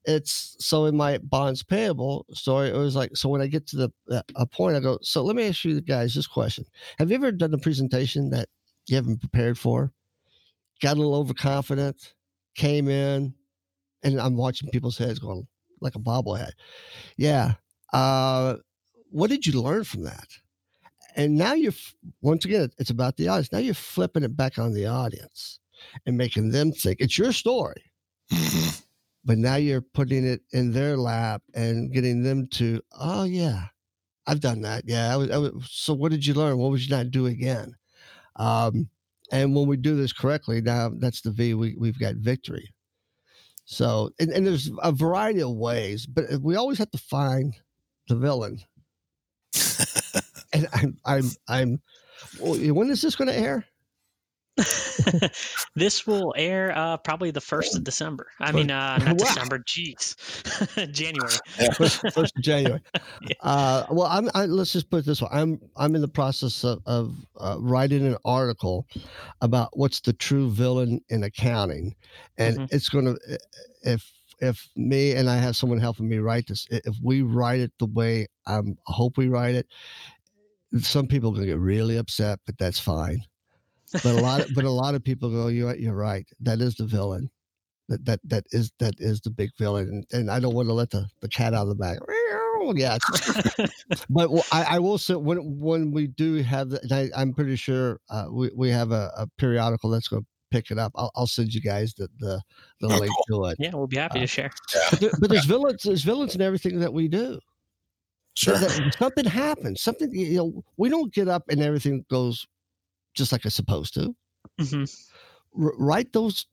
It's 0.06 0.56
so 0.58 0.86
in 0.86 0.96
my 0.96 1.18
bonds 1.18 1.62
payable 1.62 2.24
story, 2.32 2.70
it 2.70 2.76
was 2.76 2.96
like 2.96 3.16
so 3.16 3.28
when 3.28 3.42
I 3.42 3.46
get 3.46 3.66
to 3.68 3.76
the 3.76 3.92
uh, 4.10 4.22
a 4.36 4.46
point, 4.46 4.76
I 4.76 4.80
go. 4.80 4.98
So 5.02 5.22
let 5.22 5.36
me 5.36 5.48
ask 5.48 5.64
you 5.64 5.80
guys 5.80 6.14
this 6.14 6.26
question: 6.26 6.64
Have 6.98 7.10
you 7.10 7.16
ever 7.16 7.32
done 7.32 7.52
a 7.54 7.58
presentation 7.58 8.30
that 8.30 8.48
you 8.86 8.96
haven't 8.96 9.20
prepared 9.20 9.58
for? 9.58 9.92
Got 10.80 10.96
a 10.96 11.00
little 11.00 11.16
overconfident, 11.16 12.14
came 12.54 12.88
in, 12.88 13.34
and 14.02 14.20
I'm 14.20 14.36
watching 14.36 14.70
people's 14.70 14.96
heads 14.96 15.18
going 15.18 15.46
like 15.80 15.96
a 15.96 16.00
bobblehead. 16.00 16.52
Yeah. 17.16 17.54
Uh, 17.92 18.56
what 19.10 19.30
did 19.30 19.46
you 19.46 19.60
learn 19.60 19.84
from 19.84 20.04
that? 20.04 20.28
And 21.16 21.36
now 21.36 21.54
you're 21.54 21.72
once 22.22 22.44
again, 22.44 22.70
it's 22.78 22.90
about 22.90 23.16
the 23.16 23.28
audience. 23.28 23.52
Now 23.52 23.58
you're 23.58 23.74
flipping 23.74 24.22
it 24.22 24.36
back 24.36 24.58
on 24.58 24.72
the 24.72 24.86
audience 24.86 25.58
and 26.06 26.16
making 26.16 26.50
them 26.50 26.72
think 26.72 27.00
it's 27.00 27.18
your 27.18 27.32
story. 27.32 27.82
But 29.24 29.38
now 29.38 29.56
you're 29.56 29.82
putting 29.82 30.26
it 30.26 30.40
in 30.52 30.72
their 30.72 30.96
lap 30.96 31.42
and 31.54 31.92
getting 31.92 32.22
them 32.22 32.46
to 32.52 32.80
oh 32.98 33.24
yeah 33.24 33.66
i've 34.26 34.40
done 34.40 34.62
that. 34.62 34.84
Yeah 34.86 35.12
I 35.12 35.16
was, 35.16 35.30
I 35.30 35.38
was, 35.38 35.52
so 35.70 35.94
what 35.94 36.10
did 36.10 36.24
you 36.24 36.34
learn? 36.34 36.58
What 36.58 36.70
would 36.70 36.80
you 36.80 36.94
not 36.94 37.10
do 37.10 37.26
again? 37.26 37.74
Um, 38.36 38.88
and 39.32 39.54
when 39.54 39.66
we 39.66 39.76
do 39.76 39.96
this 39.96 40.12
correctly 40.12 40.60
now 40.60 40.90
that's 40.96 41.20
the 41.20 41.30
v 41.30 41.54
we, 41.54 41.76
we've 41.78 41.98
got 41.98 42.16
victory. 42.16 42.72
So 43.66 44.10
and, 44.18 44.30
and 44.30 44.46
there's 44.46 44.70
a 44.82 44.92
variety 44.92 45.42
of 45.42 45.50
ways 45.50 46.06
but 46.06 46.24
we 46.40 46.56
always 46.56 46.78
have 46.78 46.90
to 46.92 46.98
find 46.98 47.54
the 48.08 48.16
villain 48.16 48.58
and 50.52 50.66
i'm 50.72 50.96
i'm 51.04 51.24
i'm 51.48 51.82
when 52.38 52.90
is 52.90 53.02
this 53.02 53.16
going 53.16 53.28
to 53.28 53.36
air 53.38 53.64
this 55.74 56.06
will 56.06 56.34
air 56.36 56.76
uh, 56.76 56.96
probably 56.98 57.30
the 57.30 57.40
first 57.40 57.74
of 57.76 57.84
December. 57.84 58.26
I 58.40 58.52
mean, 58.52 58.70
uh, 58.70 58.98
not 58.98 59.16
Wow. 59.16 59.24
December. 59.24 59.58
Jeez, 59.60 60.16
January. 60.92 61.38
first, 61.76 62.04
of 62.16 62.30
January. 62.40 62.80
Yeah. 63.22 63.34
Uh, 63.40 63.86
well, 63.90 64.06
I'm. 64.06 64.28
I, 64.34 64.46
let's 64.46 64.72
just 64.72 64.90
put 64.90 64.98
it 64.98 65.06
this 65.06 65.22
way. 65.22 65.28
I'm. 65.32 65.60
I'm 65.76 65.94
in 65.94 66.02
the 66.02 66.08
process 66.08 66.62
of, 66.64 66.82
of 66.84 67.14
uh, 67.38 67.56
writing 67.58 68.06
an 68.06 68.16
article 68.24 68.86
about 69.40 69.70
what's 69.72 70.00
the 70.00 70.12
true 70.12 70.50
villain 70.50 71.00
in 71.08 71.22
accounting, 71.24 71.94
and 72.36 72.58
Mhm. 72.58 72.68
it's 72.70 72.88
going 72.90 73.06
to. 73.06 73.38
If 73.82 74.12
if 74.40 74.68
me 74.76 75.12
and 75.12 75.30
I 75.30 75.36
have 75.36 75.56
someone 75.56 75.78
helping 75.78 76.08
me 76.08 76.18
write 76.18 76.48
this, 76.48 76.66
if 76.70 76.96
we 77.02 77.22
write 77.22 77.60
it 77.60 77.72
the 77.78 77.86
way 77.86 78.26
I'm, 78.46 78.76
I 78.88 78.92
hope 78.92 79.16
we 79.16 79.28
write 79.28 79.54
it, 79.54 79.66
some 80.78 81.06
people 81.06 81.30
are 81.30 81.34
going 81.34 81.46
to 81.46 81.52
get 81.52 81.58
really 81.58 81.96
upset, 81.96 82.38
but 82.46 82.56
that's 82.58 82.78
fine. 82.78 83.22
But 83.92 84.04
a 84.14 84.20
lot, 84.20 84.40
of, 84.42 84.48
but 84.54 84.64
a 84.64 84.70
lot 84.70 84.94
of 84.94 85.02
people 85.02 85.30
go, 85.30 85.48
"You're 85.48 85.74
you're 85.76 85.94
right. 85.94 86.24
That 86.40 86.60
is 86.60 86.76
the 86.76 86.86
villain." 86.86 87.28
That, 87.88 88.04
that 88.04 88.20
that 88.24 88.44
is 88.52 88.70
that 88.78 88.94
is 88.98 89.20
the 89.20 89.30
big 89.30 89.50
villain, 89.58 89.88
and, 89.88 90.06
and 90.12 90.30
I 90.30 90.38
don't 90.38 90.54
want 90.54 90.68
to 90.68 90.72
let 90.74 90.90
the, 90.90 91.06
the 91.22 91.28
cat 91.28 91.54
out 91.54 91.62
of 91.62 91.68
the 91.70 91.74
bag. 91.74 91.98
Yeah, 92.74 92.98
but 94.10 94.30
I, 94.52 94.78
will 94.78 94.98
say 94.98 95.14
when 95.16 95.58
when 95.58 95.90
we 95.90 96.06
do 96.06 96.34
have 96.42 96.68
the, 96.70 96.80
and 96.82 96.92
I, 96.92 97.10
I'm 97.16 97.32
pretty 97.34 97.56
sure 97.56 97.98
uh, 98.10 98.26
we 98.30 98.50
we 98.54 98.68
have 98.70 98.92
a, 98.92 99.10
a 99.16 99.26
periodical 99.38 99.90
that's 99.90 100.06
going 100.06 100.22
to 100.22 100.28
pick 100.52 100.70
it 100.70 100.78
up. 100.78 100.92
I'll, 100.94 101.10
I'll 101.16 101.26
send 101.26 101.52
you 101.52 101.60
guys 101.60 101.94
the 101.94 102.08
the, 102.20 102.40
the 102.80 102.94
Oh, 102.94 102.98
link 102.98 103.12
to 103.28 103.44
it. 103.46 103.56
yeah, 103.58 103.70
we'll 103.74 103.88
be 103.88 103.96
happy 103.96 104.18
Uh, 104.18 104.22
to 104.22 104.26
share. 104.28 104.50
But, 104.90 105.00
there- 105.00 105.10
but 105.18 105.30
there's 105.30 105.44
villains. 105.46 105.82
There's 105.82 106.04
villains 106.04 106.36
in 106.36 106.42
everything 106.42 106.78
that 106.78 106.92
we 106.92 107.08
do. 107.08 107.40
Sure. 108.34 108.56
Something 108.98 109.24
happens. 109.26 109.82
Something 109.82 110.12
you 110.14 110.36
know. 110.36 110.64
We 110.76 110.88
don't 110.88 111.12
get 111.12 111.28
up 111.28 111.44
and 111.48 111.60
everything 111.62 112.04
goes 112.10 112.46
just 113.14 113.32
like 113.32 113.44
it's 113.44 113.54
supposed 113.56 113.94
to. 113.94 114.14
hmm 114.60 114.84
R- 115.58 115.72
write 115.78 116.12
those 116.12 116.46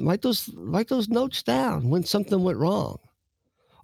write 0.00 0.22
those 0.22 0.48
write 0.54 0.88
those 0.88 1.08
notes 1.08 1.42
down 1.42 1.90
when 1.90 2.04
something 2.04 2.42
went 2.42 2.58
wrong 2.58 2.98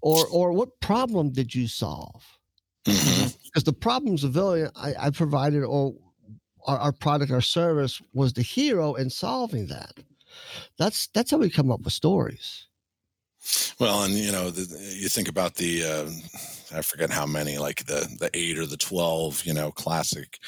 or 0.00 0.26
or 0.28 0.52
what 0.52 0.80
problem 0.80 1.30
did 1.30 1.54
you 1.54 1.68
solve 1.68 2.24
because 2.84 3.64
the 3.64 3.72
problems 3.74 4.24
of 4.24 4.32
villain 4.32 4.70
I, 4.74 4.94
I 4.98 5.10
provided 5.10 5.64
or 5.64 5.94
our, 6.66 6.78
our 6.78 6.92
product 6.92 7.30
our 7.30 7.42
service 7.42 8.00
was 8.14 8.32
the 8.32 8.42
hero 8.42 8.94
in 8.94 9.10
solving 9.10 9.66
that 9.66 9.92
that's 10.78 11.08
that's 11.08 11.30
how 11.30 11.36
we 11.38 11.50
come 11.50 11.70
up 11.70 11.82
with 11.82 11.92
stories 11.92 12.67
Well, 13.78 14.05
and 14.05 14.14
you 14.14 14.32
know, 14.32 14.51
the, 14.51 14.94
you 14.94 15.09
think 15.09 15.28
about 15.28 15.55
the 15.55 15.84
uh, 15.84 16.11
I 16.76 16.82
forget 16.82 17.11
how 17.11 17.26
many, 17.26 17.59
like 17.59 17.84
the 17.86 18.09
the 18.18 18.30
eight 18.34 18.59
or 18.59 18.66
the 18.66 18.76
twelve, 18.76 19.44
you 19.44 19.55
know, 19.55 19.70
classic 19.70 20.38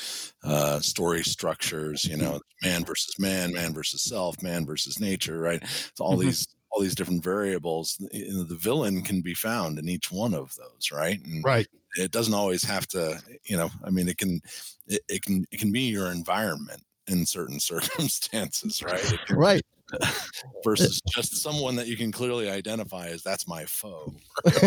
uh, 0.44 0.80
story 0.80 1.22
structures. 1.22 2.04
You 2.04 2.16
know, 2.16 2.40
man 2.62 2.84
versus 2.84 3.18
man, 3.18 3.52
man 3.52 3.72
versus 3.72 4.02
self, 4.02 4.42
man 4.42 4.66
versus 4.66 5.00
nature. 5.00 5.38
Right? 5.38 5.62
It's 5.62 6.00
all 6.00 6.12
mm-hmm. 6.12 6.26
these 6.26 6.48
all 6.70 6.80
these 6.82 6.94
different 6.94 7.24
variables. 7.24 7.96
The 7.98 8.58
villain 8.58 9.02
can 9.02 9.22
be 9.22 9.34
found 9.34 9.78
in 9.78 9.88
each 9.88 10.10
one 10.10 10.34
of 10.34 10.54
those. 10.56 10.90
Right? 10.92 11.20
And 11.24 11.44
right. 11.44 11.66
It 11.96 12.12
doesn't 12.12 12.34
always 12.34 12.62
have 12.64 12.86
to. 12.88 13.20
You 13.44 13.56
know, 13.56 13.70
I 13.84 13.90
mean, 13.90 14.08
it 14.08 14.18
can 14.18 14.40
it, 14.86 15.02
it 15.08 15.22
can 15.22 15.46
it 15.50 15.58
can 15.58 15.72
be 15.72 15.82
your 15.82 16.10
environment 16.10 16.82
in 17.06 17.24
certain 17.26 17.60
circumstances. 17.60 18.82
Right? 18.82 19.02
Can, 19.26 19.36
right 19.36 19.62
versus 20.64 21.00
just 21.08 21.36
someone 21.36 21.76
that 21.76 21.86
you 21.86 21.96
can 21.96 22.12
clearly 22.12 22.48
identify 22.48 23.08
as 23.08 23.22
that's 23.22 23.48
my 23.48 23.64
foe. 23.64 24.14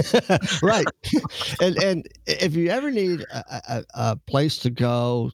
right. 0.64 0.86
And 1.62 1.82
and 1.84 2.08
if 2.26 2.56
you 2.56 2.70
ever 2.70 2.92
need 2.92 3.22
a, 3.32 3.62
a, 3.70 3.84
a, 3.94 4.16
place 4.28 4.58
to 4.60 4.70
go 4.70 5.32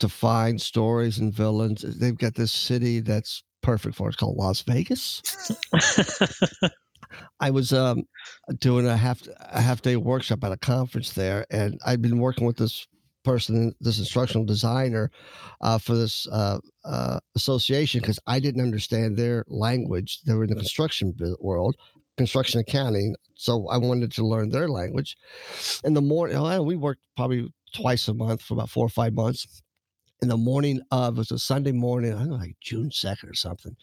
to 0.00 0.08
find 0.08 0.60
stories 0.60 1.18
and 1.18 1.32
villains, 1.32 1.82
they've 1.98 2.18
got 2.18 2.34
this 2.34 2.52
city 2.52 3.00
that's 3.00 3.42
perfect 3.62 3.96
for 3.96 4.08
it. 4.08 4.10
It's 4.10 4.16
called 4.16 4.36
Las 4.36 4.62
Vegas. 4.62 5.22
I 7.40 7.50
was 7.50 7.72
um, 7.72 8.04
doing 8.58 8.86
a 8.86 8.96
half 8.96 9.22
a 9.38 9.60
half 9.60 9.82
day 9.82 9.96
workshop 9.96 10.44
at 10.44 10.52
a 10.52 10.56
conference 10.56 11.12
there, 11.12 11.46
and 11.50 11.78
I'd 11.84 12.02
been 12.02 12.18
working 12.18 12.46
with 12.46 12.56
this 12.56 12.86
person, 13.24 13.74
this 13.80 13.98
instructional 13.98 14.44
designer, 14.44 15.10
uh, 15.60 15.78
for 15.78 15.94
this 15.94 16.26
uh, 16.28 16.58
uh, 16.84 17.20
association 17.36 18.00
because 18.00 18.18
I 18.26 18.40
didn't 18.40 18.62
understand 18.62 19.16
their 19.16 19.44
language. 19.48 20.20
They 20.26 20.34
were 20.34 20.44
in 20.44 20.50
the 20.50 20.56
construction 20.56 21.14
world, 21.40 21.76
construction 22.16 22.60
accounting, 22.60 23.14
so 23.36 23.68
I 23.68 23.78
wanted 23.78 24.12
to 24.12 24.26
learn 24.26 24.50
their 24.50 24.68
language. 24.68 25.16
In 25.84 25.94
the 25.94 26.02
morning, 26.02 26.36
oh, 26.36 26.62
we 26.62 26.76
worked 26.76 27.00
probably 27.16 27.52
twice 27.74 28.08
a 28.08 28.14
month 28.14 28.42
for 28.42 28.54
about 28.54 28.70
four 28.70 28.86
or 28.86 28.90
five 28.90 29.14
months. 29.14 29.61
In 30.22 30.28
the 30.28 30.36
morning 30.36 30.80
of 30.92 31.14
it 31.14 31.18
was 31.18 31.32
a 31.32 31.38
Sunday 31.38 31.72
morning, 31.72 32.14
I 32.14 32.18
don't 32.20 32.30
know, 32.30 32.36
like 32.36 32.54
June 32.60 32.92
second 32.92 33.28
or 33.28 33.34
something, 33.34 33.76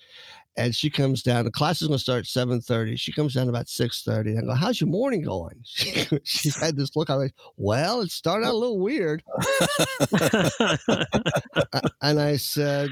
and 0.56 0.74
she 0.74 0.90
comes 0.90 1.22
down. 1.22 1.44
The 1.44 1.52
class 1.52 1.82
is 1.82 1.90
going 1.90 1.98
to 1.98 2.02
start 2.02 2.28
seven 2.28 2.62
thirty. 2.62 2.96
She 2.96 3.12
comes 3.12 3.34
down 3.34 3.50
about 3.50 3.68
six 3.68 4.04
thirty. 4.04 4.38
I 4.38 4.42
go, 4.42 4.54
"How's 4.54 4.80
your 4.80 4.90
morning 4.90 5.22
going?" 5.22 5.60
She, 5.66 6.08
she 6.24 6.50
had 6.58 6.78
this 6.78 6.96
look. 6.96 7.10
I 7.10 7.16
like, 7.16 7.34
"Well, 7.58 8.00
it 8.00 8.12
started 8.12 8.46
out 8.46 8.54
a 8.54 8.58
little 8.58 8.80
weird." 8.80 9.22
and 12.02 12.22
I 12.22 12.38
said, 12.38 12.90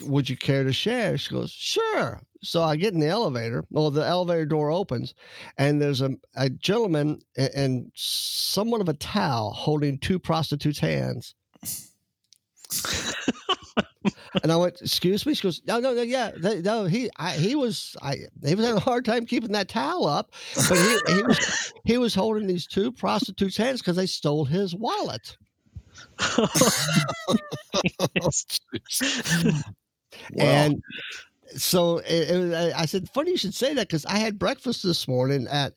"Would 0.00 0.30
you 0.30 0.38
care 0.38 0.64
to 0.64 0.72
share?" 0.72 1.18
She 1.18 1.34
goes, 1.34 1.50
"Sure." 1.50 2.22
So 2.42 2.62
I 2.62 2.76
get 2.76 2.94
in 2.94 3.00
the 3.00 3.08
elevator. 3.08 3.62
Well, 3.70 3.90
the 3.90 4.06
elevator 4.06 4.46
door 4.46 4.70
opens, 4.70 5.12
and 5.58 5.82
there's 5.82 6.00
a, 6.00 6.12
a 6.34 6.48
gentleman 6.48 7.20
and 7.36 7.92
somewhat 7.94 8.80
of 8.80 8.88
a 8.88 8.94
towel 8.94 9.50
holding 9.52 9.98
two 9.98 10.18
prostitutes' 10.18 10.78
hands 10.78 11.34
and 14.42 14.52
I 14.52 14.56
went, 14.56 14.80
"Excuse 14.80 15.26
me." 15.26 15.34
She 15.34 15.42
goes, 15.42 15.62
"No, 15.66 15.80
no, 15.80 15.94
no, 15.94 16.02
yeah, 16.02 16.30
no." 16.38 16.84
He, 16.84 17.10
I, 17.16 17.32
he 17.32 17.54
was, 17.54 17.96
I, 18.02 18.16
he 18.44 18.54
was 18.54 18.64
having 18.64 18.78
a 18.78 18.80
hard 18.80 19.04
time 19.04 19.26
keeping 19.26 19.52
that 19.52 19.68
towel 19.68 20.06
up, 20.06 20.32
but 20.68 20.78
he, 20.78 20.98
he 21.14 21.22
was, 21.22 21.72
he 21.84 21.98
was 21.98 22.14
holding 22.14 22.46
these 22.46 22.66
two 22.66 22.92
prostitutes' 22.92 23.56
hands 23.56 23.80
because 23.80 23.96
they 23.96 24.06
stole 24.06 24.44
his 24.44 24.74
wallet. 24.74 25.36
and 30.38 30.82
so 31.56 31.98
it, 31.98 32.30
it, 32.30 32.74
I 32.76 32.86
said, 32.86 33.08
"Funny 33.10 33.32
you 33.32 33.36
should 33.36 33.54
say 33.54 33.74
that," 33.74 33.88
because 33.88 34.06
I 34.06 34.18
had 34.18 34.38
breakfast 34.38 34.82
this 34.82 35.06
morning 35.08 35.46
at, 35.50 35.74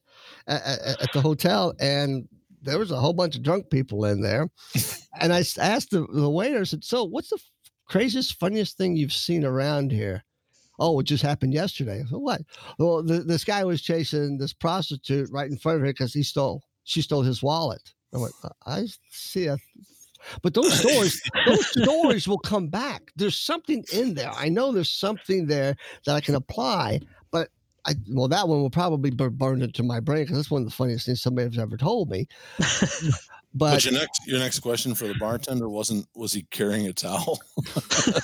at 0.48 0.62
at 1.02 1.14
the 1.14 1.22
hotel, 1.22 1.74
and 1.80 2.28
there 2.64 2.80
was 2.80 2.92
a 2.92 3.00
whole 3.00 3.14
bunch 3.14 3.36
of 3.36 3.44
drunk 3.44 3.70
people 3.70 4.06
in 4.06 4.22
there. 4.22 4.50
and 5.20 5.34
I 5.34 5.44
asked 5.60 5.92
the, 5.92 6.08
the 6.08 6.30
waiter, 6.30 6.62
I 6.62 6.64
said, 6.64 6.84
So, 6.84 7.04
what's 7.04 7.30
the 7.30 7.40
craziest, 7.88 8.40
funniest 8.40 8.78
thing 8.78 8.96
you've 8.96 9.14
seen 9.14 9.44
around 9.46 9.92
here? 9.92 10.24
Oh, 10.80 11.00
it 11.00 11.04
just 11.04 11.24
happened 11.24 11.54
yesterday. 11.54 12.04
So 12.10 12.18
what? 12.18 12.42
Well, 12.80 13.04
the, 13.04 13.20
this 13.20 13.44
guy 13.44 13.64
was 13.64 13.82
chasing 13.82 14.38
this 14.38 14.54
prostitute 14.54 15.30
right 15.32 15.50
in 15.50 15.58
front 15.58 15.76
of 15.78 15.82
her 15.82 15.94
because 15.94 16.14
he 16.14 16.24
stole, 16.24 16.64
she 16.84 17.02
stole 17.02 17.22
his 17.22 17.44
wallet. 17.44 17.94
I 18.14 18.18
went, 18.18 18.34
uh, 18.44 18.50
I 18.66 18.88
see 19.12 19.48
a 19.48 19.58
but 20.42 20.54
those 20.54 20.80
stories, 20.80 21.22
those 21.46 21.68
stories 21.84 22.28
will 22.28 22.40
come 22.40 22.68
back. 22.68 23.12
There's 23.16 23.40
something 23.40 23.84
in 23.92 24.14
there. 24.14 24.32
I 24.32 24.50
know 24.50 24.72
there's 24.72 24.92
something 24.92 25.48
there 25.48 25.76
that 26.06 26.16
I 26.16 26.22
can 26.22 26.36
apply. 26.36 27.02
I 27.86 27.96
well, 28.10 28.28
that 28.28 28.48
one 28.48 28.62
will 28.62 28.70
probably 28.70 29.12
be 29.12 29.30
burned 29.30 29.64
into 29.64 29.84
my 29.84 30.00
brain 30.00 30.24
because 30.24 30.38
that's 30.38 30.52
one 30.52 30.62
of 30.62 30.68
the 30.68 30.74
funniest 30.74 31.06
things 31.06 31.22
somebody 31.22 31.50
has 31.50 31.60
ever 31.60 31.78
told 31.78 32.10
me. 32.10 32.28
But, 33.56 33.76
but, 33.76 33.86
your 33.86 33.94
next 33.94 34.28
your 34.28 34.40
next 34.40 34.60
question 34.60 34.96
for 34.96 35.08
the 35.08 35.14
bartender 35.14 35.70
wasn't 35.70 36.08
was 36.16 36.34
he 36.34 36.42
carrying 36.50 36.88
a 36.88 36.94
towel? 36.94 37.40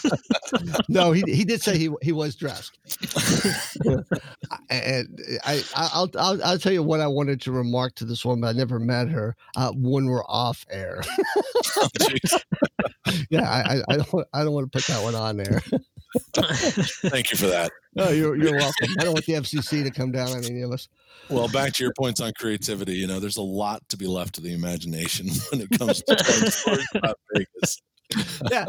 no, 0.90 1.12
he 1.12 1.22
he 1.28 1.46
did 1.46 1.62
say 1.62 1.78
he 1.78 1.92
he 2.02 2.12
was 2.12 2.36
dressed. 2.36 2.80
and 4.72 5.22
I 5.46 5.64
I'll, 5.76 6.10
I'll 6.18 6.44
I'll 6.44 6.58
tell 6.58 6.74
you 6.74 6.82
what 6.82 7.00
I 7.00 7.06
wanted 7.06 7.42
to 7.42 7.52
remark 7.52 7.94
to 7.96 8.06
this 8.06 8.26
woman. 8.26 8.50
I 8.50 8.54
never 8.54 8.80
met 8.80 9.10
her 9.10 9.36
uh, 9.56 9.72
when 9.76 10.08
we're 10.08 10.26
off 10.26 10.66
air. 10.72 11.04
oh, 11.78 11.88
yeah, 13.30 13.48
I, 13.48 13.82
I 13.88 13.98
don't 13.98 14.28
I 14.34 14.44
don't 14.44 14.54
want 14.54 14.72
to 14.72 14.76
put 14.76 14.88
that 14.88 15.04
one 15.04 15.14
on 15.14 15.38
there. 15.38 15.62
Thank 16.16 17.32
you 17.32 17.38
for 17.38 17.48
that. 17.48 17.72
No, 17.96 18.10
you're 18.10 18.36
you're 18.36 18.56
welcome. 18.56 18.90
I 19.00 19.04
don't 19.04 19.14
want 19.14 19.26
the 19.26 19.34
FCC 19.34 19.84
to 19.84 19.92
come 19.92 20.12
down 20.12 20.30
on 20.30 20.44
any 20.44 20.62
of 20.62 20.72
us. 20.72 20.88
Well, 21.30 21.48
back 21.48 21.74
to 21.74 21.84
your 21.84 21.94
points 21.98 22.20
on 22.20 22.34
creativity. 22.34 22.94
You 22.94 23.08
know, 23.08 23.20
there's 23.20 23.38
a 23.38 23.42
lot 23.42 23.88
to 23.90 23.98
be 23.98 24.08
left 24.08 24.36
to 24.36 24.42
the 24.42 24.54
imagination 24.54 25.28
when 25.52 25.62
it 25.62 25.70
comes 25.78 26.02
to 26.04 26.52
stories 26.52 26.88
about 26.96 27.20
Vegas. 27.34 27.82
yeah, 28.50 28.66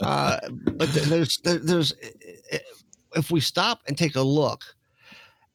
uh, 0.00 0.38
but 0.50 0.88
there's 0.92 1.38
there's 1.44 1.94
if 3.14 3.30
we 3.30 3.40
stop 3.40 3.82
and 3.86 3.96
take 3.96 4.16
a 4.16 4.22
look, 4.22 4.64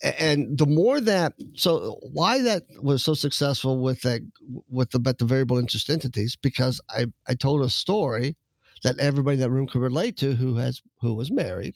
and 0.01 0.57
the 0.57 0.65
more 0.65 1.01
that 1.01 1.33
so 1.55 1.99
why 2.13 2.41
that 2.41 2.63
was 2.81 3.03
so 3.03 3.13
successful 3.13 3.79
with 3.79 4.01
that 4.01 4.21
with 4.69 4.91
the 4.91 4.99
but 4.99 5.17
the 5.17 5.25
variable 5.25 5.57
interest 5.57 5.89
entities 5.89 6.37
because 6.37 6.79
I 6.89 7.07
I 7.27 7.35
told 7.35 7.61
a 7.61 7.69
story 7.69 8.35
that 8.83 8.99
everybody 8.99 9.35
in 9.35 9.41
that 9.41 9.49
room 9.49 9.67
could 9.67 9.81
relate 9.81 10.17
to 10.17 10.35
who 10.35 10.55
has 10.55 10.81
who 11.01 11.13
was 11.13 11.31
married 11.31 11.75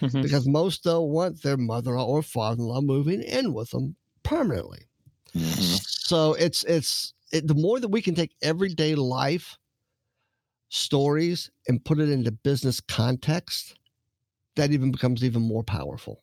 mm-hmm. 0.00 0.22
because 0.22 0.46
most 0.46 0.84
don't 0.84 1.10
want 1.10 1.42
their 1.42 1.56
mother 1.56 1.96
or 1.96 2.22
father-in-law 2.22 2.80
moving 2.80 3.22
in 3.22 3.52
with 3.52 3.70
them 3.70 3.96
permanently 4.22 4.86
mm-hmm. 5.34 5.76
so 5.82 6.34
it's 6.34 6.64
it's 6.64 7.12
it, 7.32 7.46
the 7.46 7.54
more 7.54 7.80
that 7.80 7.88
we 7.88 8.02
can 8.02 8.14
take 8.14 8.34
everyday 8.42 8.94
life 8.94 9.58
stories 10.68 11.50
and 11.68 11.84
put 11.84 11.98
it 11.98 12.10
into 12.10 12.30
business 12.30 12.80
context 12.80 13.76
that 14.56 14.72
even 14.72 14.90
becomes 14.90 15.22
even 15.22 15.42
more 15.42 15.62
powerful 15.62 16.22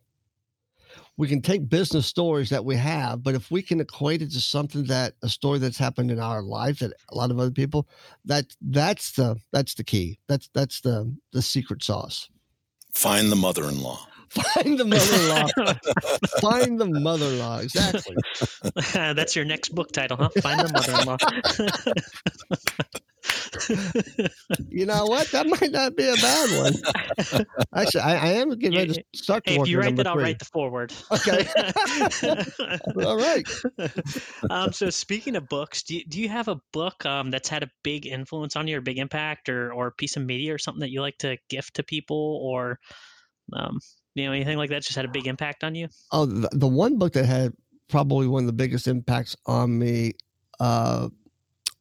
we 1.18 1.28
can 1.28 1.42
take 1.42 1.70
business 1.70 2.08
stories 2.08 2.50
that 2.50 2.66
we 2.66 2.76
have, 2.76 3.22
but 3.22 3.36
if 3.36 3.52
we 3.52 3.62
can 3.62 3.80
equate 3.80 4.22
it 4.22 4.32
to 4.32 4.42
something 4.42 4.86
that 4.86 5.14
a 5.22 5.30
story 5.30 5.60
that's 5.60 5.78
happened 5.78 6.10
in 6.10 6.20
our 6.20 6.42
life 6.42 6.80
that 6.80 6.94
a 7.10 7.16
lot 7.16 7.30
of 7.30 7.40
other 7.40 7.52
people, 7.52 7.88
that 8.26 8.46
that's 8.62 9.12
the 9.12 9.38
that's 9.52 9.76
the 9.76 9.84
key. 9.84 10.20
That's 10.28 10.50
that's 10.54 10.82
the 10.82 11.16
the 11.32 11.42
secret 11.42 11.84
sauce. 11.84 12.30
Find 12.94 13.32
the 13.32 13.36
mother-in-law. 13.36 14.08
Find 14.34 14.80
the 14.80 14.86
mother-in-law. 14.86 15.48
Find 16.42 16.80
the 16.80 16.88
mother-in-law. 16.88 17.60
Exactly. 17.60 18.16
that's 18.94 19.36
your 19.36 19.46
next 19.46 19.76
book 19.76 19.92
title, 19.92 20.18
huh? 20.18 20.30
Find 20.42 20.60
the 20.60 20.74
mother-in-law 20.74 21.18
you 24.70 24.86
know 24.86 25.06
what? 25.06 25.32
That 25.32 25.48
might 25.48 25.72
not 25.72 25.96
be 25.96 26.08
a 26.08 26.16
bad 26.16 26.50
one. 26.62 26.74
Actually, 27.76 28.02
I, 28.02 28.16
I 28.16 28.32
am 28.34 28.50
getting 28.58 28.78
ready 28.78 28.94
to 28.94 29.04
start 29.16 29.44
hey. 29.46 29.60
If 29.60 29.68
you 29.68 29.80
write 29.80 29.96
that, 29.96 30.08
I'll 30.08 30.18
write 30.18 30.40
the 30.40 30.46
foreword. 30.46 30.94
Okay. 31.12 31.48
All 33.06 33.18
right. 33.18 33.48
Um, 34.50 34.74
so 34.74 34.90
speaking 34.90 35.36
of 35.36 35.48
books, 35.48 35.84
do 35.84 35.96
you, 35.96 36.06
do 36.06 36.20
you 36.20 36.30
have 36.30 36.48
a 36.48 36.60
book 36.74 37.06
um, 37.06 37.32
that's 37.32 37.48
had 37.48 37.64
a 37.64 37.70
big 37.84 38.08
influence 38.08 38.56
on 38.56 38.68
you, 38.68 38.78
or 38.78 38.82
big 38.82 38.98
impact, 38.98 39.48
or 39.50 39.72
or 39.74 39.92
piece 39.92 40.18
of 40.18 40.26
media, 40.26 40.54
or 40.54 40.58
something 40.58 40.82
that 40.82 40.92
you 40.92 41.02
like 41.02 41.18
to 41.20 41.38
gift 41.50 41.76
to 41.76 41.84
people, 41.84 42.42
or 42.44 42.80
um, 43.54 43.80
you 44.16 44.26
know 44.26 44.32
anything 44.32 44.58
like 44.58 44.70
that 44.70 44.84
just 44.84 44.96
had 44.96 45.06
a 45.06 45.10
big 45.10 45.28
impact 45.28 45.64
on 45.64 45.76
you? 45.76 45.88
Oh, 46.12 46.26
the, 46.26 46.50
the 46.52 46.68
one 46.68 46.98
book 46.98 47.14
that 47.14 47.26
had 47.26 47.54
probably 47.90 48.28
one 48.28 48.44
of 48.44 48.48
the 48.48 48.54
biggest 48.54 48.88
impacts 48.88 49.36
on 49.46 49.78
me. 49.78 50.14
Uh, 50.60 51.10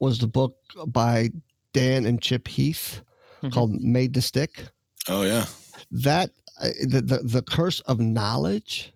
was 0.03 0.19
the 0.19 0.27
book 0.27 0.57
by 0.89 1.31
Dan 1.73 2.05
and 2.07 2.21
Chip 2.21 2.49
Heath 2.49 3.03
mm-hmm. 3.39 3.51
called 3.51 3.81
Made 3.81 4.15
to 4.15 4.21
Stick. 4.21 4.65
Oh 5.09 5.23
yeah, 5.23 5.47
that 5.93 6.31
uh, 6.61 6.69
the, 6.87 7.01
the 7.01 7.19
the 7.19 7.43
curse 7.43 7.81
of 7.81 8.01
knowledge, 8.01 8.93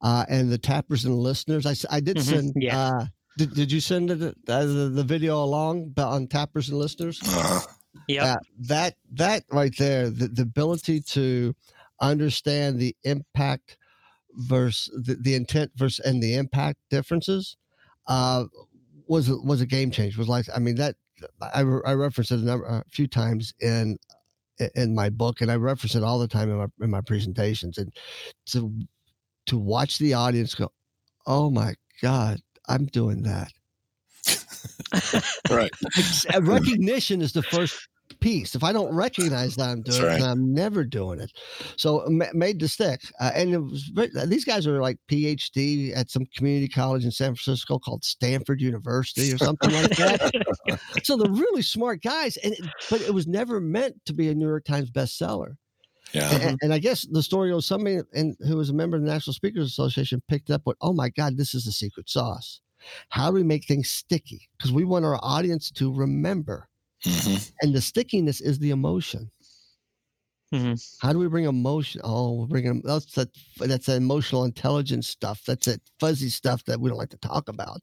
uh, 0.00 0.24
and 0.28 0.50
the 0.50 0.58
tappers 0.58 1.04
and 1.04 1.14
listeners. 1.14 1.66
I 1.66 1.74
I 1.94 2.00
did 2.00 2.16
mm-hmm. 2.16 2.34
send. 2.34 2.52
Yeah. 2.56 2.78
Uh, 2.78 3.06
did, 3.36 3.52
did 3.54 3.72
you 3.72 3.80
send 3.80 4.10
the, 4.10 4.34
the, 4.44 4.92
the 4.94 5.02
video 5.02 5.42
along 5.42 5.88
but 5.88 6.06
on 6.06 6.28
tappers 6.28 6.68
and 6.68 6.78
listeners? 6.78 7.20
Uh-huh. 7.20 7.60
Yeah. 8.06 8.24
Uh, 8.24 8.36
that 8.60 8.94
that 9.14 9.44
right 9.50 9.76
there, 9.76 10.08
the, 10.08 10.28
the 10.28 10.42
ability 10.42 11.00
to 11.00 11.54
understand 12.00 12.78
the 12.78 12.96
impact 13.04 13.76
versus 14.36 14.92
the, 15.04 15.14
the 15.14 15.34
intent 15.34 15.70
versus 15.76 16.04
and 16.04 16.22
the 16.22 16.34
impact 16.34 16.78
differences 16.90 17.56
uh, 18.06 18.44
was 19.06 19.30
was 19.30 19.60
a 19.60 19.66
game 19.66 19.90
changer. 19.90 20.18
Was 20.18 20.28
like 20.28 20.46
I 20.54 20.58
mean 20.58 20.76
that 20.76 20.96
I, 21.40 21.60
I 21.60 21.94
referenced 21.94 22.32
it 22.32 22.40
a, 22.40 22.44
number, 22.44 22.66
a 22.66 22.84
few 22.90 23.06
times 23.06 23.54
in 23.60 23.98
in 24.74 24.94
my 24.94 25.10
book, 25.10 25.40
and 25.40 25.50
I 25.50 25.56
reference 25.56 25.94
it 25.94 26.02
all 26.02 26.18
the 26.18 26.28
time 26.28 26.50
in 26.50 26.56
my 26.56 26.66
in 26.80 26.90
my 26.90 27.00
presentations. 27.00 27.78
And 27.78 27.92
to 28.46 28.72
to 29.46 29.58
watch 29.58 29.98
the 29.98 30.14
audience 30.14 30.54
go, 30.54 30.72
"Oh 31.26 31.50
my 31.50 31.74
God, 32.02 32.40
I'm 32.68 32.86
doing 32.86 33.22
that." 33.22 33.52
right. 35.50 35.70
Recognition 36.40 37.20
is 37.20 37.32
the 37.32 37.42
first 37.42 37.88
piece. 38.20 38.54
If 38.54 38.64
I 38.64 38.72
don't 38.72 38.94
recognize 38.94 39.56
that 39.56 39.68
I'm 39.68 39.82
doing 39.82 40.02
right. 40.02 40.20
it, 40.20 40.24
I'm 40.24 40.52
never 40.52 40.84
doing 40.84 41.20
it. 41.20 41.32
So 41.76 42.06
Made 42.08 42.60
to 42.60 42.68
Stick, 42.68 43.00
uh, 43.20 43.32
and 43.34 43.52
it 43.52 43.58
was 43.58 43.90
these 44.26 44.44
guys 44.44 44.66
are 44.66 44.80
like 44.80 44.98
PhD 45.10 45.96
at 45.96 46.10
some 46.10 46.26
community 46.36 46.68
college 46.68 47.04
in 47.04 47.10
San 47.10 47.34
Francisco 47.34 47.78
called 47.78 48.04
Stanford 48.04 48.60
University 48.60 49.32
or 49.32 49.38
something 49.38 49.72
like 49.72 49.96
that. 49.96 50.80
so 51.02 51.16
they're 51.16 51.30
really 51.30 51.62
smart 51.62 52.02
guys, 52.02 52.36
and 52.38 52.54
but 52.90 53.00
it 53.00 53.12
was 53.12 53.26
never 53.26 53.60
meant 53.60 53.94
to 54.06 54.12
be 54.12 54.28
a 54.28 54.34
New 54.34 54.46
York 54.46 54.64
Times 54.64 54.90
bestseller. 54.90 55.54
Yeah. 56.12 56.32
And, 56.36 56.58
and, 56.62 56.72
I 56.72 56.78
guess 56.78 57.06
the 57.10 57.22
story 57.22 57.50
goes 57.50 57.66
somebody 57.66 57.98
and 58.12 58.36
who 58.46 58.56
was 58.56 58.70
a 58.70 58.74
member 58.74 58.96
of 58.96 59.02
the 59.02 59.08
National 59.08 59.34
Speakers 59.34 59.66
Association 59.66 60.22
picked 60.28 60.50
up 60.50 60.60
what, 60.64 60.76
oh 60.80 60.92
my 60.92 61.08
God, 61.08 61.36
this 61.36 61.54
is 61.54 61.64
the 61.64 61.72
secret 61.72 62.08
sauce. 62.08 62.60
How 63.08 63.30
do 63.30 63.34
we 63.34 63.42
make 63.42 63.66
things 63.66 63.90
sticky? 63.90 64.48
Because 64.56 64.72
we 64.72 64.84
want 64.84 65.04
our 65.04 65.18
audience 65.22 65.70
to 65.72 65.92
remember. 65.92 66.68
Mm-hmm. 67.04 67.36
And 67.62 67.74
the 67.74 67.80
stickiness 67.80 68.40
is 68.40 68.58
the 68.58 68.70
emotion. 68.70 69.30
Mm-hmm. 70.52 70.74
How 71.04 71.12
do 71.12 71.18
we 71.18 71.28
bring 71.28 71.46
emotion? 71.46 72.00
Oh, 72.04 72.34
we're 72.34 72.46
bringing 72.46 72.80
that's 72.82 73.12
that 73.14 73.28
that's 73.58 73.86
that 73.86 73.96
emotional 73.96 74.44
intelligence 74.44 75.08
stuff. 75.08 75.42
That's 75.46 75.66
that 75.66 75.80
fuzzy 75.98 76.28
stuff 76.28 76.64
that 76.66 76.80
we 76.80 76.88
don't 76.88 76.98
like 76.98 77.10
to 77.10 77.16
talk 77.18 77.48
about. 77.48 77.82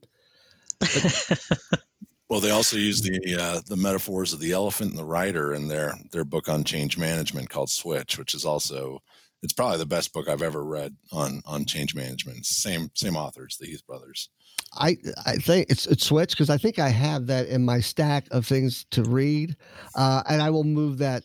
well, 2.30 2.40
they 2.40 2.52
also 2.52 2.78
use 2.78 3.02
the 3.02 3.38
uh, 3.38 3.62
the 3.68 3.76
metaphors 3.76 4.32
of 4.32 4.40
the 4.40 4.54
elephant 4.54 4.92
and 4.92 5.00
the 5.00 5.06
rider 5.06 5.54
in 5.54 5.68
their 5.68 5.94
their 6.12 6.24
book 6.24 6.48
on 6.48 6.64
change 6.64 6.98
management 6.98 7.50
called 7.50 7.70
Switch, 7.70 8.18
which 8.18 8.34
is 8.34 8.46
also 8.46 9.00
it's 9.44 9.54
probably 9.54 9.78
the 9.78 9.86
best 9.86 10.14
book 10.14 10.30
I've 10.30 10.42
ever 10.42 10.64
read 10.64 10.96
on 11.12 11.42
on 11.46 11.66
change 11.66 11.94
management. 11.94 12.46
Same 12.46 12.90
same 12.96 13.18
authors, 13.18 13.58
the 13.60 13.68
Heath 13.68 13.86
brothers. 13.86 14.30
I 14.74 14.98
I 15.26 15.36
think 15.36 15.70
it's 15.70 15.86
it's 15.88 16.06
switch 16.06 16.32
because 16.32 16.50
I 16.50 16.58
think 16.58 16.80
I 16.80 16.90
have 16.90 17.28
that 17.28 17.48
in 17.48 17.66
my 17.66 17.80
stack 17.82 18.26
of 18.32 18.46
things 18.46 18.86
to 18.92 19.04
read, 19.04 19.56
uh, 19.96 20.24
and 20.30 20.42
I 20.42 20.50
will 20.50 20.64
move 20.64 20.98
that 21.00 21.24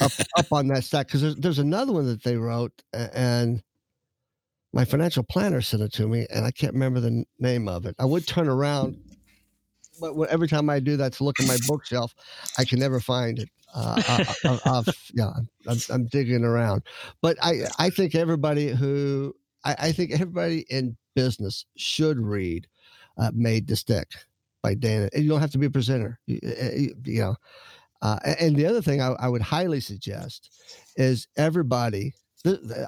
up 0.00 0.12
up 0.36 0.52
on 0.52 0.68
that 0.68 0.84
stack 0.84 1.06
because 1.06 1.22
there's 1.22 1.36
there's 1.36 1.58
another 1.58 1.92
one 1.92 2.06
that 2.06 2.22
they 2.22 2.36
wrote 2.36 2.72
and 2.92 3.62
my 4.72 4.84
financial 4.84 5.22
planner 5.22 5.60
sent 5.60 5.82
it 5.82 5.92
to 5.92 6.08
me 6.08 6.26
and 6.30 6.44
I 6.44 6.50
can't 6.50 6.72
remember 6.72 7.00
the 7.00 7.24
name 7.38 7.68
of 7.68 7.86
it. 7.86 7.94
I 7.98 8.04
would 8.04 8.26
turn 8.26 8.48
around, 8.48 8.98
but 10.00 10.14
every 10.28 10.48
time 10.48 10.68
I 10.68 10.80
do 10.80 10.96
that 10.96 11.12
to 11.14 11.24
look 11.24 11.38
at 11.38 11.46
my 11.46 11.56
bookshelf, 11.68 12.12
I 12.58 12.64
can 12.64 12.80
never 12.80 12.98
find 12.98 13.38
it. 13.38 13.48
Uh, 13.72 14.02
I, 14.06 14.34
I, 14.44 14.60
I, 14.66 14.82
yeah, 15.12 15.30
I'm, 15.68 15.78
I'm, 15.90 16.06
digging 16.06 16.44
around, 16.44 16.82
but 17.20 17.36
I 17.42 17.62
I 17.78 17.90
think 17.90 18.14
everybody 18.14 18.68
who 18.68 19.34
I, 19.64 19.76
I 19.78 19.92
think 19.92 20.12
everybody 20.12 20.64
in 20.70 20.96
business 21.14 21.66
should 21.76 22.18
read 22.18 22.66
uh, 23.18 23.30
Made 23.34 23.68
to 23.68 23.76
Stick 23.76 24.08
by 24.62 24.74
Dana. 24.74 25.08
And 25.12 25.22
You 25.22 25.30
don't 25.30 25.40
have 25.40 25.52
to 25.52 25.58
be 25.58 25.66
a 25.66 25.70
presenter, 25.70 26.18
you, 26.26 26.40
you 27.04 27.20
know. 27.20 27.36
Uh, 28.02 28.18
and 28.38 28.56
the 28.56 28.66
other 28.66 28.82
thing 28.82 29.00
I, 29.00 29.12
I, 29.12 29.28
would 29.28 29.40
highly 29.40 29.80
suggest 29.80 30.50
is 30.96 31.26
everybody. 31.36 32.12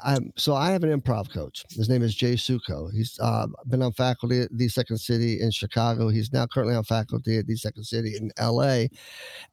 I'm, 0.04 0.30
so 0.36 0.54
I 0.54 0.70
have 0.70 0.84
an 0.84 1.00
improv 1.00 1.32
coach. 1.32 1.64
His 1.70 1.88
name 1.88 2.02
is 2.02 2.14
Jay 2.14 2.34
Sukow. 2.34 2.92
He's 2.92 3.18
uh, 3.22 3.46
been 3.66 3.80
on 3.80 3.92
faculty 3.92 4.42
at 4.42 4.50
the 4.54 4.68
Second 4.68 4.98
City 4.98 5.40
in 5.40 5.50
Chicago. 5.50 6.10
He's 6.10 6.30
now 6.34 6.46
currently 6.46 6.76
on 6.76 6.84
faculty 6.84 7.38
at 7.38 7.46
the 7.46 7.56
Second 7.56 7.84
City 7.84 8.14
in 8.14 8.30
L.A. 8.36 8.90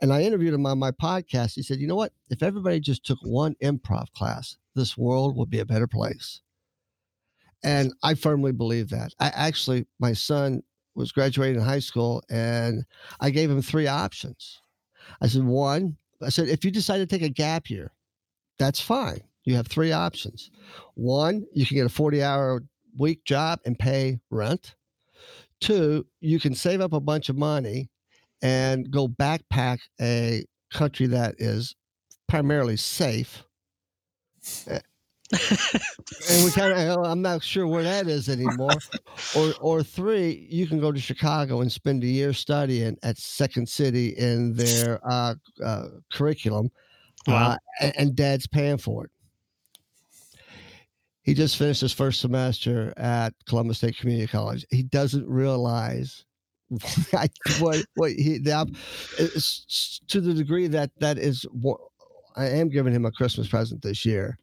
And 0.01 0.11
I 0.11 0.23
interviewed 0.23 0.53
him 0.53 0.65
on 0.65 0.77
my 0.77 0.91
podcast. 0.91 1.55
He 1.55 1.63
said, 1.63 1.79
"You 1.79 1.87
know 1.87 1.95
what? 1.95 2.11
If 2.29 2.43
everybody 2.43 2.81
just 2.81 3.05
took 3.05 3.19
one 3.21 3.55
improv 3.63 4.11
class, 4.11 4.57
this 4.75 4.97
world 4.97 5.37
would 5.37 5.49
be 5.49 5.59
a 5.59 5.65
better 5.65 5.87
place." 5.87 6.41
And 7.63 7.93
I 8.03 8.13
firmly 8.15 8.51
believe 8.51 8.89
that. 8.89 9.13
I 9.19 9.27
actually, 9.27 9.85
my 9.99 10.13
son 10.13 10.63
was 10.95 11.11
graduating 11.11 11.61
high 11.61 11.79
school 11.79 12.23
and 12.29 12.83
I 13.19 13.29
gave 13.29 13.49
him 13.49 13.61
three 13.61 13.87
options. 13.87 14.59
I 15.21 15.27
said, 15.27 15.43
one, 15.43 15.97
I 16.21 16.29
said, 16.29 16.49
if 16.49 16.63
you 16.63 16.71
decide 16.71 16.99
to 16.99 17.05
take 17.05 17.21
a 17.21 17.29
gap 17.29 17.69
year, 17.69 17.91
that's 18.59 18.79
fine. 18.79 19.21
You 19.45 19.55
have 19.55 19.67
three 19.67 19.91
options. 19.91 20.51
One, 20.95 21.45
you 21.53 21.65
can 21.65 21.75
get 21.75 21.85
a 21.85 21.89
40 21.89 22.23
hour 22.23 22.63
week 22.97 23.25
job 23.25 23.59
and 23.65 23.77
pay 23.77 24.19
rent. 24.29 24.75
Two, 25.59 26.05
you 26.19 26.39
can 26.39 26.53
save 26.53 26.81
up 26.81 26.93
a 26.93 26.99
bunch 26.99 27.29
of 27.29 27.37
money 27.37 27.89
and 28.41 28.91
go 28.91 29.07
backpack 29.07 29.79
a 29.99 30.45
country 30.71 31.07
that 31.07 31.35
is 31.37 31.75
primarily 32.27 32.75
safe 32.75 33.43
and 35.31 36.45
we 36.45 36.51
kind 36.51 36.73
of 36.73 37.05
I'm 37.05 37.21
not 37.21 37.43
sure 37.43 37.67
where 37.67 37.83
that 37.83 38.07
is 38.07 38.29
anymore. 38.29 38.75
or 39.35 39.53
or 39.61 39.83
three, 39.83 40.47
you 40.49 40.67
can 40.67 40.79
go 40.79 40.91
to 40.91 40.99
Chicago 40.99 41.61
and 41.61 41.71
spend 41.71 42.03
a 42.03 42.07
year 42.07 42.33
studying 42.33 42.97
at 43.03 43.17
Second 43.17 43.67
City 43.67 44.09
in 44.09 44.53
their 44.53 44.99
uh, 45.03 45.35
uh, 45.63 45.87
curriculum, 46.11 46.69
wow. 47.27 47.51
uh, 47.51 47.57
and, 47.81 47.93
and 47.97 48.15
Dad's 48.15 48.47
paying 48.47 48.77
for 48.77 49.05
it. 49.05 49.11
He 51.23 51.33
just 51.33 51.57
finished 51.57 51.81
his 51.81 51.93
first 51.93 52.19
semester 52.19 52.93
at 52.97 53.33
Columbus 53.47 53.77
State 53.77 53.97
Community 53.97 54.27
College. 54.27 54.65
He 54.69 54.83
doesn't 54.83 55.27
realize 55.27 56.25
what 57.59 57.83
what 57.95 58.11
he 58.11 58.39
now, 58.39 58.65
to 60.07 60.21
the 60.21 60.33
degree 60.33 60.67
that 60.67 60.91
that 60.99 61.17
is 61.17 61.43
what 61.51 61.79
I 62.35 62.49
am 62.49 62.69
giving 62.69 62.93
him 62.93 63.05
a 63.05 63.11
Christmas 63.11 63.47
present 63.47 63.81
this 63.81 64.05
year 64.05 64.37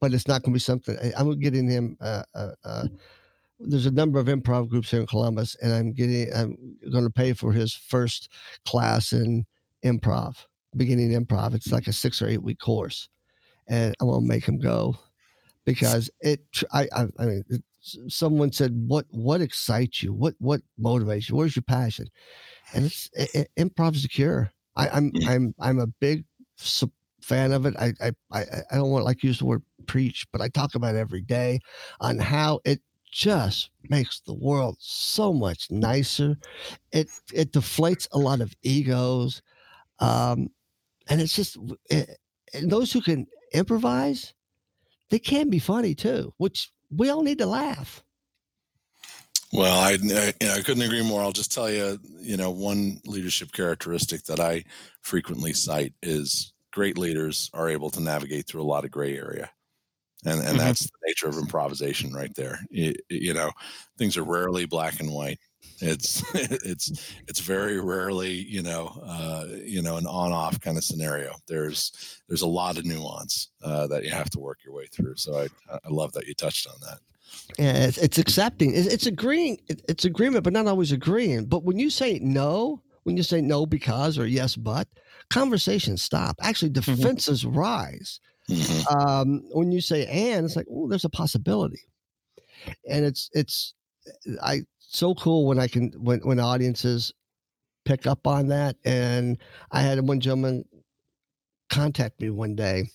but 0.00 0.12
it's 0.12 0.28
not 0.28 0.42
going 0.42 0.52
to 0.52 0.56
be 0.56 0.60
something. 0.60 0.96
I, 0.98 1.20
am 1.20 1.38
getting 1.38 1.68
him. 1.68 1.96
Uh, 2.00 2.22
uh, 2.34 2.50
uh, 2.64 2.86
there's 3.60 3.86
a 3.86 3.90
number 3.90 4.18
of 4.18 4.26
improv 4.26 4.68
groups 4.68 4.90
here 4.90 5.00
in 5.00 5.06
Columbus, 5.06 5.56
and 5.62 5.72
I'm 5.72 5.92
getting. 5.92 6.32
I'm 6.34 6.76
going 6.92 7.04
to 7.04 7.10
pay 7.10 7.32
for 7.32 7.52
his 7.52 7.74
first 7.74 8.30
class 8.64 9.12
in 9.12 9.46
improv, 9.84 10.36
beginning 10.76 11.10
improv. 11.10 11.54
It's 11.54 11.72
like 11.72 11.86
a 11.86 11.92
six 11.92 12.20
or 12.20 12.28
eight 12.28 12.42
week 12.42 12.58
course, 12.58 13.08
and 13.68 13.94
I 14.00 14.04
want 14.04 14.24
to 14.24 14.28
make 14.28 14.44
him 14.44 14.58
go 14.58 14.96
because 15.64 16.10
it. 16.20 16.40
I. 16.72 16.88
I, 16.92 17.06
I 17.18 17.24
mean. 17.26 17.44
It, 17.48 17.62
someone 18.08 18.50
said 18.50 18.72
what 18.88 19.04
what 19.10 19.42
excites 19.42 20.02
you 20.02 20.10
what 20.10 20.34
what 20.38 20.62
motivates 20.80 21.28
you 21.28 21.36
where's 21.36 21.54
your 21.54 21.62
passion 21.64 22.08
and 22.72 22.86
it's 22.86 23.10
it, 23.12 23.46
improv 23.58 23.94
is 23.94 24.00
the 24.00 24.08
cure 24.08 24.50
I, 24.74 24.88
I'm, 24.88 25.12
I'm 25.28 25.54
I'm 25.60 25.78
a 25.78 25.86
big 25.86 26.24
fan 27.24 27.52
of 27.52 27.66
it. 27.66 27.74
I 27.78 27.92
I 28.00 28.12
I 28.70 28.76
don't 28.76 28.90
want 28.90 29.04
like 29.04 29.22
use 29.22 29.38
the 29.38 29.46
word 29.46 29.62
preach, 29.86 30.26
but 30.32 30.40
I 30.40 30.48
talk 30.48 30.74
about 30.74 30.94
it 30.94 30.98
every 30.98 31.22
day 31.22 31.60
on 32.00 32.18
how 32.18 32.60
it 32.64 32.80
just 33.10 33.70
makes 33.88 34.20
the 34.20 34.34
world 34.34 34.76
so 34.80 35.32
much 35.32 35.70
nicer. 35.70 36.36
It 36.92 37.08
it 37.32 37.52
deflates 37.52 38.06
a 38.12 38.18
lot 38.18 38.40
of 38.40 38.54
egos, 38.62 39.42
um, 40.00 40.50
and 41.08 41.20
it's 41.20 41.34
just 41.34 41.56
it, 41.90 42.10
eh, 42.10 42.58
and 42.58 42.70
those 42.70 42.92
who 42.92 43.00
can 43.00 43.26
improvise, 43.52 44.34
they 45.10 45.18
can 45.18 45.50
be 45.50 45.58
funny 45.58 45.94
too. 45.94 46.34
Which 46.36 46.70
we 46.90 47.08
all 47.08 47.22
need 47.22 47.38
to 47.38 47.46
laugh. 47.46 48.02
Well, 49.52 49.78
I, 49.78 49.92
I, 49.92 50.56
I, 50.58 50.62
couldn't 50.62 50.82
agree 50.82 51.06
more. 51.06 51.22
I'll 51.22 51.30
just 51.30 51.52
tell 51.52 51.70
you, 51.70 52.00
you 52.18 52.36
know, 52.36 52.50
one 52.50 53.00
leadership 53.04 53.52
characteristic 53.52 54.24
that 54.24 54.40
I 54.40 54.64
frequently 55.00 55.52
cite 55.52 55.92
is 56.02 56.53
great 56.74 56.98
leaders 56.98 57.50
are 57.54 57.68
able 57.68 57.88
to 57.88 58.00
navigate 58.00 58.46
through 58.46 58.62
a 58.62 58.64
lot 58.64 58.84
of 58.84 58.90
gray 58.90 59.16
area. 59.16 59.48
And 60.26 60.40
and 60.40 60.48
mm-hmm. 60.48 60.58
that's 60.58 60.84
the 60.84 60.98
nature 61.06 61.28
of 61.28 61.38
improvisation 61.38 62.12
right 62.12 62.34
there. 62.34 62.58
You, 62.70 62.94
you, 63.08 63.34
know 63.34 63.50
things 63.98 64.16
are 64.16 64.24
rarely 64.24 64.64
black 64.64 64.98
and 65.00 65.12
white. 65.12 65.38
It's 65.80 66.24
it's 66.34 67.12
it's 67.28 67.40
very 67.40 67.78
rarely 67.78 68.32
you 68.32 68.62
know 68.62 68.86
uh, 69.06 69.46
you 69.62 69.82
know 69.82 69.96
an 69.96 70.06
on 70.06 70.32
off 70.32 70.60
kind 70.60 70.78
of 70.78 70.84
scenario. 70.84 71.34
There's 71.46 72.20
there's 72.26 72.42
a 72.42 72.46
lot 72.46 72.78
of 72.78 72.86
nuance 72.86 73.50
uh, 73.62 73.86
that 73.88 74.02
you 74.02 74.10
have 74.10 74.30
to 74.30 74.40
work 74.40 74.58
your 74.64 74.74
way 74.74 74.86
through. 74.86 75.16
So 75.16 75.38
i 75.38 75.48
i 75.72 75.88
love 75.88 76.12
that 76.12 76.26
you 76.26 76.34
touched 76.34 76.66
on 76.66 76.76
that. 76.80 76.98
Yeah 77.58 77.84
it's, 77.84 77.98
it's 77.98 78.18
accepting. 78.18 78.74
It's, 78.74 78.86
it's 78.86 79.06
agreeing 79.06 79.58
it's 79.68 80.06
agreement 80.06 80.42
but 80.42 80.54
not 80.54 80.66
always 80.66 80.92
agreeing. 80.92 81.44
But 81.44 81.64
when 81.64 81.78
you 81.78 81.90
say 81.90 82.18
no 82.22 82.80
when 83.02 83.18
you 83.18 83.22
say 83.22 83.42
no 83.42 83.66
because 83.66 84.18
or 84.18 84.26
yes 84.26 84.56
but 84.56 84.88
conversations 85.30 86.02
stop. 86.02 86.36
Actually, 86.42 86.70
mm-hmm. 86.70 86.94
defenses 86.94 87.44
mm-hmm. 87.44 87.58
rise. 87.58 88.20
Um, 88.94 89.42
when 89.52 89.72
you 89.72 89.80
say 89.80 90.06
and, 90.06 90.44
it's 90.44 90.56
like, 90.56 90.66
oh, 90.70 90.86
there's 90.88 91.06
a 91.06 91.10
possibility. 91.10 91.80
And 92.88 93.04
it's 93.04 93.30
it's 93.32 93.74
I 94.42 94.62
so 94.78 95.14
cool 95.14 95.46
when 95.46 95.58
I 95.58 95.66
can 95.66 95.92
when 95.98 96.20
when 96.20 96.40
audiences 96.40 97.12
pick 97.84 98.06
up 98.06 98.26
on 98.26 98.48
that. 98.48 98.76
And 98.84 99.38
I 99.70 99.80
had 99.80 100.00
one 100.06 100.20
gentleman 100.20 100.64
contact 101.70 102.20
me 102.20 102.30
one 102.30 102.54
day 102.54 102.90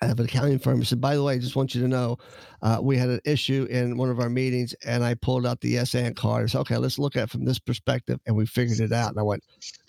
I 0.00 0.06
have 0.06 0.18
an 0.20 0.26
accounting 0.26 0.58
firm. 0.58 0.78
He 0.78 0.84
said, 0.84 1.00
by 1.00 1.16
the 1.16 1.22
way, 1.22 1.34
I 1.34 1.38
just 1.38 1.56
want 1.56 1.74
you 1.74 1.82
to 1.82 1.88
know, 1.88 2.18
uh, 2.62 2.78
we 2.80 2.96
had 2.96 3.08
an 3.08 3.20
issue 3.24 3.66
in 3.70 3.96
one 3.96 4.10
of 4.10 4.20
our 4.20 4.28
meetings 4.28 4.74
and 4.84 5.02
I 5.02 5.14
pulled 5.14 5.46
out 5.46 5.60
the 5.60 5.70
yes 5.70 5.94
and 5.94 6.14
card. 6.14 6.44
I 6.44 6.46
said, 6.46 6.60
okay, 6.60 6.76
let's 6.76 6.98
look 6.98 7.16
at 7.16 7.24
it 7.24 7.30
from 7.30 7.44
this 7.44 7.58
perspective. 7.58 8.20
And 8.26 8.36
we 8.36 8.46
figured 8.46 8.80
it 8.80 8.92
out. 8.92 9.10
And 9.10 9.18
I 9.18 9.22
went, 9.22 9.42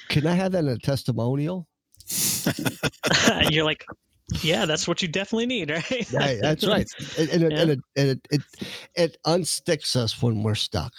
can 0.07 0.25
I 0.25 0.33
have 0.33 0.51
that 0.53 0.63
in 0.63 0.69
a 0.69 0.77
testimonial? 0.77 1.67
You're 3.49 3.65
like, 3.65 3.85
yeah, 4.43 4.65
that's 4.65 4.87
what 4.87 5.01
you 5.01 5.07
definitely 5.07 5.45
need, 5.45 5.69
right? 5.69 6.07
right 6.13 6.39
that's 6.41 6.65
right. 6.65 6.87
And, 7.17 7.29
and, 7.29 7.43
it, 7.43 7.51
Yeah. 7.51 7.61
and, 7.61 7.69
it, 7.71 7.79
and 7.95 8.09
it, 8.09 8.27
it, 8.31 8.41
it 8.95 9.17
unsticks 9.25 9.95
us 9.95 10.21
when 10.21 10.43
we're 10.43 10.55
stuck. 10.55 10.93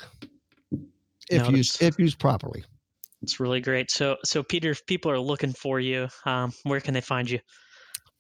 If 1.29 1.49
No, 1.49 1.57
used, 1.57 1.83
if 1.83 1.99
used 1.99 2.19
properly. 2.19 2.65
It's 3.23 3.39
really 3.39 3.61
great. 3.61 3.91
So, 3.91 4.17
so 4.25 4.43
Peter, 4.43 4.71
if 4.71 4.85
people 4.87 5.11
are 5.11 5.19
looking 5.19 5.53
for 5.53 5.79
you, 5.79 6.09
um, 6.25 6.53
where 6.63 6.81
can 6.81 6.95
they 6.95 7.01
find 7.01 7.29
you? 7.29 7.39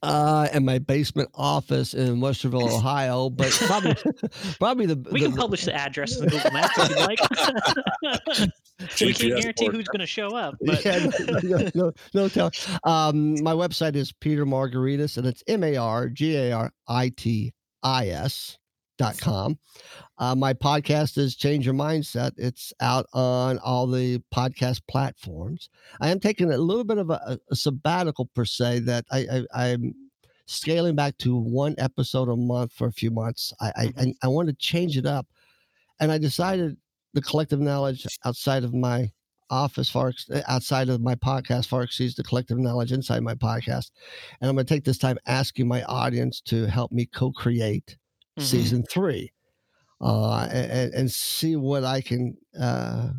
Uh, 0.03 0.48
in 0.55 0.64
my 0.64 0.78
basement 0.78 1.28
office 1.34 1.92
in 1.92 2.20
Westerville, 2.20 2.72
Ohio, 2.72 3.28
but 3.28 3.51
probably, 3.51 3.94
probably 4.59 4.86
the, 4.86 4.96
We 5.12 5.20
the- 5.20 5.26
can 5.26 5.36
publish 5.36 5.66
the 5.66 5.74
address 5.74 6.16
in 6.16 6.24
the 6.24 6.30
Google 6.30 6.51
Maps 6.53 6.78
if 6.78 6.88
you'd 6.88 6.98
like. 7.01 8.51
we 9.03 9.12
can't 9.12 9.40
guarantee 9.42 9.66
who's 9.66 9.88
going 9.88 10.01
to 10.01 10.07
show 10.07 10.34
up, 10.34 10.55
but 10.62 10.82
yeah, 10.84 11.11
no, 11.44 11.70
no, 11.74 11.92
no 12.14 12.28
tell. 12.28 12.51
Um, 12.84 13.42
my 13.42 13.53
website 13.53 13.94
is 13.94 14.11
Peter 14.11 14.46
Margaritis, 14.46 15.18
and 15.18 15.26
it's 15.26 15.42
M 15.46 15.62
A 15.62 15.76
R 15.76 16.09
G 16.09 16.34
A 16.36 16.53
R 16.53 16.72
I 16.88 17.11
T 17.11 17.53
I 17.82 18.09
S 18.09 18.57
dot 18.57 18.57
com. 19.01 19.59
Uh, 20.18 20.34
my 20.34 20.53
podcast 20.53 21.16
is 21.16 21.34
Change 21.34 21.64
Your 21.64 21.74
Mindset. 21.74 22.32
It's 22.36 22.72
out 22.80 23.07
on 23.14 23.59
all 23.61 23.86
the 23.86 24.20
podcast 24.34 24.82
platforms. 24.88 25.70
I 26.01 26.11
am 26.11 26.20
taking 26.20 26.53
a 26.53 26.59
little 26.59 26.84
bit 26.84 26.98
of 26.98 27.11
a, 27.11 27.38
a 27.51 27.57
sabbatical 27.57 28.26
per 28.34 28.44
se 28.44 28.80
that 28.80 29.05
I, 29.11 29.44
I 29.55 29.68
I'm 29.68 29.94
scaling 30.46 30.94
back 30.96 31.16
to 31.18 31.36
one 31.36 31.74
episode 31.78 32.28
a 32.28 32.36
month 32.36 32.72
for 32.72 32.86
a 32.88 32.92
few 32.92 33.11
months. 33.11 33.53
I 33.61 33.72
I, 33.76 33.86
Mhm. 33.86 34.09
I, 34.22 34.26
I 34.26 34.28
want 34.28 34.48
to 34.48 34.55
change 34.57 34.96
it 34.98 35.07
up, 35.07 35.26
and 36.01 36.12
I 36.12 36.18
decided 36.18 36.76
the 37.14 37.22
collective 37.22 37.61
knowledge 37.61 38.07
outside 38.24 38.64
of 38.64 38.74
my 38.74 39.11
office 39.51 39.88
far 39.90 40.12
outside 40.46 40.88
of 40.88 41.01
my 41.01 41.16
podcast 41.16 41.66
far 41.66 41.82
exceeds 41.82 42.14
the 42.14 42.22
collective 42.22 42.57
knowledge 42.57 42.92
inside 42.92 43.20
my 43.20 43.34
podcast 43.34 43.90
and 44.40 44.48
i'm 44.48 44.55
going 44.55 44.64
to 44.64 44.72
take 44.74 44.84
this 44.84 44.96
time 44.96 45.18
asking 45.26 45.66
my 45.66 45.82
audience 45.84 46.40
to 46.40 46.66
help 46.66 46.92
me 46.92 47.05
co-create 47.05 47.96
Mhm. 48.41 48.45
season 48.45 48.82
three 48.84 49.32
uh, 50.01 50.49
and, 50.51 50.95
and 50.95 51.11
see 51.12 51.57
what 51.57 51.84
i 51.84 52.01
can 52.01 52.36
uh, 52.59 53.11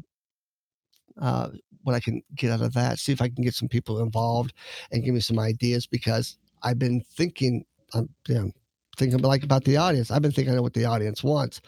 uh, 1.21 1.49
what 1.83 1.95
i 1.95 1.99
can 1.99 2.21
get 2.35 2.51
out 2.51 2.61
of 2.61 2.73
that 2.73 2.99
see 2.99 3.11
if 3.11 3.21
i 3.21 3.27
can 3.27 3.43
get 3.43 3.53
some 3.53 3.67
people 3.67 4.01
involved 4.01 4.53
and 4.91 5.03
give 5.03 5.13
me 5.13 5.19
some 5.19 5.39
ideas 5.39 5.85
because 5.87 6.37
i've 6.63 6.79
been 6.79 7.01
thinking 7.13 7.63
i'm 7.93 8.09
you 8.27 8.35
know, 8.35 8.51
thinking 8.97 9.19
like 9.19 9.43
about 9.43 9.63
the 9.63 9.77
audience. 9.77 10.11
I've 10.11 10.21
been 10.21 10.33
thinking 10.33 10.55
of 10.55 10.61
what 10.61 10.73
the 10.73 10.85
audience 10.85 11.23
wants 11.23 11.61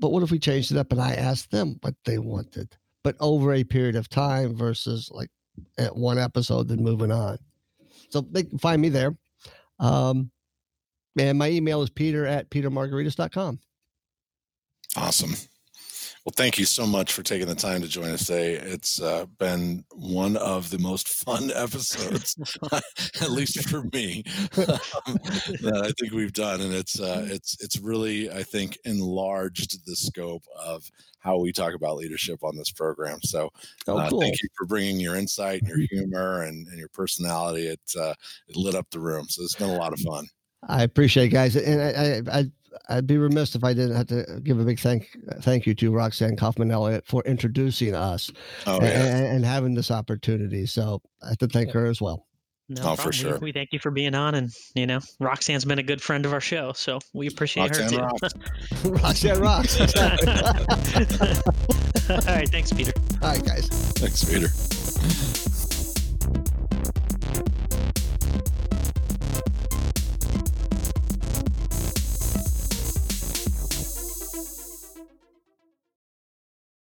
but 0.00 0.10
what 0.10 0.22
if 0.22 0.30
we 0.30 0.38
changed 0.38 0.72
it 0.72 0.78
up 0.78 0.92
and 0.92 1.00
i 1.00 1.14
asked 1.14 1.50
them 1.50 1.76
what 1.80 1.94
they 2.04 2.18
wanted 2.18 2.76
but 3.02 3.16
over 3.20 3.52
a 3.52 3.64
period 3.64 3.96
of 3.96 4.08
time 4.08 4.54
versus 4.54 5.10
like 5.12 5.30
at 5.78 5.94
one 5.96 6.18
episode 6.18 6.68
then 6.68 6.82
moving 6.82 7.12
on. 7.12 7.38
So 8.10 8.20
they 8.20 8.44
can 8.44 8.58
find 8.58 8.80
me 8.80 8.88
there. 8.88 9.16
Um 9.78 10.30
and 11.18 11.38
my 11.38 11.50
email 11.50 11.82
is 11.82 11.90
peter 11.90 12.26
at 12.26 12.50
petermargaritis.com 12.50 13.58
Awesome. 14.96 15.34
Well, 16.24 16.34
thank 16.36 16.56
you 16.56 16.66
so 16.66 16.86
much 16.86 17.12
for 17.12 17.24
taking 17.24 17.48
the 17.48 17.54
time 17.56 17.82
to 17.82 17.88
join 17.88 18.10
us 18.10 18.26
today. 18.26 18.54
It's 18.54 19.02
uh, 19.02 19.26
been 19.40 19.84
one 19.90 20.36
of 20.36 20.70
the 20.70 20.78
most 20.78 21.08
fun 21.24 21.50
episodes, 21.52 22.36
at 23.20 23.30
least 23.30 23.68
for 23.68 23.82
me, 23.92 24.22
um, 24.56 25.18
that 25.62 25.82
I 25.84 25.90
think 25.98 26.12
we've 26.12 26.32
done, 26.32 26.60
and 26.60 26.72
it's 26.72 27.00
uh, 27.00 27.26
it's 27.28 27.56
it's 27.60 27.80
really 27.80 28.30
I 28.30 28.44
think 28.44 28.78
enlarged 28.84 29.84
the 29.84 29.96
scope 29.96 30.44
of 30.56 30.88
how 31.18 31.38
we 31.38 31.50
talk 31.50 31.74
about 31.74 31.96
leadership 31.96 32.44
on 32.44 32.56
this 32.56 32.70
program. 32.70 33.18
So, 33.22 33.50
oh 33.88 33.98
uh, 33.98 34.10
cool 34.10 34.20
thank 34.20 34.40
you 34.42 34.48
for 34.56 34.66
bringing 34.66 35.00
your 35.00 35.16
insight 35.16 35.62
and 35.62 35.68
your 35.68 35.86
humor 35.90 36.42
and, 36.42 36.68
and 36.68 36.78
your 36.78 36.90
personality. 36.90 37.66
It 37.66 37.80
uh, 37.98 38.14
it 38.46 38.54
lit 38.54 38.76
up 38.76 38.86
the 38.90 39.00
room, 39.00 39.26
so 39.28 39.42
it's 39.42 39.56
been 39.56 39.70
a 39.70 39.76
lot 39.76 39.92
of 39.92 39.98
fun. 39.98 40.28
I 40.68 40.82
appreciate 40.82 41.26
it 41.26 41.28
guys. 41.28 41.54
And 41.56 41.80
I, 41.80 42.36
I 42.36 42.38
i 42.40 42.44
i'd 42.88 43.06
be 43.06 43.18
remiss 43.18 43.54
if 43.54 43.62
i 43.64 43.72
didn't 43.74 43.94
have 43.94 44.06
to 44.08 44.40
give 44.42 44.58
a 44.58 44.64
big 44.64 44.80
thank 44.80 45.16
thank 45.42 45.66
you 45.66 45.74
to 45.74 45.92
roxanne 45.92 46.36
kaufman 46.36 46.70
elliott 46.70 47.04
for 47.06 47.22
introducing 47.24 47.94
us 47.94 48.30
Oh 48.66 48.76
and, 48.76 48.84
yeah, 48.84 49.04
and, 49.06 49.26
and 49.36 49.44
having 49.44 49.74
this 49.74 49.90
opportunity. 49.90 50.64
So 50.66 51.00
i 51.22 51.28
have 51.28 51.38
to 51.38 51.46
thank 51.48 51.70
her 51.72 51.86
as 51.86 52.00
well. 52.00 52.26
No 52.68 52.92
Oh, 52.92 52.96
for 52.96 53.12
sure. 53.12 53.34
We, 53.34 53.46
we 53.46 53.52
thank 53.52 53.72
you 53.72 53.78
for 53.78 53.90
being 53.90 54.14
on, 54.14 54.34
and 54.34 54.50
you 54.74 54.86
know, 54.86 55.00
Roxanne's 55.20 55.64
been 55.64 55.78
a 55.78 55.82
good 55.82 56.00
friend 56.00 56.24
of 56.24 56.32
our 56.32 56.40
show, 56.40 56.72
so 56.72 57.00
we 57.12 57.26
appreciate 57.26 57.76
Roxanne 57.76 57.98
her 57.98 58.06
rocks. 58.06 58.32
roxanne 58.84 59.40
rocks. 59.40 59.78
All 62.10 62.34
right, 62.34 62.48
thanks, 62.48 62.72
Peter. 62.72 62.92
all 63.22 63.30
right 63.30 63.44
guys. 63.44 63.68
Thanks, 63.68 64.24
Peter. 64.24 64.48